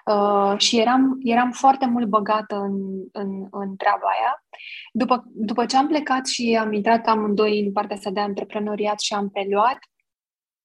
Uh, 0.05 0.55
și 0.59 0.79
eram, 0.79 1.19
eram 1.23 1.51
foarte 1.51 1.87
mult 1.87 2.09
băgată 2.09 2.57
în, 2.57 2.75
în, 3.13 3.47
în 3.51 3.77
treaba 3.77 4.07
aia. 4.07 4.45
După, 4.93 5.25
după 5.27 5.67
ce 5.67 5.77
am 5.77 5.87
plecat 5.87 6.27
și 6.27 6.59
am 6.61 6.73
intrat 6.73 7.07
amândoi 7.07 7.61
în 7.61 7.73
partea 7.73 7.97
asta 7.97 8.11
de 8.11 8.21
antreprenoriat 8.21 9.01
și 9.01 9.15
am 9.15 9.31
preluat, 9.31 9.79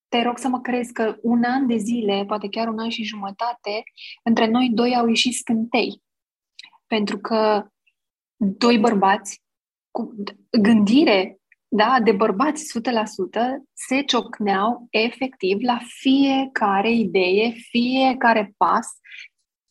te 0.08 0.22
rog 0.22 0.38
să 0.38 0.48
mă 0.48 0.60
crezi 0.60 0.94
că 0.94 1.16
un 1.22 1.44
an 1.44 1.68
de 1.68 1.78
zile, 1.78 2.24
poate 2.28 2.48
chiar 2.50 2.68
un 2.68 2.80
an 2.80 2.90
și 2.90 3.04
jumătate, 3.04 3.84
între 4.24 4.48
noi 4.48 4.70
doi 4.74 4.96
au 4.96 5.08
ieșit 5.08 5.34
scântei. 5.34 6.02
Pentru 6.90 7.18
că 7.20 7.68
doi 8.36 8.78
bărbați 8.78 9.42
cu 9.92 10.16
gândire 10.62 11.40
da, 11.72 11.98
de 12.04 12.12
bărbați 12.12 12.80
100% 12.80 12.82
se 13.74 14.02
ciocneau 14.02 14.88
efectiv 14.90 15.58
la 15.62 15.80
fiecare 16.00 16.92
idee, 16.92 17.50
fiecare 17.50 18.54
pas, 18.58 18.88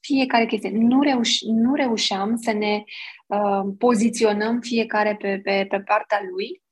fiecare 0.01 0.47
chestie. 0.47 0.71
Nu, 0.71 1.03
reuș- 1.03 1.47
nu 1.47 1.75
reușeam 1.75 2.37
să 2.37 2.53
ne 2.53 2.83
uh, 3.27 3.75
poziționăm 3.79 4.61
fiecare 4.61 5.17
pe, 5.17 5.41
pe, 5.43 5.67
pe 5.69 5.81
partea 5.81 6.21
lui. 6.31 6.63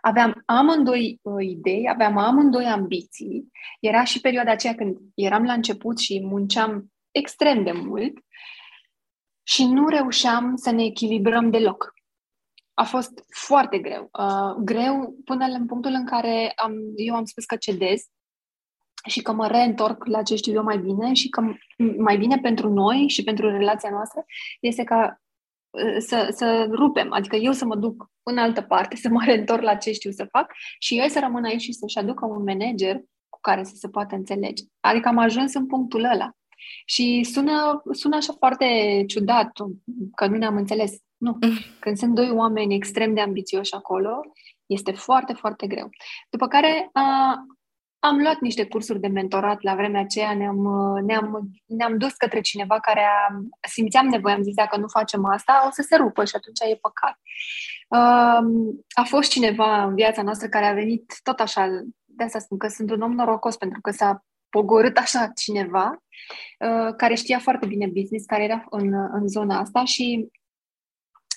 Aveam 0.00 0.42
amândoi 0.44 1.18
uh, 1.22 1.46
idei, 1.46 1.88
aveam 1.88 2.16
amândoi 2.16 2.64
ambiții. 2.64 3.50
Era 3.80 4.04
și 4.04 4.20
perioada 4.20 4.50
aceea 4.50 4.74
când 4.74 4.96
eram 5.14 5.44
la 5.44 5.52
început 5.52 5.98
și 5.98 6.20
munceam 6.24 6.92
extrem 7.10 7.64
de 7.64 7.72
mult 7.72 8.12
și 9.48 9.64
nu 9.64 9.88
reușeam 9.88 10.56
să 10.56 10.70
ne 10.70 10.84
echilibrăm 10.84 11.50
deloc. 11.50 11.94
A 12.74 12.84
fost 12.84 13.24
foarte 13.28 13.78
greu. 13.78 14.08
Uh, 14.18 14.54
greu 14.64 15.16
până 15.24 15.44
în 15.44 15.66
punctul 15.66 15.90
în 15.90 16.06
care 16.06 16.52
am, 16.56 16.72
eu 16.96 17.14
am 17.14 17.24
spus 17.24 17.44
că 17.44 17.56
cedez 17.56 18.02
și 19.08 19.22
că 19.22 19.32
mă 19.32 19.46
reîntorc 19.46 20.04
la 20.04 20.22
ce 20.22 20.36
știu 20.36 20.52
eu 20.52 20.62
mai 20.62 20.78
bine 20.78 21.12
și 21.12 21.28
că 21.28 21.42
mai 21.98 22.16
bine 22.16 22.38
pentru 22.38 22.72
noi 22.72 23.08
și 23.08 23.22
pentru 23.22 23.50
relația 23.50 23.90
noastră 23.90 24.24
este 24.60 24.84
ca 24.84 25.20
uh, 25.70 25.96
să, 25.98 26.28
să 26.30 26.68
rupem, 26.70 27.12
adică 27.12 27.36
eu 27.36 27.52
să 27.52 27.64
mă 27.64 27.76
duc 27.76 28.10
în 28.22 28.38
altă 28.38 28.62
parte, 28.62 28.96
să 28.96 29.08
mă 29.08 29.22
reîntorc 29.24 29.62
la 29.62 29.74
ce 29.74 29.92
știu 29.92 30.10
să 30.10 30.24
fac 30.30 30.52
și 30.78 30.98
el 30.98 31.08
să 31.08 31.20
rămână 31.20 31.46
aici 31.46 31.62
și 31.62 31.72
să-și 31.72 31.98
aducă 31.98 32.26
un 32.26 32.42
manager 32.42 32.96
cu 33.28 33.38
care 33.40 33.64
să 33.64 33.74
se 33.74 33.88
poată 33.88 34.14
înțelege. 34.14 34.62
Adică 34.80 35.08
am 35.08 35.18
ajuns 35.18 35.54
în 35.54 35.66
punctul 35.66 36.04
ăla. 36.04 36.30
Și 36.84 37.24
sună, 37.32 37.82
sună 37.90 38.16
așa 38.16 38.32
foarte 38.38 38.66
ciudat 39.06 39.50
că 40.14 40.26
nu 40.26 40.36
ne-am 40.36 40.56
înțeles. 40.56 40.92
Nu. 41.16 41.36
Mm. 41.40 41.58
Când 41.80 41.96
sunt 41.96 42.14
doi 42.14 42.30
oameni 42.30 42.74
extrem 42.74 43.14
de 43.14 43.20
ambițioși 43.20 43.74
acolo, 43.74 44.20
este 44.66 44.92
foarte, 44.92 45.32
foarte 45.32 45.66
greu. 45.66 45.90
După 46.30 46.48
care 46.48 46.88
a, 46.92 47.34
am 47.98 48.18
luat 48.18 48.38
niște 48.38 48.66
cursuri 48.66 49.00
de 49.00 49.06
mentorat 49.06 49.62
la 49.62 49.74
vremea 49.74 50.00
aceea, 50.00 50.34
ne-am, 50.34 50.58
ne-am, 51.04 51.50
ne-am 51.66 51.98
dus 51.98 52.12
către 52.12 52.40
cineva 52.40 52.80
care 52.80 53.00
a, 53.00 53.36
simțeam 53.68 54.06
nevoie, 54.06 54.34
am 54.34 54.42
zis, 54.42 54.54
dacă 54.54 54.76
nu 54.76 54.88
facem 54.88 55.24
asta, 55.24 55.64
o 55.66 55.70
să 55.70 55.82
se 55.82 55.96
rupă 55.96 56.24
și 56.24 56.36
atunci 56.36 56.60
e 56.60 56.78
păcat. 56.80 57.18
A 58.94 59.02
fost 59.04 59.30
cineva 59.30 59.82
în 59.82 59.94
viața 59.94 60.22
noastră 60.22 60.48
care 60.48 60.66
a 60.66 60.72
venit 60.72 61.14
tot 61.22 61.40
așa, 61.40 61.66
de 62.04 62.24
asta 62.24 62.38
spun 62.38 62.58
că 62.58 62.68
sunt 62.68 62.90
un 62.90 63.00
om 63.00 63.12
norocos, 63.12 63.56
pentru 63.56 63.80
că 63.80 63.90
s-a 63.90 64.24
pogorât 64.50 64.96
așa 64.96 65.32
cineva 65.34 66.02
uh, 66.58 66.94
care 66.96 67.14
știa 67.14 67.38
foarte 67.38 67.66
bine 67.66 67.86
business, 67.86 68.26
care 68.26 68.42
era 68.42 68.64
în, 68.70 68.92
în 69.12 69.28
zona 69.28 69.58
asta 69.58 69.84
și 69.84 70.28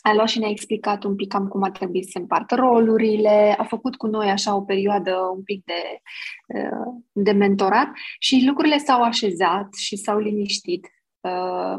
a 0.01 0.13
luat 0.13 0.27
și 0.27 0.39
ne-a 0.39 0.49
explicat 0.49 1.03
un 1.03 1.15
pic 1.15 1.27
cam 1.27 1.47
cum 1.47 1.63
ar 1.63 1.71
trebui 1.71 2.03
să 2.03 2.09
se 2.11 2.19
împartă 2.19 2.55
rolurile, 2.55 3.55
a 3.57 3.63
făcut 3.63 3.95
cu 3.95 4.07
noi 4.07 4.29
așa 4.29 4.55
o 4.55 4.61
perioadă 4.61 5.15
un 5.35 5.43
pic 5.43 5.63
de, 5.65 6.01
uh, 6.47 6.93
de 7.11 7.31
mentorat 7.31 7.87
și 8.19 8.43
lucrurile 8.47 8.77
s-au 8.77 9.01
așezat 9.01 9.73
și 9.73 9.95
s-au 9.95 10.19
liniștit 10.19 10.87
uh, 11.19 11.77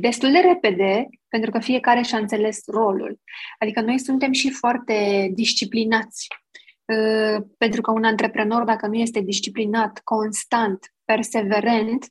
destul 0.00 0.32
de 0.32 0.38
repede, 0.38 1.08
pentru 1.28 1.50
că 1.50 1.58
fiecare 1.58 2.02
și-a 2.02 2.18
înțeles 2.18 2.66
rolul. 2.66 3.20
Adică 3.58 3.80
noi 3.80 3.98
suntem 3.98 4.32
și 4.32 4.50
foarte 4.50 5.30
disciplinați 5.34 6.28
Uh, 6.28 6.65
pentru 7.58 7.80
că 7.80 7.90
un 7.90 8.04
antreprenor, 8.04 8.64
dacă 8.64 8.86
nu 8.86 8.94
este 8.94 9.20
disciplinat, 9.20 10.00
constant, 10.04 10.94
perseverent, 11.04 12.06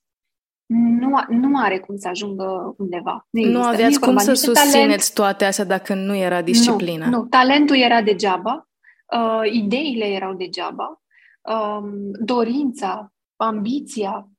nu, 1.00 1.20
nu 1.30 1.60
are 1.60 1.80
cum 1.80 1.98
să 1.98 2.08
ajungă 2.08 2.76
undeva. 2.78 3.28
Nu, 3.30 3.50
nu 3.50 3.64
aveați 3.64 4.00
cum 4.00 4.18
să 4.18 4.34
susțineți 4.34 4.74
talent. 4.74 5.14
toate 5.14 5.46
astea 5.46 5.66
dacă 5.66 5.94
nu 5.94 6.16
era 6.16 6.42
disciplina. 6.42 7.10
Nu, 7.10 7.18
nu. 7.18 7.26
talentul 7.26 7.78
era 7.78 8.02
degeaba, 8.02 8.70
uh, 9.16 9.52
ideile 9.52 10.06
erau 10.06 10.34
degeaba, 10.34 11.02
uh, 11.42 11.90
dorința, 12.20 13.14
ambiția. 13.36 14.30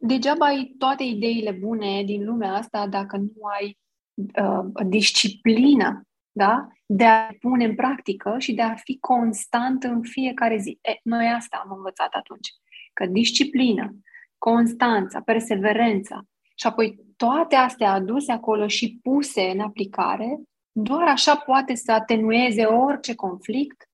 Degeaba 0.00 0.46
ai 0.46 0.74
toate 0.78 1.02
ideile 1.02 1.50
bune 1.50 2.02
din 2.06 2.24
lumea 2.24 2.52
asta 2.52 2.86
dacă 2.86 3.16
nu 3.16 3.44
ai 3.58 3.78
uh, 4.14 4.84
disciplina 4.86 6.02
da? 6.38 6.68
de 6.86 7.04
a 7.04 7.28
pune 7.40 7.64
în 7.64 7.74
practică 7.74 8.34
și 8.38 8.54
de 8.54 8.62
a 8.62 8.74
fi 8.74 8.98
constant 8.98 9.82
în 9.82 10.02
fiecare 10.02 10.58
zi. 10.58 10.78
E, 10.82 10.90
noi 11.02 11.26
asta 11.26 11.62
am 11.64 11.76
învățat 11.76 12.12
atunci, 12.12 12.48
că 12.92 13.06
disciplină, 13.06 13.96
constanța, 14.38 15.20
perseverența 15.20 16.22
și 16.54 16.66
apoi 16.66 16.98
toate 17.16 17.54
astea 17.54 17.92
aduse 17.92 18.32
acolo 18.32 18.66
și 18.66 18.98
puse 19.02 19.40
în 19.40 19.60
aplicare, 19.60 20.40
doar 20.72 21.08
așa 21.08 21.36
poate 21.36 21.74
să 21.74 21.92
atenueze 21.92 22.64
orice 22.64 23.14
conflict 23.14 23.88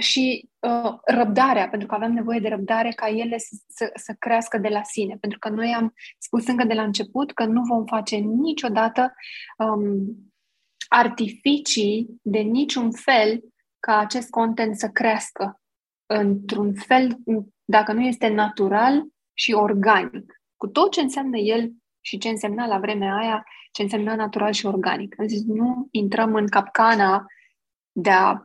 și 0.00 0.48
uh, 0.58 0.94
răbdarea, 1.04 1.68
pentru 1.68 1.88
că 1.88 1.94
avem 1.94 2.12
nevoie 2.12 2.38
de 2.38 2.48
răbdare 2.48 2.90
ca 2.90 3.08
ele 3.08 3.38
să, 3.38 3.56
să, 3.68 3.90
să 3.94 4.14
crească 4.18 4.58
de 4.58 4.68
la 4.68 4.82
sine. 4.82 5.16
Pentru 5.20 5.38
că 5.38 5.48
noi 5.48 5.74
am 5.74 5.94
spus 6.18 6.46
încă 6.46 6.64
de 6.64 6.74
la 6.74 6.82
început 6.82 7.32
că 7.32 7.44
nu 7.44 7.62
vom 7.62 7.84
face 7.84 8.16
niciodată 8.16 9.14
um, 9.58 10.29
artificii 10.92 12.20
de 12.22 12.38
niciun 12.38 12.90
fel 12.90 13.40
ca 13.78 13.98
acest 13.98 14.30
content 14.30 14.76
să 14.76 14.88
crească 14.88 15.60
într-un 16.06 16.74
fel, 16.74 17.18
dacă 17.64 17.92
nu 17.92 18.00
este 18.00 18.28
natural 18.28 19.06
și 19.34 19.52
organic. 19.52 20.40
Cu 20.56 20.66
tot 20.66 20.92
ce 20.92 21.00
înseamnă 21.00 21.38
el 21.38 21.72
și 22.00 22.18
ce 22.18 22.28
însemna 22.28 22.66
la 22.66 22.78
vremea 22.78 23.16
aia, 23.16 23.44
ce 23.72 23.82
însemna 23.82 24.14
natural 24.14 24.52
și 24.52 24.66
organic. 24.66 25.20
Am 25.20 25.26
zis, 25.26 25.44
nu 25.44 25.88
intrăm 25.90 26.34
în 26.34 26.46
capcana 26.46 27.24
de 27.92 28.10
a 28.10 28.42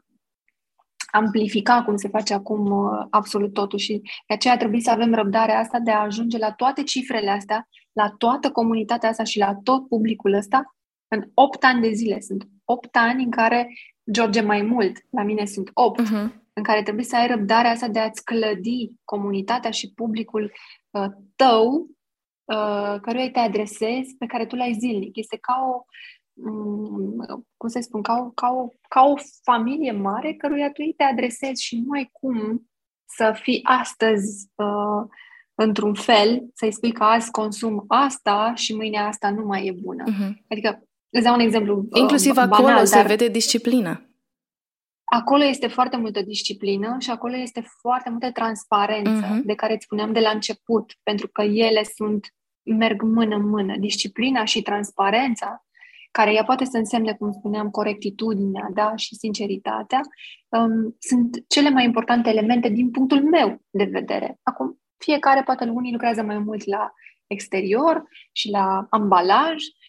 amplifica 1.11 1.83
cum 1.83 1.95
se 1.95 2.07
face 2.07 2.33
acum 2.33 2.71
uh, 2.71 3.05
absolut 3.09 3.53
totul 3.53 3.79
și 3.79 4.01
de 4.27 4.33
aceea 4.33 4.57
trebuie 4.57 4.81
să 4.81 4.91
avem 4.91 5.13
răbdarea 5.13 5.59
asta 5.59 5.79
de 5.79 5.91
a 5.91 6.01
ajunge 6.01 6.37
la 6.37 6.51
toate 6.51 6.83
cifrele 6.83 7.29
astea, 7.29 7.67
la 7.91 8.09
toată 8.09 8.51
comunitatea 8.51 9.09
asta 9.09 9.23
și 9.23 9.37
la 9.37 9.55
tot 9.63 9.87
publicul 9.87 10.33
ăsta 10.33 10.74
în 11.07 11.29
8 11.33 11.63
ani 11.63 11.81
de 11.81 11.91
zile. 11.91 12.19
Sunt 12.19 12.47
8 12.65 12.95
ani 12.95 13.23
în 13.23 13.31
care, 13.31 13.73
George, 14.11 14.41
mai 14.41 14.61
mult, 14.61 14.97
la 15.09 15.23
mine 15.23 15.45
sunt 15.45 15.69
8, 15.73 16.01
uh-huh. 16.01 16.03
Mhm. 16.03 16.43
în 16.53 16.63
care 16.63 16.83
trebuie 16.83 17.05
să 17.05 17.15
ai 17.15 17.27
răbdarea 17.27 17.71
asta 17.71 17.87
de 17.87 17.99
a-ți 17.99 18.23
clădi 18.23 18.91
comunitatea 19.03 19.71
și 19.71 19.93
publicul 19.93 20.51
uh, 20.89 21.07
tău, 21.35 21.89
uh, 22.45 22.99
căruia 23.01 23.31
te 23.31 23.39
adresezi, 23.39 24.15
pe 24.17 24.25
care 24.25 24.45
tu 24.45 24.55
l-ai 24.55 24.77
zilnic. 24.79 25.15
Este 25.15 25.37
ca 25.37 25.55
o, 25.73 25.85
um, 26.49 27.25
cum 27.57 27.69
să 27.69 27.79
spun, 27.81 28.01
ca 28.01 28.13
o, 28.25 28.29
ca, 28.29 28.51
o, 28.51 28.67
ca 28.89 29.03
o 29.03 29.15
familie 29.43 29.91
mare 29.91 30.33
căruia 30.33 30.71
tu 30.71 30.81
te 30.97 31.03
adresezi 31.03 31.63
și 31.63 31.83
nu 31.85 31.91
ai 31.91 32.09
cum 32.11 32.69
să 33.05 33.39
fii 33.41 33.59
astăzi 33.63 34.49
uh, 34.55 35.09
într-un 35.55 35.93
fel, 35.93 36.49
să-i 36.53 36.71
spui 36.71 36.91
că 36.91 37.03
azi 37.03 37.31
consum 37.31 37.83
asta 37.87 38.53
și 38.55 38.75
mâine 38.75 38.97
asta 38.97 39.31
nu 39.31 39.45
mai 39.45 39.65
e 39.65 39.71
bună. 39.71 40.03
Uh-huh. 40.03 40.33
Adică 40.49 40.84
Îți 41.15 41.23
dau 41.23 41.33
un 41.33 41.39
exemplu 41.39 41.77
uh, 41.77 41.99
Inclusiv 41.99 42.37
acolo 42.37 42.67
banal, 42.67 42.85
se 42.85 42.95
dar 42.95 43.05
vede 43.05 43.27
disciplină. 43.27 44.09
Acolo 45.03 45.43
este 45.43 45.67
foarte 45.67 45.97
multă 45.97 46.21
disciplină 46.21 46.95
și 46.99 47.09
acolo 47.09 47.35
este 47.35 47.61
foarte 47.81 48.09
multă 48.09 48.31
transparență 48.31 49.25
uh-huh. 49.25 49.43
de 49.43 49.53
care 49.53 49.73
îți 49.73 49.83
spuneam 49.83 50.13
de 50.13 50.19
la 50.19 50.29
început, 50.29 50.93
pentru 51.03 51.27
că 51.27 51.41
ele 51.41 51.83
sunt 51.83 52.33
merg 52.63 53.01
mână 53.01 53.35
în 53.35 53.49
mână. 53.49 53.75
Disciplina 53.77 54.43
și 54.43 54.61
transparența, 54.61 55.65
care 56.11 56.33
ea 56.33 56.43
poate 56.43 56.65
să 56.65 56.77
însemne, 56.77 57.13
cum 57.13 57.31
spuneam, 57.31 57.69
corectitudinea 57.69 58.69
da? 58.73 58.95
și 58.95 59.15
sinceritatea, 59.15 60.01
um, 60.49 60.95
sunt 60.99 61.43
cele 61.47 61.69
mai 61.69 61.83
importante 61.83 62.29
elemente 62.29 62.69
din 62.69 62.91
punctul 62.91 63.23
meu 63.23 63.61
de 63.69 63.83
vedere. 63.83 64.39
Acum, 64.43 64.79
fiecare, 64.97 65.43
poate 65.43 65.63
unii 65.63 65.91
lucrează 65.91 66.21
mai 66.21 66.37
mult 66.37 66.65
la 66.65 66.93
exterior 67.27 68.03
și 68.31 68.49
la 68.49 68.87
ambalaj, 68.89 69.53
Uh, 69.53 69.84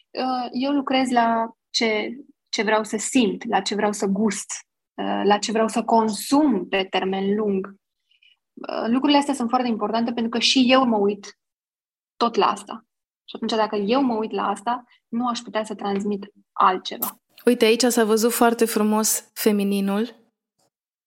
eu 0.52 0.72
lucrez 0.72 1.10
la 1.10 1.50
ce, 1.70 2.16
ce 2.48 2.62
vreau 2.62 2.84
să 2.84 2.96
simt, 2.96 3.44
la 3.48 3.60
ce 3.60 3.74
vreau 3.74 3.92
să 3.92 4.06
gust, 4.06 4.52
uh, 4.94 5.20
la 5.24 5.38
ce 5.38 5.52
vreau 5.52 5.68
să 5.68 5.84
consum 5.84 6.68
pe 6.68 6.84
termen 6.84 7.34
lung. 7.34 7.74
Uh, 8.52 8.84
lucrurile 8.86 9.18
astea 9.18 9.34
sunt 9.34 9.48
foarte 9.48 9.68
importante 9.68 10.12
pentru 10.12 10.30
că 10.30 10.38
și 10.38 10.64
eu 10.68 10.84
mă 10.84 10.96
uit 10.96 11.38
tot 12.16 12.34
la 12.34 12.46
asta. 12.46 12.86
Și 13.28 13.34
atunci, 13.36 13.52
dacă 13.52 13.76
eu 13.76 14.02
mă 14.02 14.14
uit 14.14 14.30
la 14.30 14.48
asta, 14.48 14.84
nu 15.08 15.28
aș 15.28 15.38
putea 15.38 15.64
să 15.64 15.74
transmit 15.74 16.32
altceva. 16.52 17.20
Uite, 17.44 17.64
aici 17.64 17.82
s-a 17.82 18.04
văzut 18.04 18.32
foarte 18.32 18.64
frumos 18.64 19.30
femininul, 19.32 20.25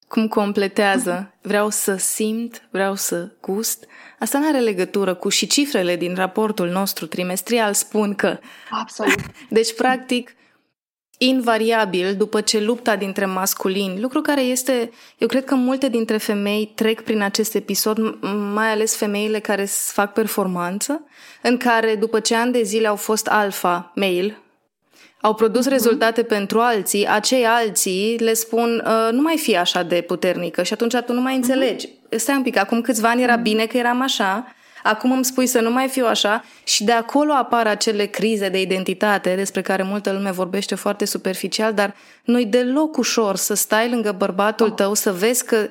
cum 0.09 0.27
completează. 0.27 1.33
Vreau 1.41 1.69
să 1.69 1.95
simt, 1.95 2.67
vreau 2.71 2.95
să 2.95 3.31
gust, 3.41 3.87
Asta 4.19 4.39
nu 4.39 4.47
are 4.47 4.59
legătură 4.59 5.13
cu 5.13 5.29
și 5.29 5.47
cifrele 5.47 5.95
din 5.95 6.15
raportul 6.15 6.67
nostru 6.67 7.05
trimestrial 7.05 7.73
spun 7.73 8.15
că... 8.15 8.39
Absolut. 8.69 9.19
Deci, 9.49 9.73
practic, 9.75 10.35
invariabil, 11.17 12.15
după 12.15 12.41
ce 12.41 12.59
lupta 12.59 12.95
dintre 12.95 13.25
masculini, 13.25 13.99
lucru 13.99 14.21
care 14.21 14.41
este, 14.41 14.91
eu 15.17 15.27
cred 15.27 15.43
că 15.45 15.55
multe 15.55 15.89
dintre 15.89 16.17
femei 16.17 16.71
trec 16.75 17.01
prin 17.01 17.21
acest 17.21 17.55
episod, 17.55 17.97
mai 18.53 18.71
ales 18.71 18.95
femeile 18.95 19.39
care 19.39 19.65
fac 19.65 20.13
performanță, 20.13 21.03
în 21.41 21.57
care 21.57 21.95
după 21.95 22.19
ce 22.19 22.35
ani 22.35 22.51
de 22.51 22.61
zile 22.61 22.87
au 22.87 22.95
fost 22.95 23.27
alfa, 23.27 23.91
male, 23.95 24.37
au 25.21 25.33
produs 25.33 25.65
mm-hmm. 25.65 25.71
rezultate 25.71 26.23
pentru 26.23 26.59
alții, 26.59 27.07
acei 27.07 27.45
alții 27.45 28.17
le 28.19 28.33
spun 28.33 28.83
uh, 28.85 29.11
nu 29.11 29.21
mai 29.21 29.37
fi 29.37 29.57
așa 29.57 29.83
de 29.83 30.01
puternică 30.01 30.63
și 30.63 30.73
atunci 30.73 30.95
tu 30.95 31.13
nu 31.13 31.21
mai 31.21 31.37
mhm. 31.37 31.41
înțelegi. 31.41 31.87
Mm-hmm. 31.87 32.15
Stai 32.15 32.35
un 32.35 32.43
pic, 32.43 32.57
acum 32.57 32.81
câțiva 32.81 33.09
ani 33.09 33.23
era 33.23 33.33
mhm. 33.33 33.43
bine 33.43 33.65
că 33.65 33.77
eram 33.77 34.01
așa, 34.01 34.55
acum 34.83 35.11
îmi 35.11 35.25
spui 35.25 35.47
să 35.47 35.59
nu 35.59 35.71
mai 35.71 35.87
fiu 35.87 36.05
așa 36.05 36.43
și 36.63 36.83
de 36.83 36.91
acolo 36.91 37.33
apar 37.33 37.67
acele 37.67 38.05
crize 38.05 38.49
de 38.49 38.61
identitate 38.61 39.35
despre 39.35 39.61
care 39.61 39.83
multă 39.83 40.11
lume 40.11 40.31
vorbește 40.31 40.75
foarte 40.75 41.05
superficial, 41.05 41.73
dar 41.73 41.95
nu-i 42.23 42.45
deloc 42.45 42.97
ușor 42.97 43.35
să 43.35 43.53
stai 43.53 43.89
lângă 43.89 44.15
bărbatul 44.17 44.69
tău, 44.69 44.93
să 44.93 45.11
vezi 45.11 45.45
că 45.45 45.69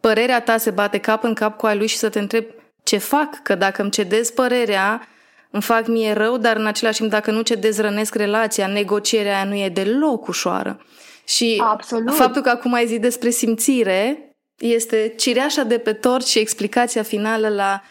părerea 0.00 0.40
ta 0.40 0.56
se 0.56 0.70
bate 0.70 0.98
cap 0.98 1.24
în 1.24 1.34
cap 1.34 1.56
cu 1.56 1.66
a 1.66 1.74
lui 1.74 1.86
și 1.86 1.96
să 1.96 2.08
te 2.08 2.18
întrebi 2.18 2.46
ce 2.82 2.96
fac, 2.96 3.42
că 3.42 3.54
dacă 3.54 3.82
îmi 3.82 3.90
cedez 3.90 4.30
părerea, 4.30 5.08
îmi 5.50 5.62
fac 5.62 5.86
mie 5.86 6.12
rău, 6.12 6.36
dar 6.36 6.56
în 6.56 6.66
același 6.66 6.98
timp 6.98 7.10
dacă 7.10 7.30
nu 7.30 7.40
cedez 7.40 7.78
rănesc 7.78 8.14
relația, 8.14 8.66
negocierea 8.66 9.34
aia 9.34 9.44
nu 9.44 9.54
e 9.54 9.68
deloc 9.68 10.28
ușoară. 10.28 10.80
Și 11.24 11.62
Absolut. 11.64 12.14
faptul 12.14 12.42
că 12.42 12.48
acum 12.48 12.72
ai 12.72 12.86
zis 12.86 12.98
despre 12.98 13.30
simțire 13.30 14.30
este 14.58 15.14
cireașa 15.16 15.62
de 15.62 15.78
pe 15.78 15.92
tort 15.92 16.26
și 16.26 16.38
explicația 16.38 17.02
finală 17.02 17.48
la 17.48 17.82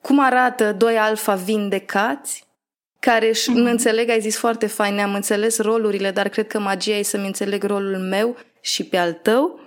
cum 0.00 0.20
arată 0.20 0.72
doi 0.72 0.98
alfa 0.98 1.34
vindecați 1.34 2.44
care 2.98 3.28
își 3.28 3.50
mm-hmm. 3.50 3.70
înțeleg, 3.70 4.08
ai 4.08 4.20
zis 4.20 4.36
foarte 4.36 4.66
fain, 4.66 4.94
ne-am 4.94 5.14
înțeles 5.14 5.58
rolurile, 5.58 6.10
dar 6.10 6.28
cred 6.28 6.46
că 6.46 6.58
magia 6.58 6.94
e 6.94 7.02
să-mi 7.02 7.26
înțeleg 7.26 7.64
rolul 7.64 7.98
meu 7.98 8.36
și 8.60 8.84
pe 8.84 8.96
al 8.96 9.12
tău, 9.12 9.60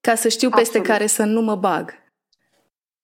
ca 0.00 0.14
să 0.14 0.28
știu 0.28 0.48
peste 0.48 0.78
Absolut. 0.78 0.86
care 0.86 1.06
să 1.06 1.22
nu 1.22 1.40
mă 1.40 1.54
bag. 1.54 1.94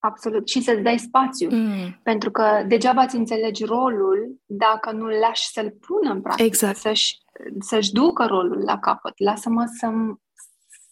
Absolut. 0.07 0.49
Și 0.49 0.61
să-ți 0.61 0.83
dai 0.83 0.99
spațiu. 0.99 1.49
Mm. 1.51 2.01
Pentru 2.03 2.31
că 2.31 2.65
degeaba 2.67 3.03
îți 3.03 3.17
înțelegi 3.17 3.65
rolul 3.65 4.41
dacă 4.47 4.93
nu 4.93 5.07
lași 5.07 5.49
să-l 5.49 5.71
pună 5.71 6.11
în 6.13 6.21
practică, 6.21 6.47
exact. 6.47 6.77
să-și, 6.77 7.19
să-și 7.59 7.93
ducă 7.93 8.25
rolul 8.25 8.63
la 8.65 8.79
capăt. 8.79 9.13
Lasă-mă 9.17 9.65
să, 9.79 9.91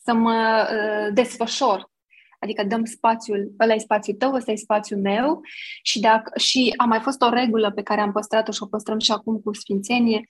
să 0.02 0.12
mă 0.14 0.68
uh, 0.70 1.14
desfășor. 1.14 1.92
Adică 2.38 2.64
dăm 2.64 2.84
spațiul, 2.84 3.52
ăla 3.60 3.74
e 3.74 3.78
spațiul 3.78 4.16
tău, 4.16 4.34
ăsta 4.34 4.52
e 4.52 4.56
spațiul 4.56 5.00
meu 5.00 5.40
și, 5.82 6.00
dacă, 6.00 6.38
și 6.38 6.74
a 6.76 6.84
mai 6.84 7.00
fost 7.00 7.22
o 7.22 7.28
regulă 7.28 7.70
pe 7.70 7.82
care 7.82 8.00
am 8.00 8.12
păstrat-o 8.12 8.52
și 8.52 8.62
o 8.62 8.66
păstrăm 8.66 8.98
și 8.98 9.12
acum 9.12 9.40
cu 9.40 9.54
Sfințenie, 9.54 10.26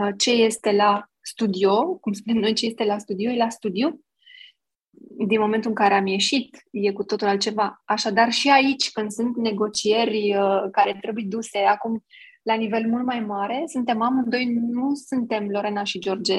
uh, 0.00 0.10
ce 0.16 0.30
este 0.30 0.72
la 0.72 1.04
studio, 1.20 1.84
cum 1.84 2.12
spunem 2.12 2.40
noi, 2.40 2.52
ce 2.52 2.66
este 2.66 2.84
la 2.84 2.98
studio, 2.98 3.30
e 3.30 3.36
la 3.36 3.48
studiu, 3.48 4.03
din 5.26 5.40
momentul 5.40 5.70
în 5.70 5.76
care 5.76 5.94
am 5.94 6.06
ieșit, 6.06 6.66
e 6.70 6.92
cu 6.92 7.04
totul 7.04 7.26
altceva. 7.26 7.82
Așadar, 7.84 8.30
și 8.30 8.50
aici, 8.50 8.90
când 8.90 9.10
sunt 9.10 9.36
negocieri 9.36 10.36
uh, 10.36 10.62
care 10.70 10.98
trebuie 11.00 11.24
duse 11.28 11.58
acum 11.58 12.04
la 12.42 12.54
nivel 12.54 12.88
mult 12.88 13.04
mai 13.04 13.20
mare, 13.20 13.62
suntem 13.66 14.02
amândoi, 14.02 14.44
nu 14.70 14.94
suntem 14.94 15.48
Lorena 15.48 15.84
și 15.84 15.98
George, 15.98 16.34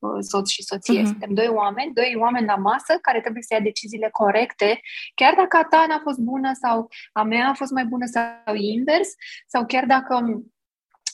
uh, 0.00 0.18
soț 0.20 0.48
și 0.48 0.62
soție, 0.62 1.00
uh-huh. 1.00 1.04
suntem 1.04 1.34
doi 1.34 1.48
oameni, 1.48 1.92
doi 1.94 2.14
oameni 2.18 2.46
la 2.46 2.56
masă 2.56 2.98
care 3.00 3.20
trebuie 3.20 3.42
să 3.42 3.54
ia 3.54 3.60
deciziile 3.60 4.08
corecte, 4.12 4.80
chiar 5.14 5.34
dacă 5.34 5.56
a 5.56 5.64
ta 5.64 5.84
n-a 5.88 6.00
fost 6.02 6.18
bună 6.18 6.50
sau 6.52 6.88
a 7.12 7.22
mea 7.22 7.48
a 7.48 7.54
fost 7.54 7.70
mai 7.70 7.84
bună 7.84 8.04
sau 8.06 8.54
invers, 8.54 9.08
sau 9.46 9.66
chiar 9.66 9.84
dacă 9.86 10.42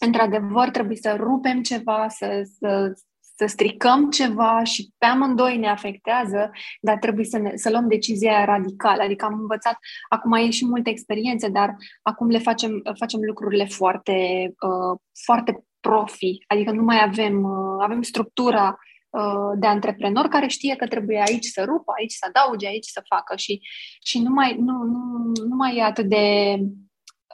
într-adevăr 0.01 0.70
trebuie 0.70 0.97
să 0.97 1.16
rupem 1.18 1.62
ceva, 1.62 2.07
să, 2.09 2.42
să 2.59 2.92
să 3.37 3.47
stricăm 3.47 4.11
ceva 4.11 4.64
și 4.64 4.91
pe 4.99 5.07
amândoi 5.07 5.57
ne 5.57 5.68
afectează, 5.68 6.51
dar 6.80 6.97
trebuie 6.99 7.24
să, 7.24 7.39
ne, 7.39 7.57
să 7.57 7.70
luăm 7.70 7.89
decizia 7.89 8.45
radicală. 8.45 9.03
Adică 9.03 9.24
am 9.24 9.39
învățat, 9.41 9.78
acum 10.09 10.32
e 10.32 10.51
și 10.51 10.66
multe 10.66 10.91
experiențe, 10.91 11.49
dar 11.49 11.76
acum 12.03 12.28
le 12.28 12.39
facem, 12.39 12.82
facem 12.99 13.20
lucrurile 13.22 13.64
foarte, 13.64 14.12
uh, 14.61 14.99
foarte 15.24 15.64
profi. 15.80 16.45
Adică 16.47 16.70
nu 16.70 16.82
mai 16.82 17.03
avem, 17.03 17.43
uh, 17.43 17.76
avem 17.82 18.03
structura 18.03 18.78
uh, 19.11 19.59
de 19.59 19.66
antreprenor 19.66 20.26
care 20.26 20.47
știe 20.47 20.76
că 20.76 20.87
trebuie 20.87 21.22
aici 21.26 21.45
să 21.45 21.64
rupă, 21.64 21.93
aici 21.99 22.12
să 22.12 22.26
adauge, 22.28 22.66
aici 22.66 22.87
să 22.87 23.03
facă 23.09 23.37
și, 23.37 23.61
și 24.05 24.22
nu, 24.22 24.30
mai, 24.30 24.57
nu, 24.59 24.82
nu, 24.82 25.32
nu 25.49 25.57
mai 25.57 25.76
e 25.76 25.82
atât 25.82 26.09
de, 26.09 26.57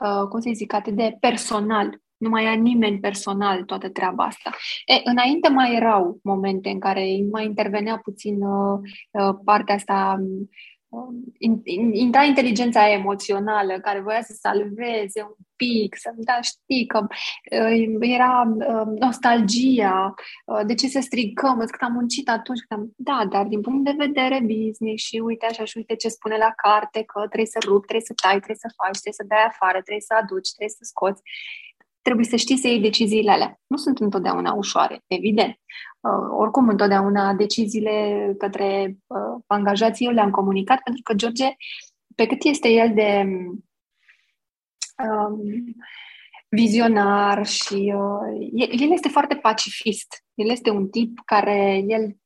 uh, 0.05 0.28
cum 0.28 0.40
să 0.40 0.50
zic, 0.53 0.72
atât 0.72 0.94
de 0.96 1.16
personal 1.20 2.00
nu 2.23 2.29
mai 2.29 2.45
ia 2.45 2.53
nimeni 2.53 3.01
personal 3.01 3.62
toată 3.62 3.89
treaba 3.89 4.25
asta. 4.25 4.51
E, 4.87 5.01
înainte 5.05 5.49
mai 5.49 5.75
erau 5.75 6.18
momente 6.23 6.68
în 6.68 6.79
care 6.79 7.05
mai 7.31 7.45
intervenea 7.45 8.01
puțin 8.03 8.43
uh, 8.43 8.79
uh 9.11 9.35
partea 9.45 9.75
asta 9.75 10.16
uh, 10.89 11.14
intra 11.93 12.23
inteligența 12.23 12.91
emoțională 12.91 13.81
care 13.81 14.01
voia 14.01 14.23
să 14.23 14.33
salveze 14.41 15.23
un 15.23 15.35
pic, 15.57 15.97
să 15.97 16.12
da, 16.16 16.41
știi 16.41 16.87
că 16.87 17.07
uh, 17.09 17.97
era 18.01 18.55
uh, 18.55 18.87
nostalgia, 18.99 20.14
uh, 20.47 20.61
de 20.66 20.75
ce 20.75 20.89
să 20.89 21.01
strigăm, 21.01 21.59
că 21.59 21.85
am 21.85 21.93
muncit 21.93 22.29
atunci, 22.29 22.61
că 22.68 22.75
am... 22.75 22.93
da, 22.97 23.27
dar 23.31 23.47
din 23.47 23.61
punct 23.61 23.85
de 23.85 24.05
vedere 24.05 24.39
business 24.41 25.05
și 25.05 25.16
uite 25.16 25.47
așa 25.47 25.64
și 25.64 25.77
uite 25.77 25.95
ce 25.95 26.09
spune 26.09 26.37
la 26.37 26.53
carte, 26.62 27.03
că 27.03 27.18
trebuie 27.18 27.55
să 27.57 27.59
rup, 27.66 27.83
trebuie 27.87 28.11
să 28.11 28.14
tai, 28.23 28.37
trebuie 28.37 28.64
să 28.66 28.75
faci, 28.81 28.99
trebuie 29.03 29.20
să 29.20 29.31
dai 29.33 29.45
afară, 29.53 29.79
trebuie 29.81 30.09
să 30.11 30.14
aduci, 30.23 30.53
trebuie 30.55 30.79
să 30.79 30.85
scoți 30.93 31.23
trebuie 32.03 32.26
să 32.26 32.36
știi 32.36 32.57
să 32.57 32.68
iei 32.68 32.80
deciziile 32.80 33.30
alea. 33.30 33.61
Nu 33.66 33.76
sunt 33.76 33.98
întotdeauna 33.98 34.53
ușoare, 34.53 35.03
evident. 35.07 35.61
Uh, 36.00 36.36
oricum, 36.38 36.68
întotdeauna 36.68 37.34
deciziile 37.34 38.34
către 38.38 38.96
uh, 39.07 39.42
angajații 39.46 40.07
eu 40.07 40.12
le-am 40.12 40.30
comunicat, 40.30 40.80
pentru 40.82 41.03
că 41.03 41.14
George, 41.14 41.48
pe 42.14 42.26
cât 42.26 42.44
este 42.44 42.68
el 42.68 42.94
de 42.94 43.24
um, 45.05 45.40
vizionar 46.48 47.46
și 47.46 47.94
uh, 47.96 48.50
el, 48.53 48.80
el 48.80 48.92
este 48.92 49.09
foarte 49.09 49.34
pacifist. 49.34 50.24
El 50.34 50.50
este 50.50 50.70
un 50.70 50.88
tip 50.88 51.20
care 51.24 51.84
el 51.86 52.16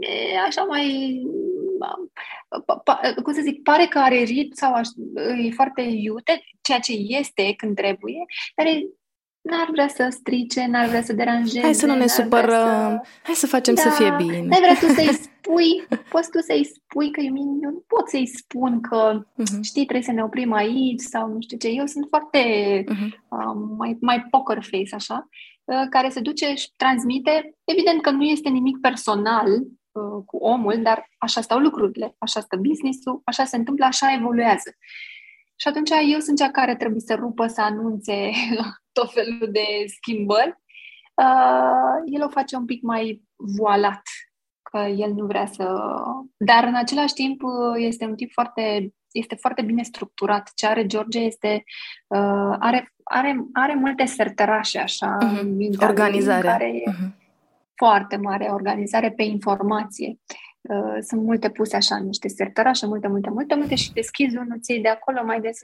e 0.00 0.38
așa 0.46 0.62
mai 0.62 1.20
cum 3.22 3.32
să 3.32 3.40
zic, 3.42 3.62
pare 3.62 3.86
că 3.86 3.98
are 3.98 4.22
rit 4.22 4.56
sau 4.56 4.72
aș, 4.72 4.88
e 5.44 5.50
foarte 5.50 5.82
iute, 5.82 6.40
ceea 6.60 6.78
ce 6.78 6.92
este 6.92 7.54
când 7.56 7.76
trebuie, 7.76 8.24
dar 8.56 8.66
e, 8.66 8.80
n-ar 9.40 9.68
vrea 9.70 9.88
să 9.88 10.06
strice, 10.10 10.66
n-ar 10.66 10.86
vrea 10.86 11.02
să 11.02 11.12
deranjeze. 11.12 11.60
Hai 11.60 11.74
să 11.74 11.86
nu 11.86 11.94
ne 11.94 12.06
supărăm, 12.06 13.00
să... 13.02 13.08
hai 13.22 13.34
să 13.34 13.46
facem 13.46 13.74
da, 13.74 13.80
să 13.80 13.88
fie 13.90 14.14
bine. 14.16 14.42
N-ai 14.42 14.60
vrea 14.60 14.74
tu 14.74 14.86
să-i 14.86 15.12
spui, 15.12 15.86
poți 16.08 16.30
tu 16.30 16.40
să-i 16.40 16.64
spui 16.64 17.10
că 17.10 17.20
eu, 17.20 17.34
eu 17.62 17.70
nu 17.70 17.84
pot 17.86 18.08
să-i 18.08 18.26
spun 18.26 18.80
că, 18.80 19.22
uh-huh. 19.22 19.60
știi, 19.62 19.82
trebuie 19.84 20.02
să 20.02 20.12
ne 20.12 20.22
oprim 20.22 20.52
aici 20.52 21.00
sau 21.00 21.28
nu 21.28 21.40
știu 21.40 21.56
ce. 21.56 21.68
Eu 21.68 21.86
sunt 21.86 22.06
foarte 22.08 22.40
uh-huh. 22.84 23.18
um, 23.28 23.74
mai, 23.76 23.96
mai 24.00 24.26
poker 24.30 24.62
face, 24.62 24.94
așa, 24.94 25.28
uh, 25.64 25.86
care 25.90 26.08
se 26.08 26.20
duce 26.20 26.54
și 26.54 26.70
transmite. 26.76 27.54
Evident 27.64 28.02
că 28.02 28.10
nu 28.10 28.22
este 28.22 28.48
nimic 28.48 28.80
personal, 28.80 29.46
Uh, 29.98 30.22
cu 30.26 30.36
omul, 30.36 30.82
dar 30.82 31.08
așa 31.18 31.40
stau 31.40 31.58
lucrurile, 31.58 32.14
așa 32.18 32.40
stă 32.40 32.56
business-ul, 32.56 33.20
așa 33.24 33.44
se 33.44 33.56
întâmplă, 33.56 33.84
așa 33.84 34.12
evoluează. 34.12 34.70
Și 35.56 35.68
atunci 35.68 35.90
eu 36.12 36.18
sunt 36.18 36.38
cea 36.38 36.50
care 36.50 36.76
trebuie 36.76 37.00
să 37.00 37.14
rupă, 37.14 37.46
să 37.46 37.60
anunțe 37.60 38.30
tot 38.98 39.12
felul 39.12 39.48
de 39.52 39.64
schimbări. 39.86 40.58
Uh, 41.14 42.12
el 42.12 42.22
o 42.22 42.28
face 42.28 42.56
un 42.56 42.64
pic 42.64 42.82
mai 42.82 43.22
voalat, 43.36 44.02
că 44.62 44.78
el 44.78 45.12
nu 45.12 45.26
vrea 45.26 45.46
să... 45.46 45.94
Dar 46.36 46.64
în 46.64 46.74
același 46.74 47.14
timp 47.14 47.42
uh, 47.42 47.74
este 47.76 48.04
un 48.04 48.14
tip 48.14 48.32
foarte 48.32 48.92
este 49.12 49.34
foarte 49.34 49.62
bine 49.62 49.82
structurat. 49.82 50.50
Ce 50.54 50.66
are 50.66 50.86
George 50.86 51.18
este 51.18 51.64
uh, 52.06 52.56
are, 52.58 52.92
are, 53.04 53.46
are 53.52 53.74
multe 53.74 54.04
serterașe 54.04 54.78
așa 54.78 55.16
uh-huh. 55.16 55.40
în 55.40 55.58
Organizare. 55.80 56.46
Care 56.46 56.82
uh-huh 56.86 57.26
foarte 57.78 58.16
mare 58.16 58.44
organizare 58.44 59.10
pe 59.10 59.22
informație. 59.22 60.18
Uh, 60.60 60.96
sunt 61.00 61.22
multe 61.22 61.50
puse 61.50 61.76
așa 61.76 61.94
în 61.94 62.04
niște 62.04 62.28
sertărașe, 62.28 62.86
multe, 62.86 63.08
multe, 63.08 63.30
multe, 63.30 63.54
multe 63.54 63.74
și 63.74 63.92
deschizi 63.92 64.36
unul, 64.36 64.60
ții 64.60 64.80
de 64.80 64.88
acolo 64.88 65.24
mai 65.24 65.40
des. 65.40 65.58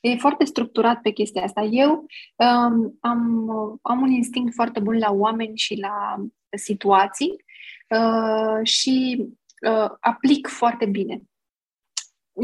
E 0.00 0.16
foarte 0.16 0.44
structurat 0.44 1.00
pe 1.00 1.10
chestia 1.10 1.42
asta. 1.42 1.62
Eu 1.62 2.06
um, 2.36 2.98
am, 3.00 3.48
am 3.82 4.00
un 4.00 4.10
instinct 4.10 4.54
foarte 4.54 4.80
bun 4.80 4.98
la 4.98 5.12
oameni 5.12 5.56
și 5.56 5.74
la 5.80 6.16
situații 6.56 7.44
uh, 7.88 8.66
și 8.66 9.26
uh, 9.68 9.90
aplic 10.00 10.46
foarte 10.46 10.86
bine. 10.86 11.22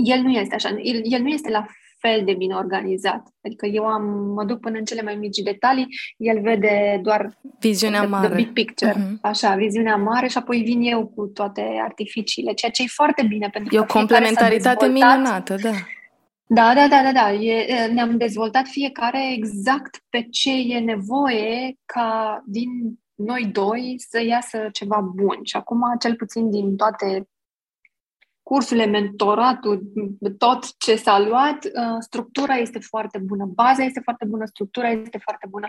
El 0.04 0.20
nu 0.20 0.30
este 0.30 0.54
așa. 0.54 0.68
El, 0.68 1.00
el 1.04 1.22
nu 1.22 1.28
este 1.28 1.50
la 1.50 1.66
fel 2.00 2.24
de 2.24 2.34
bine 2.34 2.54
organizat. 2.54 3.22
Adică 3.44 3.66
eu 3.66 3.84
am, 3.84 4.02
mă 4.34 4.44
duc 4.44 4.60
până 4.60 4.78
în 4.78 4.84
cele 4.84 5.02
mai 5.02 5.14
mici 5.14 5.38
detalii, 5.38 5.86
el 6.16 6.40
vede 6.40 7.00
doar 7.02 7.38
viziunea 7.60 8.00
the, 8.00 8.08
mare. 8.08 8.26
The 8.26 8.36
big 8.36 8.52
picture. 8.52 8.92
Uh-huh. 8.92 9.20
Așa, 9.20 9.54
viziunea 9.54 9.96
mare 9.96 10.28
și 10.28 10.38
apoi 10.38 10.62
vin 10.62 10.82
eu 10.82 11.06
cu 11.06 11.26
toate 11.26 11.62
artificiile, 11.82 12.52
ceea 12.52 12.70
ce 12.70 12.82
e 12.82 12.86
foarte 12.86 13.22
bine. 13.28 13.48
Pentru 13.52 13.76
e 13.76 13.80
o 13.80 13.84
complementaritate 13.84 14.86
minunată, 14.86 15.54
da. 15.62 15.70
Da, 16.52 16.72
da, 16.74 16.88
da, 16.88 17.02
da, 17.02 17.12
da. 17.12 17.32
E, 17.32 17.86
ne-am 17.86 18.16
dezvoltat 18.16 18.66
fiecare 18.66 19.32
exact 19.32 20.02
pe 20.08 20.26
ce 20.30 20.50
e 20.50 20.78
nevoie 20.78 21.78
ca 21.84 22.42
din 22.46 22.68
noi 23.14 23.44
doi 23.52 23.94
să 23.98 24.22
iasă 24.22 24.68
ceva 24.72 25.00
bun. 25.14 25.38
Și 25.42 25.56
acum, 25.56 25.80
cel 25.98 26.14
puțin 26.14 26.50
din 26.50 26.76
toate 26.76 27.28
cursurile, 28.50 28.86
mentoratul, 28.86 29.82
tot 30.38 30.76
ce 30.78 30.96
s-a 30.96 31.18
luat, 31.18 31.64
uh, 31.64 31.96
structura 31.98 32.54
este 32.54 32.78
foarte 32.78 33.18
bună, 33.18 33.44
baza 33.44 33.82
este 33.84 34.00
foarte 34.00 34.24
bună, 34.24 34.44
structura 34.44 34.88
este 34.88 35.18
foarte 35.18 35.46
bună. 35.50 35.68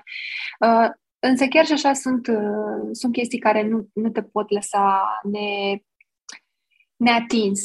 Uh, 0.59 0.89
însă 1.19 1.45
chiar 1.45 1.65
și 1.65 1.71
așa 1.71 1.93
sunt, 1.93 2.27
uh, 2.27 2.89
sunt 2.91 3.13
chestii 3.13 3.39
care 3.39 3.67
nu, 3.67 3.87
nu 3.93 4.09
te 4.09 4.21
pot 4.21 4.51
lăsa 4.51 5.03
ne, 5.23 5.77
neatins. 6.95 7.61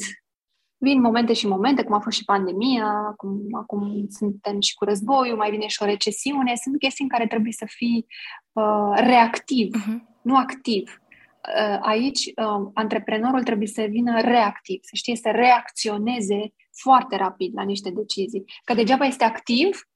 vin 0.79 1.01
momente 1.01 1.33
și 1.33 1.47
momente, 1.47 1.83
cum 1.83 1.95
a 1.95 2.01
fost 2.01 2.17
și 2.17 2.25
pandemia, 2.25 2.87
acum, 2.87 3.49
acum 3.53 4.07
suntem 4.09 4.61
și 4.61 4.75
cu 4.75 4.85
războiul, 4.85 5.37
mai 5.37 5.51
vine 5.51 5.67
și 5.67 5.83
o 5.83 5.85
recesiune, 5.85 6.55
sunt 6.55 6.79
chestii 6.79 7.05
în 7.05 7.11
care 7.11 7.27
trebuie 7.27 7.53
să 7.53 7.64
fii 7.69 8.07
uh, 8.53 8.93
reactiv, 8.95 9.75
uh-huh. 9.77 10.21
nu 10.23 10.37
activ. 10.37 11.01
Uh, 11.47 11.78
aici, 11.80 12.24
uh, 12.26 12.70
antreprenorul 12.74 13.42
trebuie 13.42 13.68
să 13.68 13.86
vină 13.88 14.20
reactiv, 14.20 14.78
să 14.82 14.90
știe 14.92 15.16
să 15.16 15.30
reacționeze 15.32 16.53
foarte 16.72 17.16
rapid 17.16 17.53
la 17.55 17.62
niște 17.62 17.90
decizii. 17.90 18.44
Că 18.64 18.74
degeaba 18.74 19.05
este 19.05 19.24
activ 19.24 19.88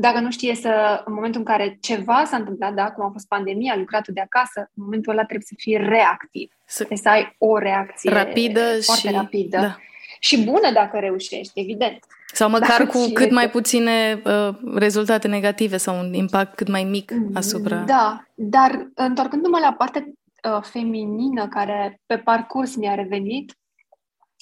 dacă 0.00 0.20
nu 0.20 0.30
știe 0.30 0.54
să, 0.54 1.02
în 1.04 1.14
momentul 1.14 1.40
în 1.40 1.46
care 1.46 1.78
ceva 1.80 2.24
s-a 2.26 2.36
întâmplat, 2.36 2.74
da, 2.74 2.90
cum 2.90 3.04
a 3.04 3.10
fost 3.12 3.28
pandemia, 3.28 3.76
lucratul 3.76 4.14
de 4.14 4.20
acasă, 4.20 4.70
în 4.74 4.84
momentul 4.84 5.12
ăla 5.12 5.24
trebuie 5.24 5.46
să 5.46 5.54
fii 5.56 5.76
reactiv. 5.76 6.50
Să, 6.64 6.76
trebuie 6.76 6.98
să 6.98 7.08
ai 7.08 7.34
o 7.38 7.58
reacție 7.58 8.10
rapidă 8.10 8.60
foarte 8.80 9.08
și, 9.08 9.14
rapidă. 9.14 9.58
Da. 9.60 9.76
Și 10.20 10.44
bună 10.44 10.70
dacă 10.72 10.98
reușești, 10.98 11.60
evident. 11.60 11.98
Sau 12.32 12.50
măcar 12.50 12.86
cu 12.86 12.98
cât 12.98 13.20
este... 13.20 13.34
mai 13.34 13.50
puține 13.50 14.22
uh, 14.24 14.54
rezultate 14.74 15.28
negative 15.28 15.76
sau 15.76 15.98
un 15.98 16.12
impact 16.14 16.54
cât 16.56 16.68
mai 16.68 16.84
mic 16.84 17.12
asupra. 17.34 17.76
Da, 17.76 18.24
dar 18.34 18.88
întorcându-mă 18.94 19.58
la 19.58 19.72
partea 19.72 20.08
uh, 20.56 20.62
feminină 20.62 21.48
care 21.48 22.00
pe 22.06 22.18
parcurs 22.18 22.76
mi-a 22.76 22.94
revenit, 22.94 23.58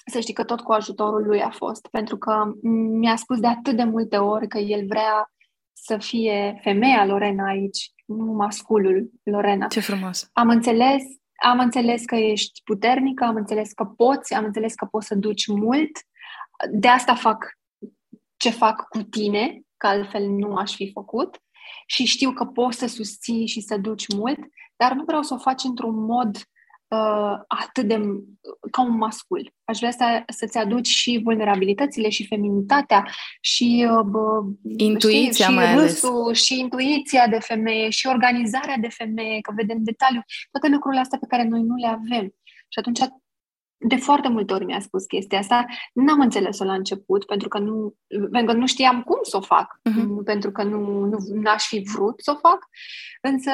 să 0.07 0.21
știi 0.21 0.35
că 0.35 0.45
tot 0.45 0.61
cu 0.61 0.73
ajutorul 0.73 1.27
lui 1.27 1.43
a 1.43 1.51
fost, 1.51 1.89
pentru 1.91 2.19
că 2.19 2.53
mi-a 2.99 3.17
spus 3.17 3.41
de 3.41 3.47
atât 3.47 3.77
de 3.77 3.85
multe 3.85 4.17
ori 4.17 4.49
că 4.49 4.59
el 4.59 4.87
vrea 4.87 5.31
să 5.73 5.97
fie 5.99 6.59
femeia 6.63 7.07
Lorena 7.07 7.49
aici, 7.49 7.91
nu 8.07 8.33
masculul 8.33 9.11
Lorena. 9.23 9.67
Ce 9.67 9.81
frumos! 9.81 10.31
Am 10.33 10.49
înțeles, 10.49 11.03
am 11.43 11.59
înțeles 11.59 12.05
că 12.05 12.15
ești 12.15 12.63
puternică, 12.65 13.25
am 13.25 13.37
înțeles 13.37 13.73
că 13.73 13.85
poți, 13.85 14.35
am 14.35 14.45
înțeles 14.45 14.75
că 14.75 14.85
poți 14.85 15.07
să 15.07 15.15
duci 15.15 15.47
mult. 15.47 15.91
De 16.71 16.89
asta 16.89 17.15
fac 17.15 17.45
ce 18.37 18.51
fac 18.51 18.89
cu 18.89 19.03
tine, 19.03 19.61
că 19.77 19.87
altfel 19.87 20.29
nu 20.29 20.55
aș 20.55 20.75
fi 20.75 20.91
făcut. 20.93 21.41
Și 21.87 22.05
știu 22.05 22.33
că 22.33 22.45
poți 22.45 22.79
să 22.79 22.87
susții 22.87 23.47
și 23.47 23.61
să 23.61 23.77
duci 23.77 24.15
mult, 24.15 24.39
dar 24.77 24.93
nu 24.93 25.05
vreau 25.05 25.23
să 25.23 25.35
o 25.35 25.39
faci 25.39 25.63
într-un 25.65 26.05
mod 26.05 26.37
uh, 26.89 27.39
atât 27.47 27.85
de 27.89 28.01
ca 28.71 28.83
un 28.83 28.97
mascul. 28.97 29.53
Aș 29.65 29.79
vrea 29.79 29.91
să, 29.91 30.23
să-ți 30.27 30.59
aduci 30.59 30.87
și 30.87 31.21
vulnerabilitățile 31.25 32.09
și 32.09 32.27
feminitatea 32.27 33.07
și 33.41 33.89
uh, 33.91 34.01
bă, 34.01 34.43
intuiția 34.77 35.45
știi, 35.45 35.57
mai 35.57 35.67
și 35.67 35.73
ales. 35.73 36.03
și 36.33 36.59
intuiția 36.59 37.29
de 37.29 37.39
femeie 37.39 37.91
și 37.91 38.07
organizarea 38.07 38.77
de 38.81 38.89
femeie, 38.89 39.41
că 39.41 39.53
vedem 39.57 39.79
detaliu, 39.81 40.21
toate 40.51 40.69
lucrurile 40.69 41.01
astea 41.01 41.19
pe 41.19 41.27
care 41.27 41.49
noi 41.49 41.63
nu 41.63 41.75
le 41.75 41.87
avem. 41.87 42.35
Și 42.69 42.79
atunci 42.79 43.01
de 43.79 43.97
foarte 43.97 44.29
multe 44.29 44.53
ori 44.53 44.65
mi-a 44.65 44.81
spus 44.81 45.05
chestia 45.05 45.39
asta. 45.39 45.65
N-am 45.93 46.21
înțeles-o 46.21 46.65
la 46.65 46.73
început, 46.73 47.25
pentru 47.25 47.49
că 47.49 47.59
nu, 47.59 47.95
pentru 48.31 48.53
că 48.53 48.53
nu 48.53 48.67
știam 48.67 49.03
cum 49.03 49.19
să 49.23 49.37
o 49.37 49.41
fac, 49.41 49.81
uh-huh. 49.91 50.25
pentru 50.25 50.51
că 50.51 50.63
nu, 50.63 51.05
nu 51.05 51.17
n-aș 51.33 51.67
fi 51.67 51.89
vrut 51.95 52.21
să 52.21 52.31
o 52.31 52.49
fac. 52.49 52.59
Însă 53.21 53.51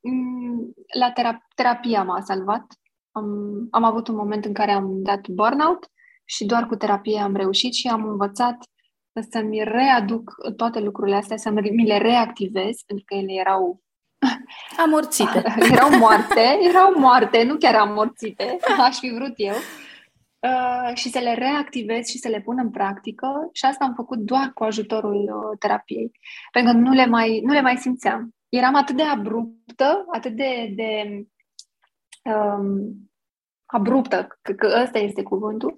mm, 0.00 0.74
la 0.98 1.12
terap- 1.12 1.54
terapia 1.54 2.02
m-a 2.02 2.20
salvat. 2.20 2.66
Am, 3.10 3.26
am 3.70 3.84
avut 3.84 4.08
un 4.08 4.14
moment 4.14 4.44
în 4.44 4.52
care 4.52 4.70
am 4.70 5.02
dat 5.02 5.28
burnout 5.28 5.90
și 6.24 6.44
doar 6.44 6.66
cu 6.66 6.76
terapie 6.76 7.20
am 7.20 7.34
reușit 7.36 7.74
și 7.74 7.88
am 7.88 8.08
învățat 8.08 8.56
să-mi 9.30 9.64
readuc 9.64 10.34
toate 10.56 10.80
lucrurile 10.80 11.16
astea, 11.16 11.36
să 11.36 11.50
mi 11.50 11.86
le 11.86 11.98
reactivez, 11.98 12.82
pentru 12.86 13.04
că 13.08 13.14
ele 13.14 13.32
erau 13.32 13.82
Amorțite. 14.84 15.42
erau 15.72 15.98
moarte, 15.98 16.58
erau 16.68 16.92
moarte, 16.98 17.42
nu 17.42 17.56
chiar 17.56 17.74
amorțite, 17.74 18.56
aș 18.78 18.98
fi 18.98 19.10
vrut 19.10 19.32
eu. 19.36 19.54
Uh, 20.38 20.94
și 20.94 21.08
să 21.08 21.18
le 21.18 21.34
reactivez 21.34 22.06
și 22.06 22.18
să 22.18 22.28
le 22.28 22.40
pun 22.40 22.58
în 22.58 22.70
practică 22.70 23.48
și 23.52 23.64
asta 23.64 23.84
am 23.84 23.94
făcut 23.94 24.18
doar 24.18 24.50
cu 24.54 24.64
ajutorul 24.64 25.22
uh, 25.22 25.58
terapiei. 25.58 26.10
Pentru 26.52 26.72
că 26.72 26.78
nu 26.78 26.92
le 26.92 27.06
mai, 27.06 27.40
nu 27.44 27.52
le 27.52 27.60
mai 27.60 27.76
simțeam. 27.76 28.34
Eram 28.48 28.74
atât 28.74 28.96
de 28.96 29.02
abruptă, 29.02 30.04
atât 30.12 30.32
de, 30.32 30.72
de 30.74 31.22
um, 32.32 33.06
abruptă, 33.66 34.38
că, 34.42 34.52
că 34.52 34.80
ăsta 34.82 34.98
este 34.98 35.22
cuvântul, 35.22 35.76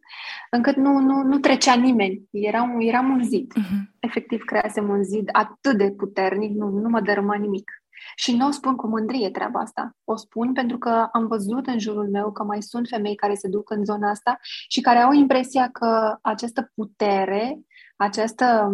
încât 0.50 0.76
nu, 0.76 0.98
nu, 0.98 1.22
nu 1.22 1.38
trecea 1.38 1.74
nimeni. 1.74 2.22
Eram, 2.30 2.80
eram 2.80 3.10
un 3.10 3.22
zid. 3.22 3.52
Uh-huh. 3.52 3.98
Efectiv, 4.00 4.44
creasem 4.44 4.88
un 4.88 5.04
zid 5.04 5.28
atât 5.32 5.76
de 5.78 5.90
puternic, 5.90 6.56
nu, 6.56 6.68
nu 6.68 6.88
mă 6.88 7.00
dărâma 7.00 7.34
nimic. 7.34 7.70
Și 8.14 8.36
nu 8.36 8.46
o 8.46 8.50
spun 8.50 8.76
cu 8.76 8.86
mândrie 8.86 9.30
treaba 9.30 9.60
asta. 9.60 9.96
O 10.04 10.16
spun 10.16 10.52
pentru 10.52 10.78
că 10.78 11.08
am 11.12 11.26
văzut 11.26 11.66
în 11.66 11.78
jurul 11.78 12.08
meu 12.08 12.32
că 12.32 12.42
mai 12.42 12.62
sunt 12.62 12.88
femei 12.88 13.14
care 13.14 13.34
se 13.34 13.48
duc 13.48 13.70
în 13.70 13.84
zona 13.84 14.10
asta 14.10 14.38
și 14.68 14.80
care 14.80 14.98
au 14.98 15.12
impresia 15.12 15.68
că 15.70 16.18
această 16.22 16.70
putere, 16.74 17.60
această, 17.96 18.72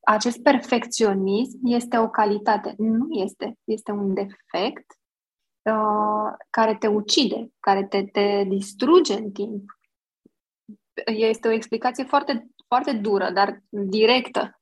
acest 0.00 0.42
perfecționism 0.42 1.58
este 1.62 1.98
o 1.98 2.08
calitate. 2.08 2.74
Nu 2.78 3.06
este. 3.10 3.58
Este 3.64 3.90
un 3.90 4.14
defect 4.14 4.92
uh, 5.62 6.32
care 6.50 6.74
te 6.74 6.86
ucide, 6.86 7.52
care 7.60 7.84
te, 7.84 8.04
te 8.04 8.44
distruge 8.48 9.14
în 9.14 9.30
timp. 9.30 9.78
Este 11.06 11.48
o 11.48 11.52
explicație 11.52 12.04
foarte, 12.04 12.50
foarte 12.66 12.92
dură, 12.92 13.30
dar 13.30 13.62
directă. 13.68 14.60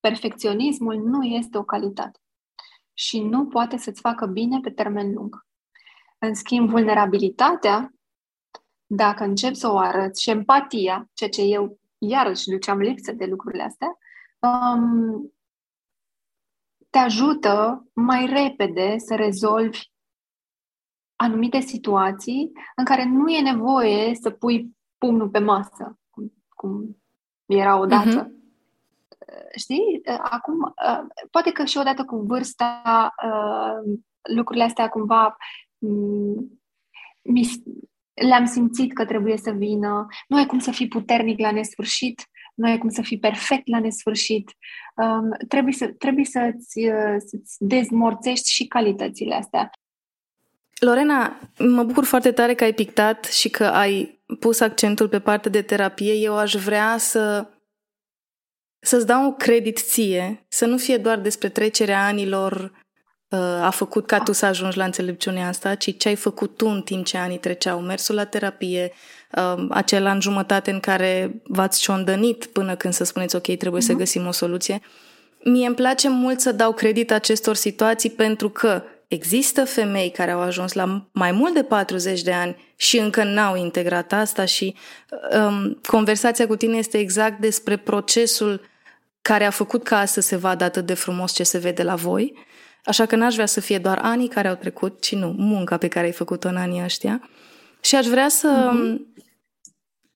Perfecționismul 0.00 0.96
nu 0.96 1.22
este 1.22 1.58
o 1.58 1.64
calitate 1.64 2.20
și 2.98 3.20
nu 3.20 3.46
poate 3.46 3.76
să-ți 3.76 4.00
facă 4.00 4.26
bine 4.26 4.60
pe 4.60 4.70
termen 4.70 5.12
lung. 5.12 5.46
În 6.18 6.34
schimb, 6.34 6.68
vulnerabilitatea, 6.68 7.94
dacă 8.86 9.24
încep 9.24 9.54
să 9.54 9.70
o 9.70 9.78
arăți, 9.78 10.22
și 10.22 10.30
empatia, 10.30 11.10
ceea 11.12 11.30
ce 11.30 11.42
eu 11.42 11.78
iarăși 11.98 12.48
duceam 12.48 12.78
lipsă 12.78 13.12
de 13.12 13.24
lucrurile 13.24 13.62
astea, 13.62 13.98
um, 14.38 15.32
te 16.90 16.98
ajută 16.98 17.86
mai 17.92 18.26
repede 18.26 18.98
să 18.98 19.14
rezolvi 19.14 19.80
anumite 21.16 21.60
situații 21.60 22.52
în 22.76 22.84
care 22.84 23.04
nu 23.04 23.28
e 23.28 23.40
nevoie 23.40 24.14
să 24.14 24.30
pui 24.30 24.76
pumnul 24.98 25.28
pe 25.28 25.38
masă, 25.38 25.98
cum, 26.10 26.32
cum 26.48 27.02
era 27.46 27.78
odată. 27.78 28.28
Uh-huh 28.28 28.35
știi, 29.56 30.00
acum, 30.22 30.74
poate 31.30 31.52
că 31.52 31.64
și 31.64 31.78
odată 31.78 32.04
cu 32.04 32.16
vârsta, 32.16 33.14
lucrurile 34.34 34.64
astea 34.64 34.88
cumva 34.88 35.36
le-am 38.14 38.44
simțit 38.44 38.94
că 38.94 39.04
trebuie 39.04 39.36
să 39.36 39.50
vină. 39.50 40.06
Nu 40.28 40.36
ai 40.36 40.46
cum 40.46 40.58
să 40.58 40.70
fii 40.70 40.88
puternic 40.88 41.38
la 41.38 41.50
nesfârșit, 41.50 42.22
nu 42.54 42.68
ai 42.68 42.78
cum 42.78 42.88
să 42.88 43.02
fii 43.02 43.18
perfect 43.18 43.68
la 43.68 43.80
nesfârșit. 43.80 44.50
trebuie, 45.48 45.72
să, 45.72 45.86
trebuie 45.98 46.24
să-ți, 46.24 46.90
să-ți 47.26 47.56
dezmorțești 47.58 48.50
și 48.50 48.66
calitățile 48.66 49.34
astea. 49.34 49.70
Lorena, 50.80 51.36
mă 51.58 51.82
bucur 51.82 52.04
foarte 52.04 52.32
tare 52.32 52.54
că 52.54 52.64
ai 52.64 52.72
pictat 52.72 53.24
și 53.24 53.50
că 53.50 53.64
ai 53.64 54.20
pus 54.40 54.60
accentul 54.60 55.08
pe 55.08 55.20
partea 55.20 55.50
de 55.50 55.62
terapie. 55.62 56.12
Eu 56.12 56.36
aș 56.36 56.54
vrea 56.54 56.96
să 56.98 57.50
să-ți 58.86 59.06
dau 59.06 59.22
un 59.22 59.36
credit 59.36 59.78
ție, 59.78 60.46
să 60.48 60.66
nu 60.66 60.76
fie 60.76 60.96
doar 60.96 61.18
despre 61.18 61.48
trecerea 61.48 62.06
anilor 62.06 62.72
uh, 63.28 63.38
a 63.40 63.70
făcut 63.70 64.06
ca 64.06 64.18
tu 64.18 64.32
să 64.32 64.46
ajungi 64.46 64.76
la 64.76 64.84
înțelepciunea 64.84 65.48
asta, 65.48 65.74
ci 65.74 65.96
ce 65.96 66.08
ai 66.08 66.14
făcut 66.14 66.56
tu 66.56 66.66
în 66.66 66.82
timp 66.82 67.04
ce 67.04 67.16
anii 67.16 67.38
treceau, 67.38 67.80
mersul 67.80 68.14
la 68.14 68.24
terapie, 68.24 68.92
uh, 69.32 69.66
acel 69.70 70.06
an 70.06 70.20
jumătate 70.20 70.70
în 70.70 70.80
care 70.80 71.40
v-ați 71.44 71.80
ciondănit 71.80 72.46
până 72.46 72.76
când 72.76 72.94
să 72.94 73.04
spuneți 73.04 73.36
ok, 73.36 73.56
trebuie 73.56 73.82
uh-huh. 73.82 73.84
să 73.84 73.90
mhm. 73.90 74.00
găsim 74.00 74.26
o 74.26 74.32
soluție. 74.32 74.80
Mie 75.44 75.66
îmi 75.66 75.76
place 75.76 76.08
mult 76.08 76.40
să 76.40 76.52
dau 76.52 76.72
credit 76.72 77.12
acestor 77.12 77.54
situații 77.54 78.10
pentru 78.10 78.50
că 78.50 78.82
există 79.08 79.64
femei 79.64 80.10
care 80.10 80.30
au 80.30 80.40
ajuns 80.40 80.72
la 80.72 81.08
mai 81.12 81.32
mult 81.32 81.54
de 81.54 81.62
40 81.62 82.22
de 82.22 82.32
ani 82.32 82.56
și 82.76 82.98
încă 82.98 83.24
n-au 83.24 83.56
integrat 83.56 84.12
asta 84.12 84.44
și 84.44 84.74
um, 85.32 85.80
conversația 85.86 86.46
cu 86.46 86.56
tine 86.56 86.76
este 86.76 86.98
exact 86.98 87.40
despre 87.40 87.76
procesul 87.76 88.60
care 89.26 89.44
a 89.44 89.50
făcut 89.50 89.82
ca 89.82 90.04
să 90.04 90.20
se 90.20 90.36
vadă 90.36 90.64
atât 90.64 90.86
de 90.86 90.94
frumos 90.94 91.32
ce 91.32 91.42
se 91.42 91.58
vede 91.58 91.82
la 91.82 91.94
voi. 91.94 92.34
Așa 92.84 93.06
că 93.06 93.16
n-aș 93.16 93.34
vrea 93.34 93.46
să 93.46 93.60
fie 93.60 93.78
doar 93.78 93.98
anii 94.02 94.28
care 94.28 94.48
au 94.48 94.54
trecut, 94.54 95.00
ci 95.00 95.14
nu, 95.14 95.34
munca 95.36 95.76
pe 95.76 95.88
care 95.88 96.06
ai 96.06 96.12
făcut-o 96.12 96.48
în 96.48 96.56
anii 96.56 96.82
ăștia. 96.84 97.28
Și 97.80 97.94
aș 97.94 98.06
vrea 98.06 98.28
să, 98.28 98.70
mm-hmm. 98.72 99.22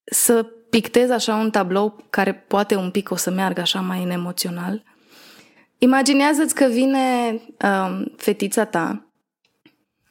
să 0.03 0.43
pictez 0.69 1.09
așa 1.09 1.35
un 1.35 1.49
tablou 1.49 2.05
care 2.09 2.33
poate 2.33 2.75
un 2.75 2.91
pic 2.91 3.11
o 3.11 3.15
să 3.15 3.29
meargă 3.29 3.61
așa 3.61 3.79
mai 3.79 4.03
în 4.03 4.09
emoțional. 4.09 4.83
Imaginează-ți 5.77 6.55
că 6.55 6.65
vine 6.65 7.31
um, 7.63 8.13
fetița 8.17 8.65
ta 8.65 9.11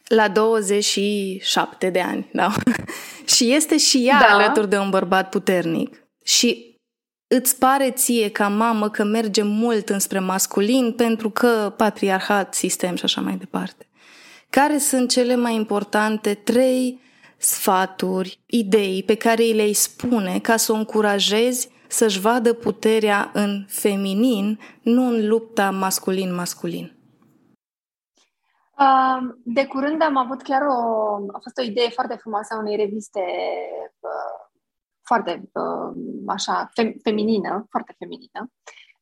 la 0.04 0.28
27 0.28 1.90
de 1.90 2.00
ani, 2.00 2.30
da? 2.32 2.52
și 3.34 3.52
este 3.52 3.78
și 3.78 4.06
ea 4.06 4.18
da. 4.18 4.34
alături 4.34 4.68
de 4.68 4.78
un 4.78 4.90
bărbat 4.90 5.28
puternic. 5.28 6.06
Și 6.24 6.69
îți 7.38 7.58
pare 7.58 7.90
ție 7.90 8.30
ca 8.30 8.48
mamă 8.48 8.88
că 8.88 9.04
merge 9.04 9.42
mult 9.42 9.88
înspre 9.88 10.18
masculin 10.18 10.92
pentru 10.92 11.30
că 11.30 11.74
patriarhat, 11.76 12.54
sistem 12.54 12.94
și 12.94 13.04
așa 13.04 13.20
mai 13.20 13.36
departe. 13.36 13.86
Care 14.50 14.78
sunt 14.78 15.10
cele 15.10 15.36
mai 15.36 15.54
importante 15.54 16.34
trei 16.34 17.00
sfaturi, 17.36 18.40
idei 18.46 19.02
pe 19.02 19.14
care 19.14 19.42
îi 19.42 19.52
le 19.52 19.72
spune 19.72 20.38
ca 20.38 20.56
să 20.56 20.72
o 20.72 20.74
încurajezi 20.74 21.70
să-și 21.88 22.20
vadă 22.20 22.52
puterea 22.52 23.30
în 23.32 23.64
feminin, 23.68 24.58
nu 24.82 25.06
în 25.06 25.28
lupta 25.28 25.70
masculin-masculin? 25.70 26.92
De 29.42 29.66
curând 29.66 30.02
am 30.02 30.16
avut 30.16 30.42
chiar 30.42 30.62
o... 30.62 31.14
a 31.14 31.38
fost 31.42 31.58
o 31.58 31.62
idee 31.62 31.88
foarte 31.88 32.14
frumoasă 32.14 32.54
a 32.54 32.58
unei 32.58 32.76
reviste 32.76 33.20
uh, 34.00 34.49
foarte 35.10 35.42
uh, 35.52 35.94
așa, 36.26 36.70
fem, 36.74 36.94
feminină, 37.02 37.66
foarte 37.70 37.94
feminină. 37.98 38.50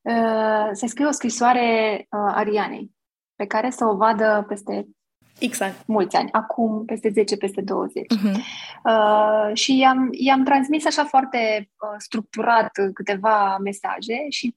Uh, 0.00 0.68
se 0.72 0.86
scrie 0.86 1.06
o 1.06 1.10
scrisoare 1.10 2.06
Arianei 2.10 2.90
pe 3.34 3.46
care 3.46 3.70
să 3.70 3.84
o 3.84 3.96
vadă 3.96 4.44
peste 4.48 4.86
Exact. 5.38 5.86
Mulți 5.86 6.16
ani, 6.16 6.32
acum 6.32 6.84
peste 6.84 7.08
10, 7.08 7.36
peste 7.36 7.60
20. 7.60 8.04
Uh-huh. 8.04 8.22
Mhm. 8.22 8.42
Uh, 8.84 9.50
și 9.54 9.78
i-am, 9.78 10.08
i-am 10.10 10.44
transmis 10.44 10.86
așa 10.86 11.04
foarte 11.04 11.70
uh, 11.70 11.94
structurat 11.98 12.70
câteva 12.94 13.58
mesaje 13.58 14.26
și 14.28 14.54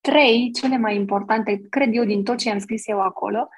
trei, 0.00 0.50
cele 0.52 0.78
mai 0.78 0.96
importante, 0.96 1.60
cred 1.70 1.94
eu, 1.94 2.04
din 2.04 2.24
tot 2.24 2.38
ce 2.38 2.50
am 2.50 2.58
scris 2.58 2.86
eu 2.86 3.00
acolo, 3.00 3.48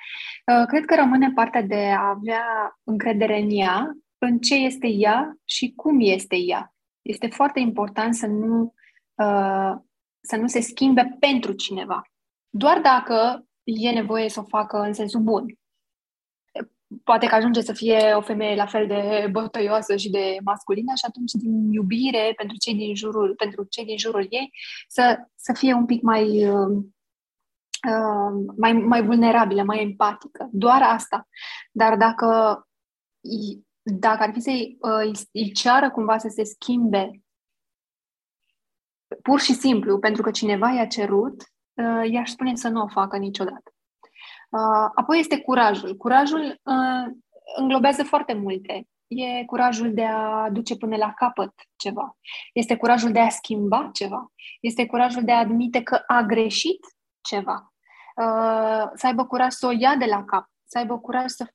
uh, 0.46 0.66
cred 0.66 0.84
că 0.84 0.94
rămâne 0.94 1.32
partea 1.34 1.62
de 1.62 1.90
a 1.96 2.08
avea 2.08 2.44
încredere 2.84 3.40
în 3.40 3.48
ea, 3.50 3.96
în 4.18 4.38
ce 4.38 4.54
este 4.54 4.86
ea 4.86 5.36
și 5.44 5.72
cum 5.76 5.96
este 6.00 6.36
ea. 6.36 6.75
Este 7.06 7.26
foarte 7.26 7.60
important 7.60 8.14
să 8.14 8.26
nu, 8.26 8.74
uh, 9.14 9.74
să 10.20 10.36
nu 10.36 10.46
se 10.46 10.60
schimbe 10.60 11.16
pentru 11.18 11.52
cineva. 11.52 12.02
Doar 12.48 12.80
dacă 12.80 13.46
e 13.64 13.90
nevoie 13.90 14.28
să 14.28 14.40
o 14.40 14.44
facă 14.44 14.78
în 14.78 14.92
sensul 14.92 15.20
bun 15.20 15.46
poate 17.04 17.26
că 17.26 17.34
ajunge 17.34 17.60
să 17.60 17.72
fie 17.72 18.12
o 18.16 18.20
femeie 18.20 18.54
la 18.54 18.66
fel 18.66 18.86
de 18.86 19.28
bătăioasă 19.30 19.96
și 19.96 20.10
de 20.10 20.36
masculină 20.44 20.92
și 20.96 21.04
atunci 21.08 21.32
din 21.32 21.72
iubire 21.72 22.32
pentru 22.36 22.56
cei 22.56 22.74
din 22.74 22.94
jurul, 22.94 23.34
pentru 23.34 23.66
cei 23.70 23.84
din 23.84 23.98
jurul 23.98 24.26
ei 24.30 24.50
să, 24.88 25.18
să 25.34 25.52
fie 25.52 25.74
un 25.74 25.86
pic 25.86 26.02
mai, 26.02 26.48
uh, 26.48 26.76
uh 27.88 28.52
mai, 28.56 28.72
mai 28.72 29.04
vulnerabilă, 29.04 29.62
mai 29.62 29.82
empatică. 29.82 30.48
Doar 30.52 30.82
asta. 30.82 31.28
Dar 31.72 31.96
dacă, 31.96 32.60
dacă 33.88 34.22
ar 34.22 34.32
fi 34.32 34.40
să-i 34.40 34.76
uh, 34.80 35.18
îi 35.32 35.52
ceară 35.52 35.90
cumva 35.90 36.18
să 36.18 36.28
se 36.28 36.44
schimbe 36.44 37.10
pur 39.22 39.40
și 39.40 39.52
simplu 39.52 39.98
pentru 39.98 40.22
că 40.22 40.30
cineva 40.30 40.70
i-a 40.70 40.86
cerut, 40.86 41.42
uh, 41.74 42.10
i-aș 42.10 42.30
spune 42.30 42.54
să 42.54 42.68
nu 42.68 42.82
o 42.82 42.88
facă 42.88 43.16
niciodată. 43.16 43.74
Uh, 44.50 44.90
apoi 44.94 45.18
este 45.18 45.40
curajul. 45.40 45.96
Curajul 45.96 46.60
uh, 46.62 47.12
înglobează 47.56 48.04
foarte 48.04 48.34
multe. 48.34 48.86
E 49.06 49.44
curajul 49.44 49.94
de 49.94 50.04
a 50.04 50.50
duce 50.50 50.76
până 50.76 50.96
la 50.96 51.12
capăt 51.12 51.52
ceva. 51.76 52.16
Este 52.52 52.76
curajul 52.76 53.12
de 53.12 53.20
a 53.20 53.28
schimba 53.28 53.90
ceva. 53.92 54.32
Este 54.60 54.86
curajul 54.86 55.22
de 55.24 55.32
a 55.32 55.38
admite 55.38 55.82
că 55.82 56.02
a 56.06 56.22
greșit 56.22 56.80
ceva. 57.20 57.72
Uh, 58.16 58.90
să 58.94 59.06
aibă 59.06 59.26
curaj 59.26 59.52
să 59.52 59.66
o 59.66 59.70
ia 59.78 59.96
de 59.96 60.04
la 60.04 60.24
cap. 60.24 60.50
Să 60.64 60.78
aibă 60.78 60.98
curaj 60.98 61.26
să 61.26 61.46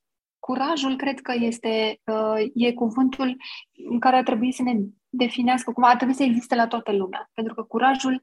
curajul 0.46 0.96
cred 0.96 1.20
că 1.20 1.32
este 1.34 2.00
e 2.54 2.72
cuvântul 2.72 3.36
în 3.90 3.98
care 4.00 4.16
ar 4.16 4.22
trebui 4.22 4.52
să 4.52 4.62
ne 4.62 4.78
definească 5.08 5.72
cum 5.72 5.82
ar 5.82 5.96
trebui 5.96 6.14
să 6.14 6.22
existe 6.22 6.54
la 6.54 6.66
toată 6.66 6.92
lumea. 6.92 7.30
Pentru 7.34 7.54
că 7.54 7.62
curajul 7.62 8.20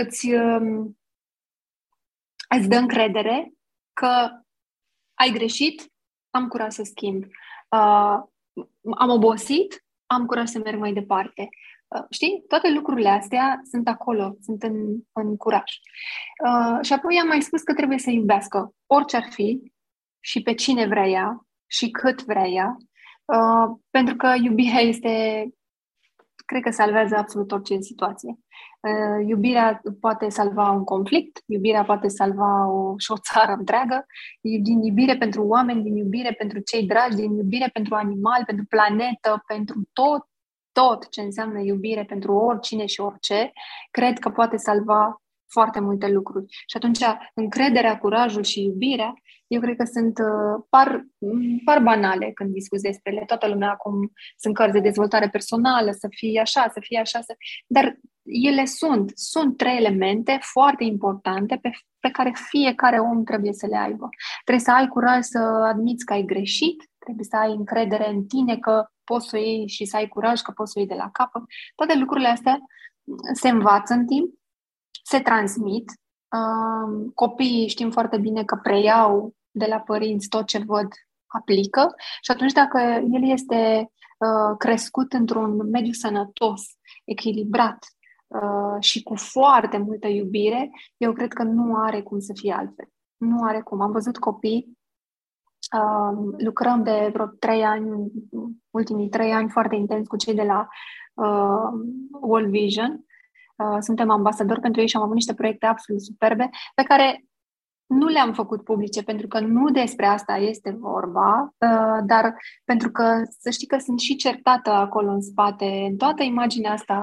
îți, 0.00 0.32
um, 0.32 0.98
îți 2.58 2.68
dă 2.68 2.76
încredere 2.76 3.52
că 3.92 4.30
ai 5.14 5.30
greșit, 5.30 5.92
am 6.30 6.48
curaj 6.48 6.72
să 6.72 6.82
schimb. 6.82 7.24
Uh, 7.68 8.22
am 8.96 9.10
obosit, 9.10 9.84
am 10.06 10.26
curaj 10.26 10.48
să 10.48 10.58
merg 10.58 10.78
mai 10.78 10.92
departe. 10.92 11.48
Uh, 11.88 12.04
știi? 12.10 12.44
Toate 12.48 12.70
lucrurile 12.70 13.08
astea 13.08 13.60
sunt 13.70 13.88
acolo, 13.88 14.36
sunt 14.40 14.62
în, 14.62 14.98
în 15.12 15.36
curaj. 15.36 15.70
Uh, 16.44 16.78
și 16.84 16.92
apoi 16.92 17.18
am 17.18 17.26
mai 17.26 17.42
spus 17.42 17.62
că 17.62 17.74
trebuie 17.74 17.98
să 17.98 18.10
iubească 18.10 18.74
orice 18.86 19.16
ar 19.16 19.28
fi 19.30 19.71
și 20.24 20.42
pe 20.42 20.54
cine 20.54 20.86
vrea 20.86 21.06
ea 21.06 21.46
și 21.66 21.90
cât 21.90 22.24
vrea 22.24 22.46
ea, 22.46 22.76
uh, 23.24 23.76
pentru 23.90 24.16
că 24.16 24.34
iubirea 24.42 24.80
este 24.80 25.46
cred 26.46 26.62
că 26.62 26.70
salvează 26.70 27.16
absolut 27.16 27.52
orice 27.52 27.80
situație. 27.80 28.38
Uh, 28.80 29.26
iubirea 29.28 29.82
poate 30.00 30.28
salva 30.28 30.70
un 30.70 30.84
conflict, 30.84 31.42
iubirea 31.46 31.84
poate 31.84 32.08
salva 32.08 32.66
o, 32.66 32.94
și 32.98 33.10
o 33.10 33.16
țară 33.16 33.52
întreagă, 33.52 34.06
din 34.40 34.82
iubire 34.82 35.16
pentru 35.16 35.46
oameni, 35.46 35.82
din 35.82 35.96
iubire 35.96 36.32
pentru 36.32 36.58
cei 36.58 36.86
dragi, 36.86 37.16
din 37.16 37.36
iubire 37.36 37.70
pentru 37.72 37.94
animal, 37.94 38.42
pentru 38.46 38.64
planetă, 38.68 39.42
pentru 39.46 39.88
tot, 39.92 40.26
tot 40.72 41.08
ce 41.08 41.20
înseamnă 41.20 41.60
iubire 41.60 42.04
pentru 42.04 42.34
oricine 42.34 42.86
și 42.86 43.00
orice, 43.00 43.52
cred 43.90 44.18
că 44.18 44.30
poate 44.30 44.56
salva 44.56 45.22
foarte 45.52 45.80
multe 45.80 46.08
lucruri. 46.08 46.46
Și 46.48 46.76
atunci, 46.76 46.98
încrederea, 47.34 47.98
curajul 47.98 48.42
și 48.42 48.62
iubirea, 48.62 49.14
eu 49.52 49.60
cred 49.60 49.76
că 49.76 49.84
sunt, 49.84 50.18
uh, 50.18 50.64
par, 50.68 51.06
par 51.64 51.82
banale 51.82 52.30
când 52.34 52.52
discuți 52.52 52.82
despre 52.82 53.12
ele. 53.12 53.24
Toată 53.24 53.48
lumea 53.48 53.70
acum 53.70 54.12
sunt 54.36 54.54
cărți 54.54 54.72
de 54.72 54.80
dezvoltare 54.80 55.28
personală, 55.28 55.90
să 55.90 56.06
fie 56.10 56.40
așa, 56.40 56.70
să 56.72 56.80
fie 56.80 56.98
așa, 56.98 57.20
să... 57.20 57.34
dar 57.66 57.96
ele 58.22 58.64
sunt, 58.64 59.12
sunt 59.14 59.56
trei 59.56 59.76
elemente 59.76 60.38
foarte 60.40 60.84
importante 60.84 61.58
pe, 61.62 61.70
pe 61.98 62.10
care 62.10 62.32
fiecare 62.50 62.98
om 62.98 63.24
trebuie 63.24 63.52
să 63.52 63.66
le 63.66 63.76
aibă. 63.76 64.08
Trebuie 64.44 64.64
să 64.64 64.72
ai 64.72 64.88
curaj 64.88 65.22
să 65.22 65.38
admiți 65.72 66.04
că 66.04 66.12
ai 66.12 66.24
greșit, 66.24 66.90
trebuie 66.98 67.24
să 67.24 67.36
ai 67.36 67.52
încredere 67.52 68.08
în 68.08 68.26
tine 68.26 68.58
că 68.58 68.86
poți 69.04 69.28
să 69.28 69.36
o 69.36 69.38
iei 69.38 69.68
și 69.68 69.84
să 69.84 69.96
ai 69.96 70.08
curaj 70.08 70.40
că 70.40 70.50
poți 70.50 70.72
să 70.72 70.78
o 70.78 70.80
iei 70.80 70.90
de 70.90 70.96
la 71.02 71.10
capăt. 71.10 71.42
Toate 71.74 71.98
lucrurile 71.98 72.28
astea 72.28 72.58
se 73.32 73.48
învață 73.48 73.92
în 73.92 74.06
timp 74.06 74.34
se 75.02 75.20
transmit. 75.20 75.92
Copiii 77.14 77.68
știm 77.68 77.90
foarte 77.90 78.18
bine 78.18 78.44
că 78.44 78.58
preiau 78.62 79.34
de 79.52 79.66
la 79.66 79.80
părinți 79.80 80.28
tot 80.28 80.46
ce 80.46 80.58
văd, 80.58 80.88
aplică 81.26 81.94
și 82.22 82.30
atunci 82.30 82.52
dacă 82.52 82.78
el 83.12 83.30
este 83.30 83.90
uh, 84.18 84.56
crescut 84.58 85.12
într-un 85.12 85.70
mediu 85.70 85.92
sănătos, 85.92 86.62
echilibrat 87.04 87.78
uh, 88.26 88.76
și 88.80 89.02
cu 89.02 89.14
foarte 89.14 89.78
multă 89.78 90.06
iubire, 90.08 90.70
eu 90.96 91.12
cred 91.12 91.32
că 91.32 91.42
nu 91.42 91.76
are 91.76 92.02
cum 92.02 92.18
să 92.18 92.32
fie 92.34 92.52
altfel. 92.52 92.88
Nu 93.16 93.42
are 93.42 93.60
cum. 93.60 93.80
Am 93.80 93.92
văzut 93.92 94.18
copii 94.18 94.80
Uh, 95.78 96.34
lucrăm 96.36 96.82
de 96.82 97.10
vreo 97.12 97.26
trei 97.26 97.64
ani, 97.64 98.12
ultimii 98.70 99.08
trei 99.08 99.32
ani 99.32 99.50
foarte 99.50 99.74
intens 99.74 100.06
cu 100.06 100.16
cei 100.16 100.34
de 100.34 100.42
la 100.42 100.68
uh, 101.14 101.80
World 102.20 102.50
Vision 102.50 103.04
Uh, 103.62 103.76
suntem 103.80 104.10
ambasadori 104.10 104.60
pentru 104.60 104.80
ei 104.80 104.88
și 104.88 104.96
am 104.96 105.02
avut 105.02 105.14
niște 105.14 105.34
proiecte 105.34 105.66
absolut 105.66 106.02
superbe 106.02 106.50
pe 106.74 106.82
care 106.82 107.24
nu 107.92 108.06
le-am 108.06 108.32
făcut 108.32 108.64
publice 108.64 109.02
pentru 109.02 109.26
că 109.26 109.40
nu 109.40 109.70
despre 109.70 110.06
asta 110.06 110.36
este 110.36 110.76
vorba, 110.78 111.54
uh, 111.58 112.04
dar 112.06 112.34
pentru 112.64 112.90
că 112.90 113.22
să 113.38 113.50
știi 113.50 113.66
că 113.66 113.78
sunt 113.78 114.00
și 114.00 114.16
certată 114.16 114.70
acolo 114.70 115.10
în 115.10 115.20
spate, 115.20 115.86
în 115.90 115.96
toată 115.96 116.22
imaginea 116.22 116.72
asta 116.72 116.98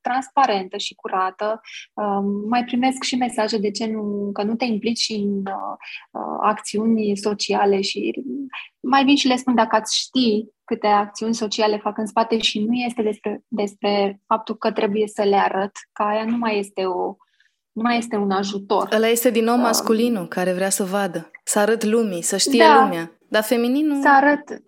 transparentă 0.00 0.76
și 0.76 0.94
curată. 0.94 1.60
Um, 1.94 2.48
mai 2.48 2.64
primesc 2.64 3.02
și 3.02 3.16
mesaje 3.16 3.58
de 3.58 3.70
ce 3.70 3.86
nu, 3.86 4.30
că 4.32 4.42
nu 4.42 4.54
te 4.54 4.64
implici 4.64 5.08
în 5.08 5.36
uh, 5.38 6.36
acțiuni 6.40 7.16
sociale 7.16 7.80
și 7.80 8.22
mai 8.80 9.04
vin 9.04 9.16
și 9.16 9.26
le 9.26 9.36
spun 9.36 9.54
dacă 9.54 9.76
ați 9.76 9.96
ști 9.96 10.46
câte 10.64 10.86
acțiuni 10.86 11.34
sociale 11.34 11.76
fac 11.76 11.98
în 11.98 12.06
spate 12.06 12.38
și 12.38 12.64
nu 12.64 12.72
este 12.72 13.02
despre, 13.02 13.44
despre 13.48 14.20
faptul 14.26 14.54
că 14.54 14.72
trebuie 14.72 15.06
să 15.06 15.22
le 15.22 15.36
arăt, 15.36 15.70
că 15.92 16.02
aia 16.02 16.24
nu 16.24 16.36
mai 16.36 16.58
este 16.58 16.84
o 16.84 17.16
nu 17.72 17.82
mai 17.82 17.98
este 17.98 18.16
un 18.16 18.30
ajutor. 18.30 18.88
Ăla 18.92 19.06
este 19.06 19.30
din 19.30 19.44
nou 19.44 19.54
um, 19.54 19.60
masculinul 19.60 20.20
um, 20.20 20.28
care 20.28 20.52
vrea 20.52 20.70
să 20.70 20.84
vadă, 20.84 21.30
să 21.44 21.58
arăt 21.58 21.84
lumii, 21.84 22.22
să 22.22 22.36
știe 22.36 22.64
da, 22.64 22.82
lumea. 22.82 23.18
Dar 23.28 23.42
femininul... 23.42 24.00
Să 24.00 24.08
arăt... 24.08 24.62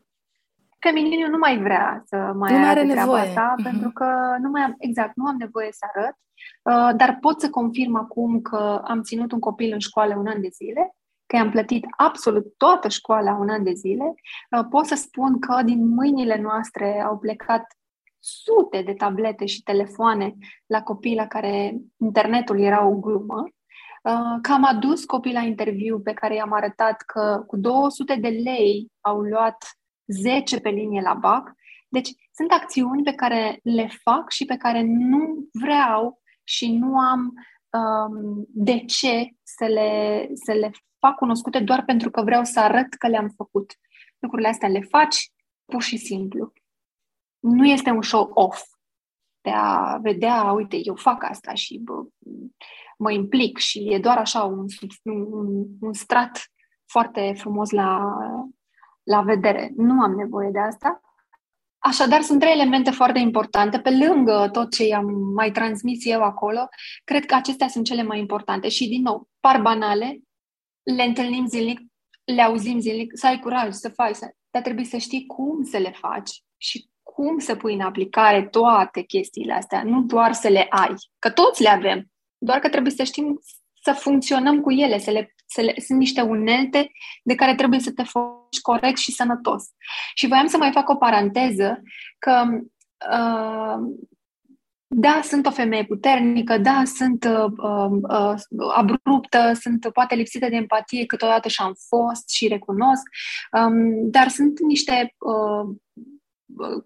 Femininul 0.78 1.30
nu 1.30 1.38
mai 1.38 1.58
vrea 1.58 2.02
să 2.06 2.16
mai 2.16 2.52
nu 2.52 2.58
mai 2.58 2.68
are 2.68 2.82
nevoie. 2.82 3.22
asta, 3.22 3.54
mm-hmm. 3.54 3.64
pentru 3.64 3.90
că 3.90 4.36
nu 4.40 4.50
mai 4.50 4.62
am, 4.62 4.74
exact, 4.78 5.16
nu 5.16 5.26
am 5.26 5.36
nevoie 5.38 5.68
să 5.72 5.86
arăt, 5.94 6.16
uh, 6.62 6.96
dar 6.96 7.18
pot 7.20 7.40
să 7.40 7.50
confirm 7.50 7.96
acum 7.96 8.40
că 8.40 8.82
am 8.84 9.02
ținut 9.02 9.32
un 9.32 9.38
copil 9.38 9.72
în 9.72 9.78
școală 9.78 10.14
un 10.16 10.26
an 10.26 10.40
de 10.40 10.48
zile 10.52 10.94
că 11.26 11.36
i-am 11.36 11.50
plătit 11.50 11.84
absolut 11.96 12.54
toată 12.56 12.88
școala 12.88 13.32
un 13.34 13.48
an 13.48 13.64
de 13.64 13.72
zile, 13.72 14.14
uh, 14.50 14.66
pot 14.70 14.86
să 14.86 14.94
spun 14.94 15.38
că 15.38 15.62
din 15.64 15.88
mâinile 15.88 16.40
noastre 16.40 17.02
au 17.06 17.18
plecat 17.18 17.64
sute 18.22 18.82
de 18.82 18.94
tablete 18.94 19.46
și 19.46 19.62
telefoane 19.62 20.34
la 20.66 20.82
copii 20.82 21.14
la 21.14 21.26
care 21.26 21.76
internetul 21.96 22.60
era 22.60 22.86
o 22.86 22.94
glumă, 22.94 23.48
uh, 24.02 24.38
că 24.42 24.52
am 24.52 24.64
adus 24.64 25.04
copii 25.04 25.32
la 25.32 25.40
interviu 25.40 26.00
pe 26.00 26.12
care 26.12 26.34
i-am 26.34 26.52
arătat 26.52 27.02
că 27.02 27.44
cu 27.46 27.56
200 27.56 28.14
de 28.14 28.28
lei 28.28 28.92
au 29.00 29.20
luat 29.20 29.64
10 30.06 30.60
pe 30.60 30.68
linie 30.68 31.00
la 31.00 31.14
BAC. 31.14 31.52
Deci 31.88 32.10
sunt 32.34 32.50
acțiuni 32.50 33.02
pe 33.02 33.12
care 33.12 33.60
le 33.62 33.90
fac 34.02 34.30
și 34.30 34.44
pe 34.44 34.56
care 34.56 34.82
nu 34.82 35.48
vreau 35.52 36.20
și 36.44 36.72
nu 36.72 36.98
am 36.98 37.32
um, 37.70 38.44
de 38.48 38.78
ce 38.78 39.30
să 39.42 39.64
le, 39.64 40.28
să 40.44 40.52
le 40.52 40.70
fac 40.98 41.16
cunoscute 41.16 41.58
doar 41.58 41.84
pentru 41.84 42.10
că 42.10 42.22
vreau 42.22 42.44
să 42.44 42.60
arăt 42.60 42.94
că 42.94 43.08
le-am 43.08 43.28
făcut. 43.36 43.72
Lucrurile 44.18 44.48
astea 44.48 44.68
le 44.68 44.80
faci 44.80 45.32
pur 45.64 45.82
și 45.82 45.96
simplu. 45.96 46.52
Nu 47.42 47.66
este 47.66 47.90
un 47.90 48.02
show-off 48.02 48.62
de 49.40 49.50
a 49.50 49.98
vedea, 50.02 50.52
uite, 50.52 50.80
eu 50.82 50.94
fac 50.94 51.24
asta 51.24 51.54
și 51.54 51.78
bă, 51.78 52.04
mă 52.98 53.12
implic 53.12 53.58
și 53.58 53.88
e 53.92 53.98
doar 53.98 54.18
așa 54.18 54.42
un, 54.42 54.66
un, 55.02 55.66
un 55.80 55.92
strat 55.92 56.52
foarte 56.86 57.34
frumos 57.36 57.70
la, 57.70 58.16
la 59.02 59.20
vedere. 59.20 59.72
Nu 59.76 60.02
am 60.02 60.14
nevoie 60.14 60.50
de 60.50 60.58
asta. 60.58 61.00
Așadar, 61.78 62.20
sunt 62.20 62.40
trei 62.40 62.52
elemente 62.52 62.90
foarte 62.90 63.18
importante. 63.18 63.80
Pe 63.80 63.90
lângă 63.90 64.48
tot 64.52 64.70
ce 64.70 64.86
i-am 64.86 65.06
mai 65.34 65.50
transmis 65.50 66.04
eu 66.04 66.22
acolo, 66.22 66.68
cred 67.04 67.26
că 67.26 67.34
acestea 67.34 67.68
sunt 67.68 67.84
cele 67.84 68.02
mai 68.02 68.18
importante. 68.18 68.68
Și, 68.68 68.88
din 68.88 69.02
nou, 69.02 69.28
par 69.40 69.60
banale, 69.60 70.20
le 70.82 71.02
întâlnim 71.02 71.46
zilnic, 71.46 71.80
le 72.24 72.42
auzim 72.42 72.80
zilnic, 72.80 73.10
să 73.14 73.26
ai 73.26 73.38
curaj, 73.38 73.72
să 73.72 73.88
faci, 73.88 74.14
să... 74.14 74.34
dar 74.50 74.62
trebuie 74.62 74.84
să 74.84 74.96
știi 74.96 75.26
cum 75.26 75.62
să 75.62 75.78
le 75.78 75.90
faci 75.90 76.44
și 76.56 76.90
cum 77.14 77.38
să 77.38 77.56
pui 77.56 77.74
în 77.74 77.80
aplicare 77.80 78.42
toate 78.42 79.02
chestiile 79.02 79.52
astea, 79.52 79.82
nu 79.82 80.02
doar 80.02 80.32
să 80.32 80.48
le 80.48 80.66
ai, 80.70 80.94
că 81.18 81.30
toți 81.30 81.62
le 81.62 81.68
avem, 81.68 82.10
doar 82.38 82.58
că 82.58 82.68
trebuie 82.68 82.92
să 82.92 83.02
știm 83.02 83.40
să 83.82 83.92
funcționăm 83.92 84.60
cu 84.60 84.70
ele, 84.70 84.98
să 84.98 85.10
le, 85.10 85.34
să 85.46 85.60
le, 85.60 85.74
sunt 85.86 85.98
niște 85.98 86.20
unelte 86.20 86.90
de 87.22 87.34
care 87.34 87.54
trebuie 87.54 87.80
să 87.80 87.92
te 87.92 88.02
folosești 88.02 88.62
corect 88.62 88.98
și 88.98 89.12
sănătos. 89.12 89.64
Și 90.14 90.26
voiam 90.26 90.46
să 90.46 90.56
mai 90.56 90.72
fac 90.72 90.88
o 90.88 90.96
paranteză 90.96 91.82
că 92.18 92.48
uh, 93.10 93.76
da, 94.94 95.20
sunt 95.22 95.46
o 95.46 95.50
femeie 95.50 95.84
puternică, 95.84 96.58
da, 96.58 96.82
sunt 96.84 97.24
uh, 97.24 97.90
uh, 98.02 98.34
abruptă, 98.74 99.52
sunt 99.60 99.88
poate 99.92 100.14
lipsită 100.14 100.48
de 100.48 100.56
empatie, 100.56 101.06
câteodată 101.06 101.48
și-am 101.48 101.74
fost 101.88 102.30
și 102.30 102.48
recunosc, 102.48 103.02
um, 103.52 104.10
dar 104.10 104.28
sunt 104.28 104.60
niște 104.60 105.14
uh, 105.18 105.74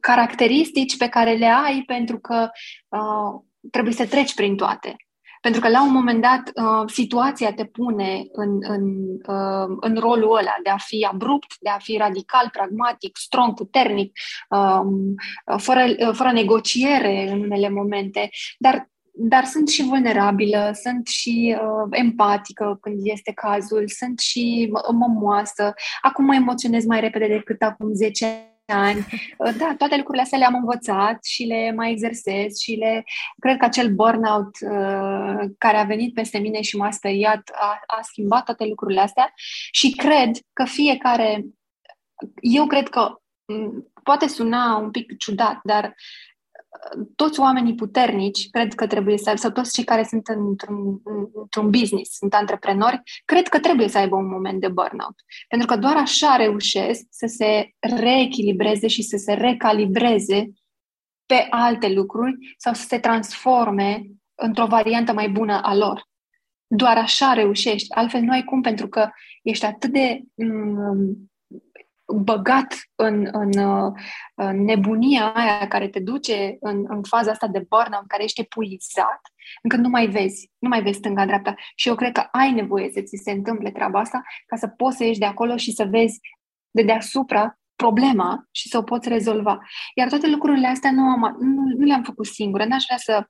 caracteristici 0.01 0.97
pe 0.97 1.09
care 1.09 1.33
le 1.33 1.47
ai 1.47 1.83
pentru 1.87 2.19
că 2.19 2.51
uh, 2.89 3.43
trebuie 3.71 3.93
să 3.93 4.07
treci 4.07 4.35
prin 4.35 4.57
toate. 4.57 4.97
Pentru 5.41 5.61
că 5.61 5.69
la 5.69 5.83
un 5.83 5.93
moment 5.93 6.23
dat 6.23 6.51
uh, 6.55 6.91
situația 6.93 7.53
te 7.53 7.65
pune 7.65 8.25
în, 8.33 8.59
în, 8.61 8.95
uh, 9.27 9.77
în 9.81 9.97
rolul 9.99 10.37
ăla 10.37 10.55
de 10.63 10.71
a 10.71 10.77
fi 10.77 11.07
abrupt, 11.11 11.55
de 11.61 11.71
a 11.71 11.79
fi 11.79 11.97
radical, 11.97 12.49
pragmatic, 12.53 13.17
strong, 13.17 13.55
puternic, 13.55 14.13
um, 14.49 15.15
fără, 15.57 15.85
fără 16.13 16.33
negociere 16.33 17.31
în 17.31 17.41
unele 17.41 17.69
momente, 17.69 18.29
dar 18.59 18.91
dar 19.19 19.45
sunt 19.45 19.69
și 19.69 19.83
vulnerabilă, 19.83 20.71
sunt 20.83 21.07
și 21.07 21.57
uh, 21.61 21.89
empatică 21.91 22.79
când 22.81 22.99
este 23.03 23.33
cazul, 23.33 23.89
sunt 23.89 24.19
și 24.19 24.73
mămoasă. 24.93 25.75
Acum 26.01 26.25
mă 26.25 26.35
emoționez 26.35 26.85
mai 26.85 27.01
repede 27.01 27.27
decât 27.27 27.63
acum 27.63 27.93
10 27.93 28.56
ani. 28.73 29.07
Da, 29.39 29.75
toate 29.79 29.97
lucrurile 29.97 30.23
astea 30.23 30.39
le-am 30.39 30.55
învățat 30.55 31.25
și 31.25 31.45
le 31.45 31.73
mai 31.73 31.91
exersez 31.91 32.59
și 32.59 32.75
le... 32.75 33.05
Cred 33.39 33.57
că 33.57 33.65
acel 33.65 33.95
burnout 33.95 34.57
uh, 34.61 35.51
care 35.59 35.77
a 35.77 35.85
venit 35.85 36.15
peste 36.15 36.39
mine 36.39 36.61
și 36.61 36.77
m-a 36.77 36.91
speriat 36.91 37.51
a, 37.55 37.81
a 37.87 38.01
schimbat 38.03 38.45
toate 38.45 38.65
lucrurile 38.65 39.01
astea 39.01 39.33
și 39.71 39.91
cred 39.91 40.31
că 40.53 40.65
fiecare... 40.65 41.45
Eu 42.41 42.67
cred 42.67 42.89
că 42.89 43.21
poate 44.03 44.29
suna 44.29 44.77
un 44.77 44.91
pic 44.91 45.17
ciudat, 45.17 45.61
dar 45.63 45.95
toți 47.17 47.41
oamenii 47.41 47.75
puternici, 47.75 48.51
cred 48.51 48.75
că 48.75 48.87
trebuie 48.87 49.19
să, 49.19 49.33
sau 49.35 49.51
toți 49.51 49.73
cei 49.73 49.85
care 49.85 50.03
sunt 50.03 50.29
într-un, 50.29 51.01
într-un 51.35 51.71
business, 51.71 52.17
sunt 52.17 52.35
antreprenori, 52.35 53.03
cred 53.25 53.49
că 53.49 53.59
trebuie 53.59 53.89
să 53.89 53.99
aibă 53.99 54.17
un 54.17 54.29
moment 54.29 54.61
de 54.61 54.69
burnout. 54.69 55.15
Pentru 55.49 55.67
că 55.67 55.77
doar 55.77 55.97
așa 55.97 56.37
reușesc 56.37 57.07
să 57.11 57.27
se 57.27 57.71
reechilibreze 57.81 58.87
și 58.87 59.03
să 59.03 59.17
se 59.17 59.33
recalibreze 59.33 60.51
pe 61.27 61.47
alte 61.51 61.89
lucruri 61.93 62.55
sau 62.57 62.73
să 62.73 62.85
se 62.89 62.99
transforme 62.99 64.03
într-o 64.35 64.67
variantă 64.67 65.13
mai 65.13 65.29
bună 65.29 65.61
a 65.63 65.75
lor. 65.75 66.09
Doar 66.67 66.97
așa 66.97 67.33
reușești. 67.33 67.95
Altfel 67.95 68.21
nu 68.21 68.33
ai 68.33 68.45
cum, 68.45 68.61
pentru 68.61 68.89
că 68.89 69.11
ești 69.43 69.65
atât 69.65 69.93
de 69.93 70.21
mm, 70.35 71.31
băgat 72.15 72.75
în, 72.95 73.29
în, 73.33 73.51
în 74.35 74.65
nebunia 74.65 75.33
aia 75.33 75.69
care 75.69 75.89
te 75.89 76.01
duce 76.01 76.57
în, 76.61 76.85
în 76.89 77.03
faza 77.03 77.31
asta 77.31 77.47
de 77.47 77.67
burnout, 77.69 78.01
în 78.01 78.07
care 78.07 78.23
ești 78.23 78.41
epuizat, 78.41 79.21
încât 79.63 79.79
nu 79.79 79.89
mai 79.89 80.07
vezi, 80.07 80.51
nu 80.59 80.69
mai 80.69 80.83
vezi 80.83 80.99
stânga-dreapta. 80.99 81.55
Și 81.75 81.89
eu 81.89 81.95
cred 81.95 82.13
că 82.13 82.21
ai 82.21 82.53
nevoie 82.53 82.91
să 82.91 83.01
ți 83.01 83.21
se 83.23 83.31
întâmple 83.31 83.71
treaba 83.71 84.01
asta 84.01 84.23
ca 84.47 84.57
să 84.57 84.69
poți 84.69 84.97
să 84.97 85.05
ieși 85.05 85.19
de 85.19 85.25
acolo 85.25 85.57
și 85.57 85.73
să 85.73 85.85
vezi 85.85 86.21
de 86.71 86.83
deasupra 86.83 87.59
problema 87.77 88.49
și 88.51 88.69
să 88.69 88.79
o 88.79 88.83
poți 88.83 89.09
rezolva. 89.09 89.59
Iar 89.95 90.09
toate 90.09 90.29
lucrurile 90.29 90.67
astea 90.67 90.93
nu, 90.93 91.03
am, 91.03 91.37
nu, 91.41 91.63
nu 91.77 91.85
le-am 91.85 92.03
făcut 92.03 92.27
singură. 92.27 92.65
N-aș 92.65 92.85
vrea 92.85 92.97
să 92.97 93.27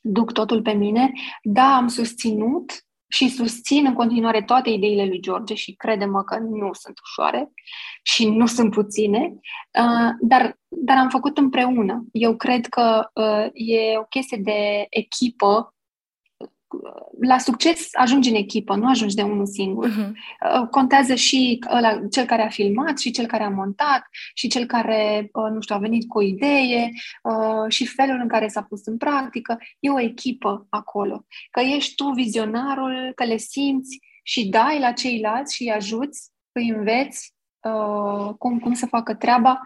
duc 0.00 0.32
totul 0.32 0.62
pe 0.62 0.72
mine. 0.72 1.12
Da, 1.42 1.76
am 1.76 1.88
susținut 1.88 2.72
și 3.08 3.28
susțin 3.28 3.86
în 3.86 3.94
continuare 3.94 4.42
toate 4.42 4.70
ideile 4.70 5.06
lui 5.06 5.20
George 5.20 5.54
și 5.54 5.74
credem 5.74 6.22
că 6.26 6.38
nu 6.38 6.72
sunt 6.72 6.98
ușoare 6.98 7.50
și 8.02 8.30
nu 8.30 8.46
sunt 8.46 8.70
puține, 8.70 9.32
uh, 9.78 10.10
dar, 10.20 10.58
dar 10.68 10.96
am 10.96 11.08
făcut 11.08 11.38
împreună. 11.38 12.04
Eu 12.12 12.36
cred 12.36 12.66
că 12.66 13.10
uh, 13.14 13.46
e 13.52 13.98
o 13.98 14.04
chestie 14.04 14.38
de 14.42 14.86
echipă 14.90 15.74
la 17.20 17.38
succes 17.38 17.88
ajungi 17.92 18.28
în 18.28 18.34
echipă, 18.34 18.74
nu 18.74 18.88
ajungi 18.88 19.14
de 19.14 19.22
unul 19.22 19.46
singur. 19.46 19.90
Uh-huh. 19.90 20.70
Contează 20.70 21.14
și 21.14 21.58
ăla, 21.74 22.00
cel 22.10 22.24
care 22.24 22.42
a 22.42 22.48
filmat, 22.48 22.98
și 22.98 23.10
cel 23.10 23.26
care 23.26 23.42
a 23.42 23.48
montat, 23.48 24.02
și 24.34 24.48
cel 24.48 24.66
care, 24.66 25.30
uh, 25.32 25.50
nu 25.52 25.60
știu, 25.60 25.74
a 25.74 25.78
venit 25.78 26.08
cu 26.08 26.18
o 26.18 26.22
idee, 26.22 26.90
uh, 27.22 27.68
și 27.68 27.86
felul 27.86 28.18
în 28.22 28.28
care 28.28 28.48
s-a 28.48 28.62
pus 28.62 28.86
în 28.86 28.96
practică. 28.96 29.58
E 29.80 29.90
o 29.90 30.00
echipă 30.00 30.66
acolo. 30.70 31.24
Că 31.50 31.60
ești 31.60 31.94
tu 31.94 32.10
vizionarul, 32.10 33.12
că 33.14 33.24
le 33.24 33.36
simți 33.36 33.98
și 34.22 34.48
dai 34.48 34.78
la 34.78 34.92
ceilalți 34.92 35.54
și 35.54 35.62
îi 35.62 35.72
ajuți, 35.72 36.30
îi 36.52 36.68
înveți 36.68 37.34
cum, 38.38 38.58
cum 38.58 38.74
să 38.74 38.86
facă 38.86 39.14
treaba. 39.14 39.60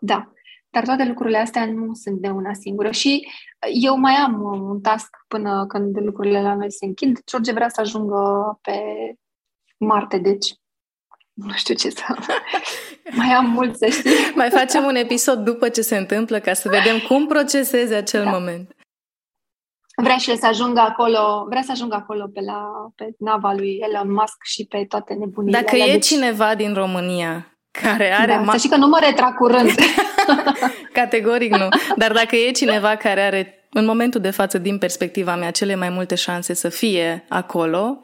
Da. 0.00 0.32
Dar 0.72 0.84
toate 0.84 1.04
lucrurile 1.04 1.38
astea 1.38 1.66
nu 1.66 1.94
sunt 1.94 2.20
de 2.20 2.28
una 2.28 2.52
singură 2.52 2.90
și 2.90 3.28
eu 3.72 3.96
mai 3.96 4.12
am 4.12 4.42
un 4.42 4.80
task 4.80 5.16
până 5.28 5.66
când 5.66 5.98
lucrurile 6.00 6.42
la 6.42 6.54
noi 6.54 6.72
se 6.72 6.84
închid. 6.84 7.18
George 7.26 7.52
vrea 7.52 7.68
să 7.68 7.80
ajungă 7.80 8.58
pe 8.62 8.72
Marte, 9.76 10.18
deci 10.18 10.54
nu 11.32 11.52
știu 11.52 11.74
ce 11.74 11.90
să... 11.90 12.02
mai 13.18 13.28
am 13.28 13.46
mult 13.46 13.76
să 13.76 13.86
știi. 13.86 14.10
mai 14.34 14.50
facem 14.50 14.84
un 14.84 14.94
episod 14.94 15.38
după 15.38 15.68
ce 15.68 15.80
se 15.80 15.96
întâmplă 15.96 16.38
ca 16.38 16.52
să 16.52 16.68
vedem 16.68 16.98
cum 17.08 17.26
procesezi 17.26 17.94
acel 17.94 18.24
da. 18.24 18.30
moment. 18.30 18.76
Vrea 19.96 20.16
și 20.16 20.30
el 20.30 20.36
să 20.36 20.46
ajungă 20.46 20.80
acolo, 20.80 21.44
vrea 21.48 21.62
să 21.62 21.70
ajungă 21.70 21.94
acolo 21.94 22.28
pe, 22.32 22.40
la, 22.40 22.70
pe 22.94 23.14
nava 23.18 23.52
lui 23.52 23.78
Elon 23.80 24.12
Musk 24.12 24.42
și 24.42 24.66
pe 24.66 24.84
toate 24.88 25.14
nebunile 25.14 25.60
Dacă 25.60 25.74
alea, 25.74 25.86
e 25.86 25.92
deci... 25.92 26.06
cineva 26.06 26.54
din 26.54 26.74
România 26.74 27.51
care 27.80 28.12
are... 28.12 28.32
Da, 28.32 28.42
ma- 28.42 28.50
să 28.50 28.56
știi 28.56 28.70
că 28.70 28.76
nu 28.76 28.86
mă 28.86 28.98
retrag 29.00 29.36
curând. 29.36 29.70
Categoric 30.92 31.56
nu. 31.56 31.68
Dar 31.96 32.12
dacă 32.12 32.36
e 32.36 32.50
cineva 32.50 32.96
care 32.96 33.20
are, 33.20 33.66
în 33.70 33.84
momentul 33.84 34.20
de 34.20 34.30
față, 34.30 34.58
din 34.58 34.78
perspectiva 34.78 35.36
mea, 35.36 35.50
cele 35.50 35.74
mai 35.74 35.88
multe 35.88 36.14
șanse 36.14 36.54
să 36.54 36.68
fie 36.68 37.24
acolo, 37.28 38.00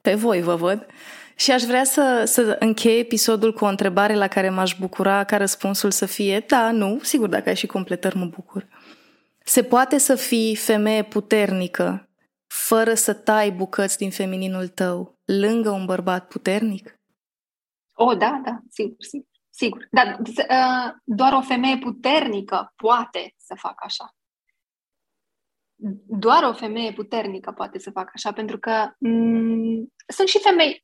pe 0.00 0.14
voi 0.14 0.40
vă 0.40 0.54
văd, 0.54 0.86
și 1.34 1.52
aș 1.52 1.62
vrea 1.62 1.84
să, 1.84 2.22
să 2.26 2.56
închei 2.58 2.98
episodul 2.98 3.52
cu 3.52 3.64
o 3.64 3.68
întrebare 3.68 4.14
la 4.14 4.28
care 4.28 4.50
m-aș 4.50 4.74
bucura 4.80 5.24
ca 5.24 5.36
răspunsul 5.36 5.90
să 5.90 6.06
fie 6.06 6.44
da, 6.46 6.70
nu, 6.70 6.98
sigur, 7.02 7.28
dacă 7.28 7.48
ai 7.48 7.56
și 7.56 7.66
completări, 7.66 8.16
mă 8.16 8.24
bucur. 8.24 8.66
Se 9.44 9.62
poate 9.62 9.98
să 9.98 10.14
fii 10.14 10.56
femeie 10.56 11.02
puternică 11.02 12.08
fără 12.46 12.94
să 12.94 13.12
tai 13.12 13.50
bucăți 13.50 13.96
din 13.96 14.10
femininul 14.10 14.68
tău 14.68 15.18
lângă 15.24 15.70
un 15.70 15.84
bărbat 15.84 16.28
puternic? 16.28 16.95
Oh, 17.98 18.16
da, 18.16 18.40
da, 18.44 18.58
sigur, 18.68 18.96
sigur. 18.98 19.28
Sigur, 19.50 19.88
dar 19.90 20.18
uh, 20.20 20.92
doar 21.04 21.32
o 21.32 21.40
femeie 21.40 21.78
puternică 21.78 22.72
poate 22.76 23.34
să 23.36 23.54
facă 23.58 23.84
așa. 23.86 24.14
Doar 26.06 26.42
o 26.42 26.52
femeie 26.52 26.92
puternică 26.92 27.52
poate 27.52 27.78
să 27.78 27.90
facă 27.90 28.10
așa, 28.14 28.32
pentru 28.32 28.58
că 28.58 28.70
m- 28.90 29.86
sunt 30.06 30.28
și 30.28 30.38
femei, 30.38 30.82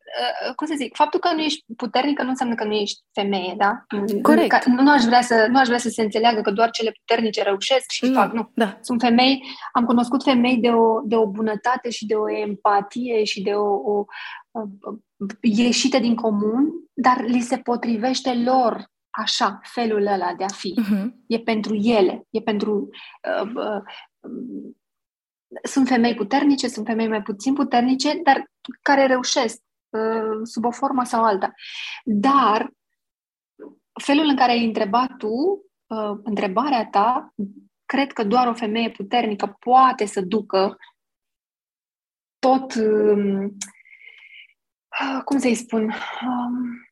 uh, 0.49 0.55
cum 0.55 0.67
să 0.67 0.75
zic, 0.77 0.97
faptul 0.97 1.21
că 1.21 1.33
nu 1.33 1.41
ești 1.41 1.65
puternică 1.77 2.23
nu 2.23 2.29
înseamnă 2.29 2.55
că 2.55 2.65
nu 2.65 2.73
ești 2.73 3.03
femeie, 3.13 3.55
da? 3.57 3.85
Corect. 4.23 4.65
Nu, 4.65 4.83
nu, 4.83 4.91
aș 4.91 5.03
vrea 5.03 5.21
să, 5.21 5.47
nu 5.51 5.59
aș 5.59 5.67
vrea 5.67 5.79
să 5.79 5.89
se 5.89 6.03
înțeleagă 6.03 6.41
că 6.41 6.51
doar 6.51 6.71
cele 6.71 6.91
puternice 6.91 7.43
reușesc 7.43 7.91
și 7.91 8.05
nu, 8.05 8.13
fac, 8.13 8.33
nu. 8.33 8.51
Da. 8.55 8.79
Sunt 8.81 9.01
femei, 9.01 9.43
am 9.73 9.85
cunoscut 9.85 10.23
femei 10.23 10.57
de 10.57 10.71
o, 10.71 11.01
de 11.05 11.17
o 11.17 11.27
bunătate 11.27 11.91
și 11.91 12.07
de 12.07 12.15
o 12.15 12.31
empatie 12.31 13.25
și 13.25 13.43
de 13.43 13.53
o, 13.55 13.69
o, 13.75 13.99
o 13.99 14.05
ieșite 15.41 15.99
din 15.99 16.15
comun, 16.15 16.73
dar 16.93 17.25
li 17.25 17.41
se 17.41 17.59
potrivește 17.59 18.35
lor 18.35 18.91
așa, 19.11 19.61
felul 19.63 20.07
ăla 20.07 20.35
de 20.35 20.45
a 20.45 20.49
fi. 20.49 20.75
Uh-huh. 20.81 21.07
E 21.27 21.39
pentru 21.39 21.75
ele, 21.75 22.27
e 22.31 22.41
pentru... 22.41 22.89
Uh, 23.43 23.53
uh, 23.55 23.83
sunt 25.63 25.89
femei 25.89 26.15
puternice, 26.15 26.69
sunt 26.69 26.87
femei 26.87 27.09
mai 27.09 27.23
puțin 27.23 27.55
puternice, 27.55 28.21
dar 28.23 28.51
care 28.83 29.07
reușesc 29.07 29.61
uh, 29.89 30.41
sub 30.43 30.65
o 30.65 30.71
formă 30.71 31.05
sau 31.05 31.25
alta. 31.25 31.53
Dar 32.05 32.71
felul 34.03 34.27
în 34.29 34.37
care 34.37 34.51
ai 34.51 34.65
întrebat 34.65 35.17
tu 35.17 35.29
uh, 35.87 36.19
întrebarea 36.23 36.87
ta, 36.87 37.35
cred 37.85 38.13
că 38.13 38.25
doar 38.25 38.47
o 38.47 38.55
femeie 38.55 38.91
puternică 38.91 39.57
poate 39.59 40.05
să 40.05 40.21
ducă 40.21 40.77
tot, 42.39 42.75
uh, 42.75 43.51
cum 45.25 45.39
să-i 45.39 45.55
spun, 45.55 45.85
uh, 45.85 46.83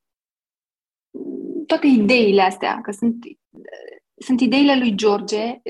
toate 1.66 1.86
ideile 1.86 2.42
astea, 2.42 2.80
că 2.80 2.90
sunt, 2.90 3.24
sunt 4.16 4.40
ideile 4.40 4.78
lui 4.78 4.94
George. 4.94 5.60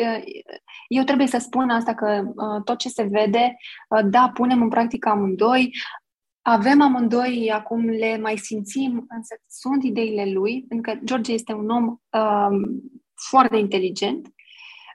Eu 0.89 1.05
trebuie 1.05 1.27
să 1.27 1.39
spun 1.39 1.71
asta 1.71 1.95
că 1.95 2.23
uh, 2.27 2.63
tot 2.65 2.79
ce 2.79 2.89
se 2.89 3.03
vede, 3.03 3.57
uh, 3.89 4.05
da, 4.11 4.31
punem 4.35 4.63
în 4.63 4.69
practică 4.69 5.09
amândoi, 5.09 5.71
avem 6.43 6.81
amândoi, 6.81 7.51
acum 7.53 7.85
le 7.85 8.19
mai 8.19 8.37
simțim, 8.37 9.05
însă 9.09 9.35
sunt 9.49 9.85
ideile 9.85 10.33
lui, 10.33 10.65
pentru 10.69 10.93
că 10.93 10.99
George 11.05 11.33
este 11.33 11.53
un 11.53 11.69
om 11.69 11.87
um, 11.87 12.81
foarte 13.31 13.57
inteligent, 13.57 14.27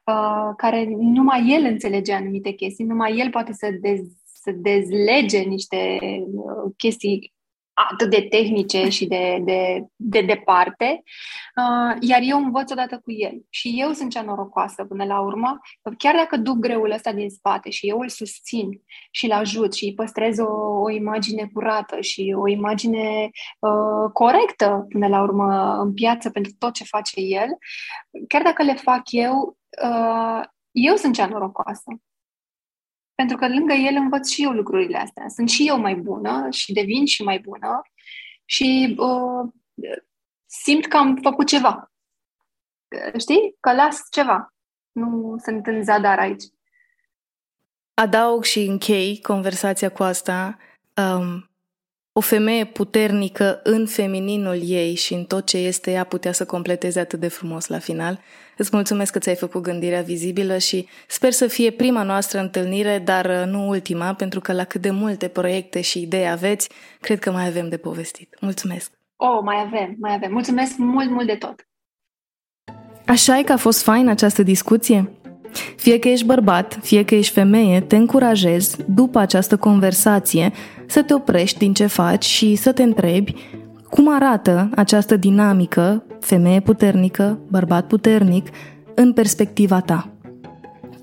uh, 0.05 0.53
care 0.57 0.85
numai 0.97 1.49
el 1.49 1.63
înțelege 1.63 2.13
anumite 2.13 2.51
chestii, 2.51 2.85
numai 2.85 3.17
el 3.17 3.29
poate 3.29 3.53
să, 3.53 3.77
dez, 3.81 3.99
să 4.45 4.51
dezlege 4.51 5.39
niște 5.39 5.99
uh, 5.99 6.71
chestii 6.77 7.33
atât 7.91 8.09
de 8.09 8.21
tehnice 8.29 8.89
și 8.89 9.05
de, 9.05 9.41
de, 9.43 9.85
de 9.95 10.21
departe, 10.21 11.03
uh, 11.55 11.97
iar 11.99 12.19
eu 12.23 12.37
învăț 12.37 12.71
odată 12.71 12.99
cu 13.03 13.11
el. 13.11 13.45
Și 13.49 13.75
eu 13.77 13.91
sunt 13.91 14.11
cea 14.11 14.21
norocoasă 14.21 14.85
până 14.85 15.03
la 15.03 15.19
urmă, 15.19 15.59
chiar 15.97 16.15
dacă 16.15 16.37
duc 16.37 16.55
greul 16.55 16.91
ăsta 16.91 17.13
din 17.13 17.29
spate 17.29 17.69
și 17.69 17.87
eu 17.87 17.99
îl 17.99 18.09
susțin 18.09 18.81
și 19.11 19.25
îl 19.25 19.31
ajut 19.31 19.73
și 19.73 19.85
îi 19.85 19.93
păstrez 19.93 20.37
o, 20.37 20.51
o 20.81 20.89
imagine 20.89 21.49
curată 21.53 22.01
și 22.01 22.35
o 22.37 22.47
imagine 22.47 23.29
uh, 23.59 24.11
corectă 24.13 24.85
până 24.89 25.07
la 25.07 25.21
urmă 25.21 25.79
în 25.81 25.93
piață 25.93 26.29
pentru 26.29 26.51
tot 26.57 26.73
ce 26.73 26.83
face 26.83 27.19
el, 27.19 27.49
chiar 28.27 28.41
dacă 28.41 28.63
le 28.63 28.73
fac 28.73 29.01
eu, 29.11 29.57
uh, 29.83 30.43
eu 30.71 30.95
sunt 30.95 31.13
cea 31.13 31.25
norocoasă. 31.25 31.83
Pentru 33.15 33.37
că 33.37 33.47
lângă 33.47 33.73
el 33.73 33.95
învăț 33.95 34.29
și 34.29 34.43
eu 34.43 34.51
lucrurile 34.51 34.97
astea. 34.97 35.27
Sunt 35.27 35.49
și 35.49 35.67
eu 35.67 35.79
mai 35.79 35.95
bună 35.95 36.47
și 36.49 36.73
devin 36.73 37.05
și 37.05 37.23
mai 37.23 37.39
bună 37.39 37.81
și 38.45 38.95
uh, 38.97 39.51
simt 40.45 40.85
că 40.85 40.97
am 40.97 41.15
făcut 41.21 41.47
ceva. 41.47 41.91
Știi? 43.17 43.55
Că 43.59 43.73
las 43.73 44.07
ceva. 44.11 44.53
Nu 44.91 45.35
sunt 45.43 45.65
în 45.65 45.83
zadar 45.83 46.19
aici. 46.19 46.43
Adaug 47.93 48.43
și 48.43 48.59
închei 48.59 49.21
conversația 49.21 49.89
cu 49.89 50.03
asta. 50.03 50.57
Um, 50.95 51.49
o 52.11 52.19
femeie 52.19 52.65
puternică 52.65 53.59
în 53.63 53.87
femininul 53.87 54.59
ei 54.63 54.95
și 54.95 55.13
în 55.13 55.25
tot 55.25 55.45
ce 55.45 55.57
este 55.57 55.91
ea 55.91 56.03
putea 56.03 56.31
să 56.31 56.45
completeze 56.45 56.99
atât 56.99 57.19
de 57.19 57.27
frumos 57.27 57.67
la 57.67 57.79
final. 57.79 58.19
Îți 58.57 58.69
mulțumesc 58.73 59.11
că 59.11 59.19
ți-ai 59.19 59.35
făcut 59.35 59.61
gândirea 59.61 60.01
vizibilă 60.01 60.57
și 60.57 60.87
sper 61.07 61.31
să 61.31 61.47
fie 61.47 61.71
prima 61.71 62.03
noastră 62.03 62.39
întâlnire, 62.39 63.01
dar 63.05 63.25
uh, 63.25 63.51
nu 63.51 63.67
ultima, 63.67 64.13
pentru 64.13 64.39
că 64.39 64.53
la 64.53 64.63
cât 64.63 64.81
de 64.81 64.89
multe 64.89 65.27
proiecte 65.27 65.81
și 65.81 66.01
idei 66.01 66.29
aveți, 66.29 66.69
cred 66.99 67.19
că 67.19 67.31
mai 67.31 67.47
avem 67.47 67.69
de 67.69 67.77
povestit. 67.77 68.37
Mulțumesc! 68.41 68.91
Oh, 69.15 69.39
mai 69.43 69.63
avem, 69.65 69.95
mai 69.99 70.13
avem. 70.13 70.31
Mulțumesc 70.31 70.77
mult, 70.77 71.09
mult 71.09 71.27
de 71.27 71.35
tot! 71.35 71.67
Așa 73.05 73.37
e 73.37 73.43
că 73.43 73.51
a 73.51 73.57
fost 73.57 73.83
fain 73.83 74.07
această 74.07 74.43
discuție? 74.43 75.09
Fie 75.75 75.99
că 75.99 76.07
ești 76.07 76.25
bărbat, 76.25 76.79
fie 76.81 77.05
că 77.05 77.15
ești 77.15 77.33
femeie, 77.33 77.81
te 77.81 77.95
încurajez, 77.95 78.75
după 78.87 79.19
această 79.19 79.57
conversație, 79.57 80.51
să 80.85 81.03
te 81.03 81.13
oprești 81.13 81.57
din 81.57 81.73
ce 81.73 81.85
faci 81.85 82.25
și 82.25 82.55
să 82.55 82.71
te 82.71 82.83
întrebi 82.83 83.33
cum 83.89 84.13
arată 84.13 84.69
această 84.75 85.15
dinamică, 85.15 86.03
femeie 86.25 86.59
puternică, 86.59 87.39
bărbat 87.47 87.87
puternic, 87.87 88.47
în 88.93 89.13
perspectiva 89.13 89.79
ta. 89.79 90.09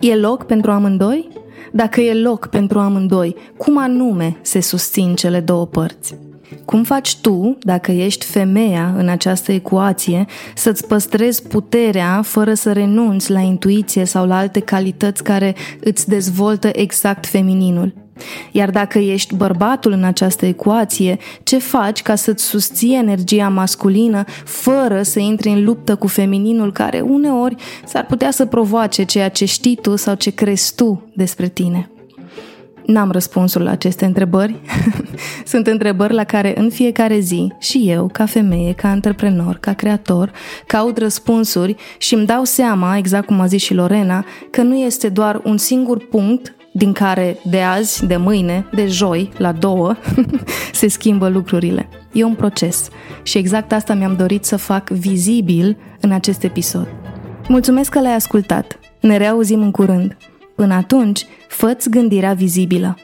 E 0.00 0.16
loc 0.16 0.44
pentru 0.44 0.70
amândoi? 0.70 1.28
Dacă 1.72 2.00
e 2.00 2.14
loc 2.14 2.46
pentru 2.46 2.78
amândoi, 2.78 3.36
cum 3.56 3.78
anume 3.78 4.36
se 4.40 4.60
susțin 4.60 5.14
cele 5.14 5.40
două 5.40 5.66
părți? 5.66 6.14
Cum 6.64 6.82
faci 6.82 7.16
tu, 7.16 7.58
dacă 7.60 7.92
ești 7.92 8.24
femeia 8.24 8.94
în 8.96 9.08
această 9.08 9.52
ecuație, 9.52 10.24
să-ți 10.54 10.86
păstrezi 10.86 11.42
puterea 11.42 12.22
fără 12.22 12.54
să 12.54 12.72
renunți 12.72 13.30
la 13.30 13.40
intuiție 13.40 14.04
sau 14.04 14.26
la 14.26 14.36
alte 14.36 14.60
calități 14.60 15.22
care 15.22 15.54
îți 15.80 16.08
dezvoltă 16.08 16.68
exact 16.72 17.26
femininul? 17.26 18.01
Iar 18.50 18.70
dacă 18.70 18.98
ești 18.98 19.34
bărbatul 19.34 19.92
în 19.92 20.04
această 20.04 20.46
ecuație, 20.46 21.18
ce 21.42 21.58
faci 21.58 22.02
ca 22.02 22.14
să-ți 22.14 22.44
susții 22.44 22.94
energia 22.94 23.48
masculină 23.48 24.24
fără 24.44 25.02
să 25.02 25.18
intri 25.18 25.48
în 25.48 25.64
luptă 25.64 25.96
cu 25.96 26.06
femininul 26.06 26.72
care 26.72 27.00
uneori 27.00 27.54
s-ar 27.84 28.06
putea 28.06 28.30
să 28.30 28.46
provoace 28.46 29.04
ceea 29.04 29.28
ce 29.28 29.44
știi 29.44 29.76
tu 29.76 29.96
sau 29.96 30.14
ce 30.14 30.30
crezi 30.30 30.74
tu 30.74 31.12
despre 31.14 31.48
tine? 31.48 31.90
N-am 32.86 33.10
răspunsul 33.10 33.62
la 33.62 33.70
aceste 33.70 34.04
întrebări. 34.04 34.60
Sunt 35.44 35.66
întrebări 35.66 36.14
la 36.14 36.24
care 36.24 36.60
în 36.60 36.70
fiecare 36.70 37.18
zi 37.18 37.52
și 37.58 37.82
eu, 37.86 38.08
ca 38.12 38.26
femeie, 38.26 38.72
ca 38.72 38.88
antreprenor, 38.88 39.56
ca 39.56 39.72
creator, 39.72 40.32
caut 40.66 40.98
răspunsuri 40.98 41.76
și 41.98 42.14
îmi 42.14 42.26
dau 42.26 42.44
seama, 42.44 42.96
exact 42.96 43.26
cum 43.26 43.40
a 43.40 43.46
zis 43.46 43.62
și 43.62 43.74
Lorena, 43.74 44.24
că 44.50 44.62
nu 44.62 44.76
este 44.76 45.08
doar 45.08 45.40
un 45.44 45.56
singur 45.56 46.06
punct 46.06 46.54
din 46.72 46.92
care 46.92 47.38
de 47.44 47.60
azi, 47.60 48.06
de 48.06 48.16
mâine, 48.16 48.66
de 48.74 48.86
joi, 48.86 49.30
la 49.36 49.52
două, 49.52 49.96
se 50.72 50.88
schimbă 50.88 51.28
lucrurile. 51.28 51.88
E 52.12 52.24
un 52.24 52.34
proces 52.34 52.88
și 53.22 53.38
exact 53.38 53.72
asta 53.72 53.94
mi-am 53.94 54.16
dorit 54.16 54.44
să 54.44 54.56
fac 54.56 54.90
vizibil 54.90 55.76
în 56.00 56.12
acest 56.12 56.42
episod. 56.42 56.88
Mulțumesc 57.48 57.90
că 57.90 58.00
l-ai 58.00 58.14
ascultat. 58.14 58.78
Ne 59.00 59.16
reauzim 59.16 59.62
în 59.62 59.70
curând. 59.70 60.16
Până 60.54 60.74
atunci, 60.74 61.26
fă 61.48 61.76
gândirea 61.90 62.32
vizibilă. 62.32 62.96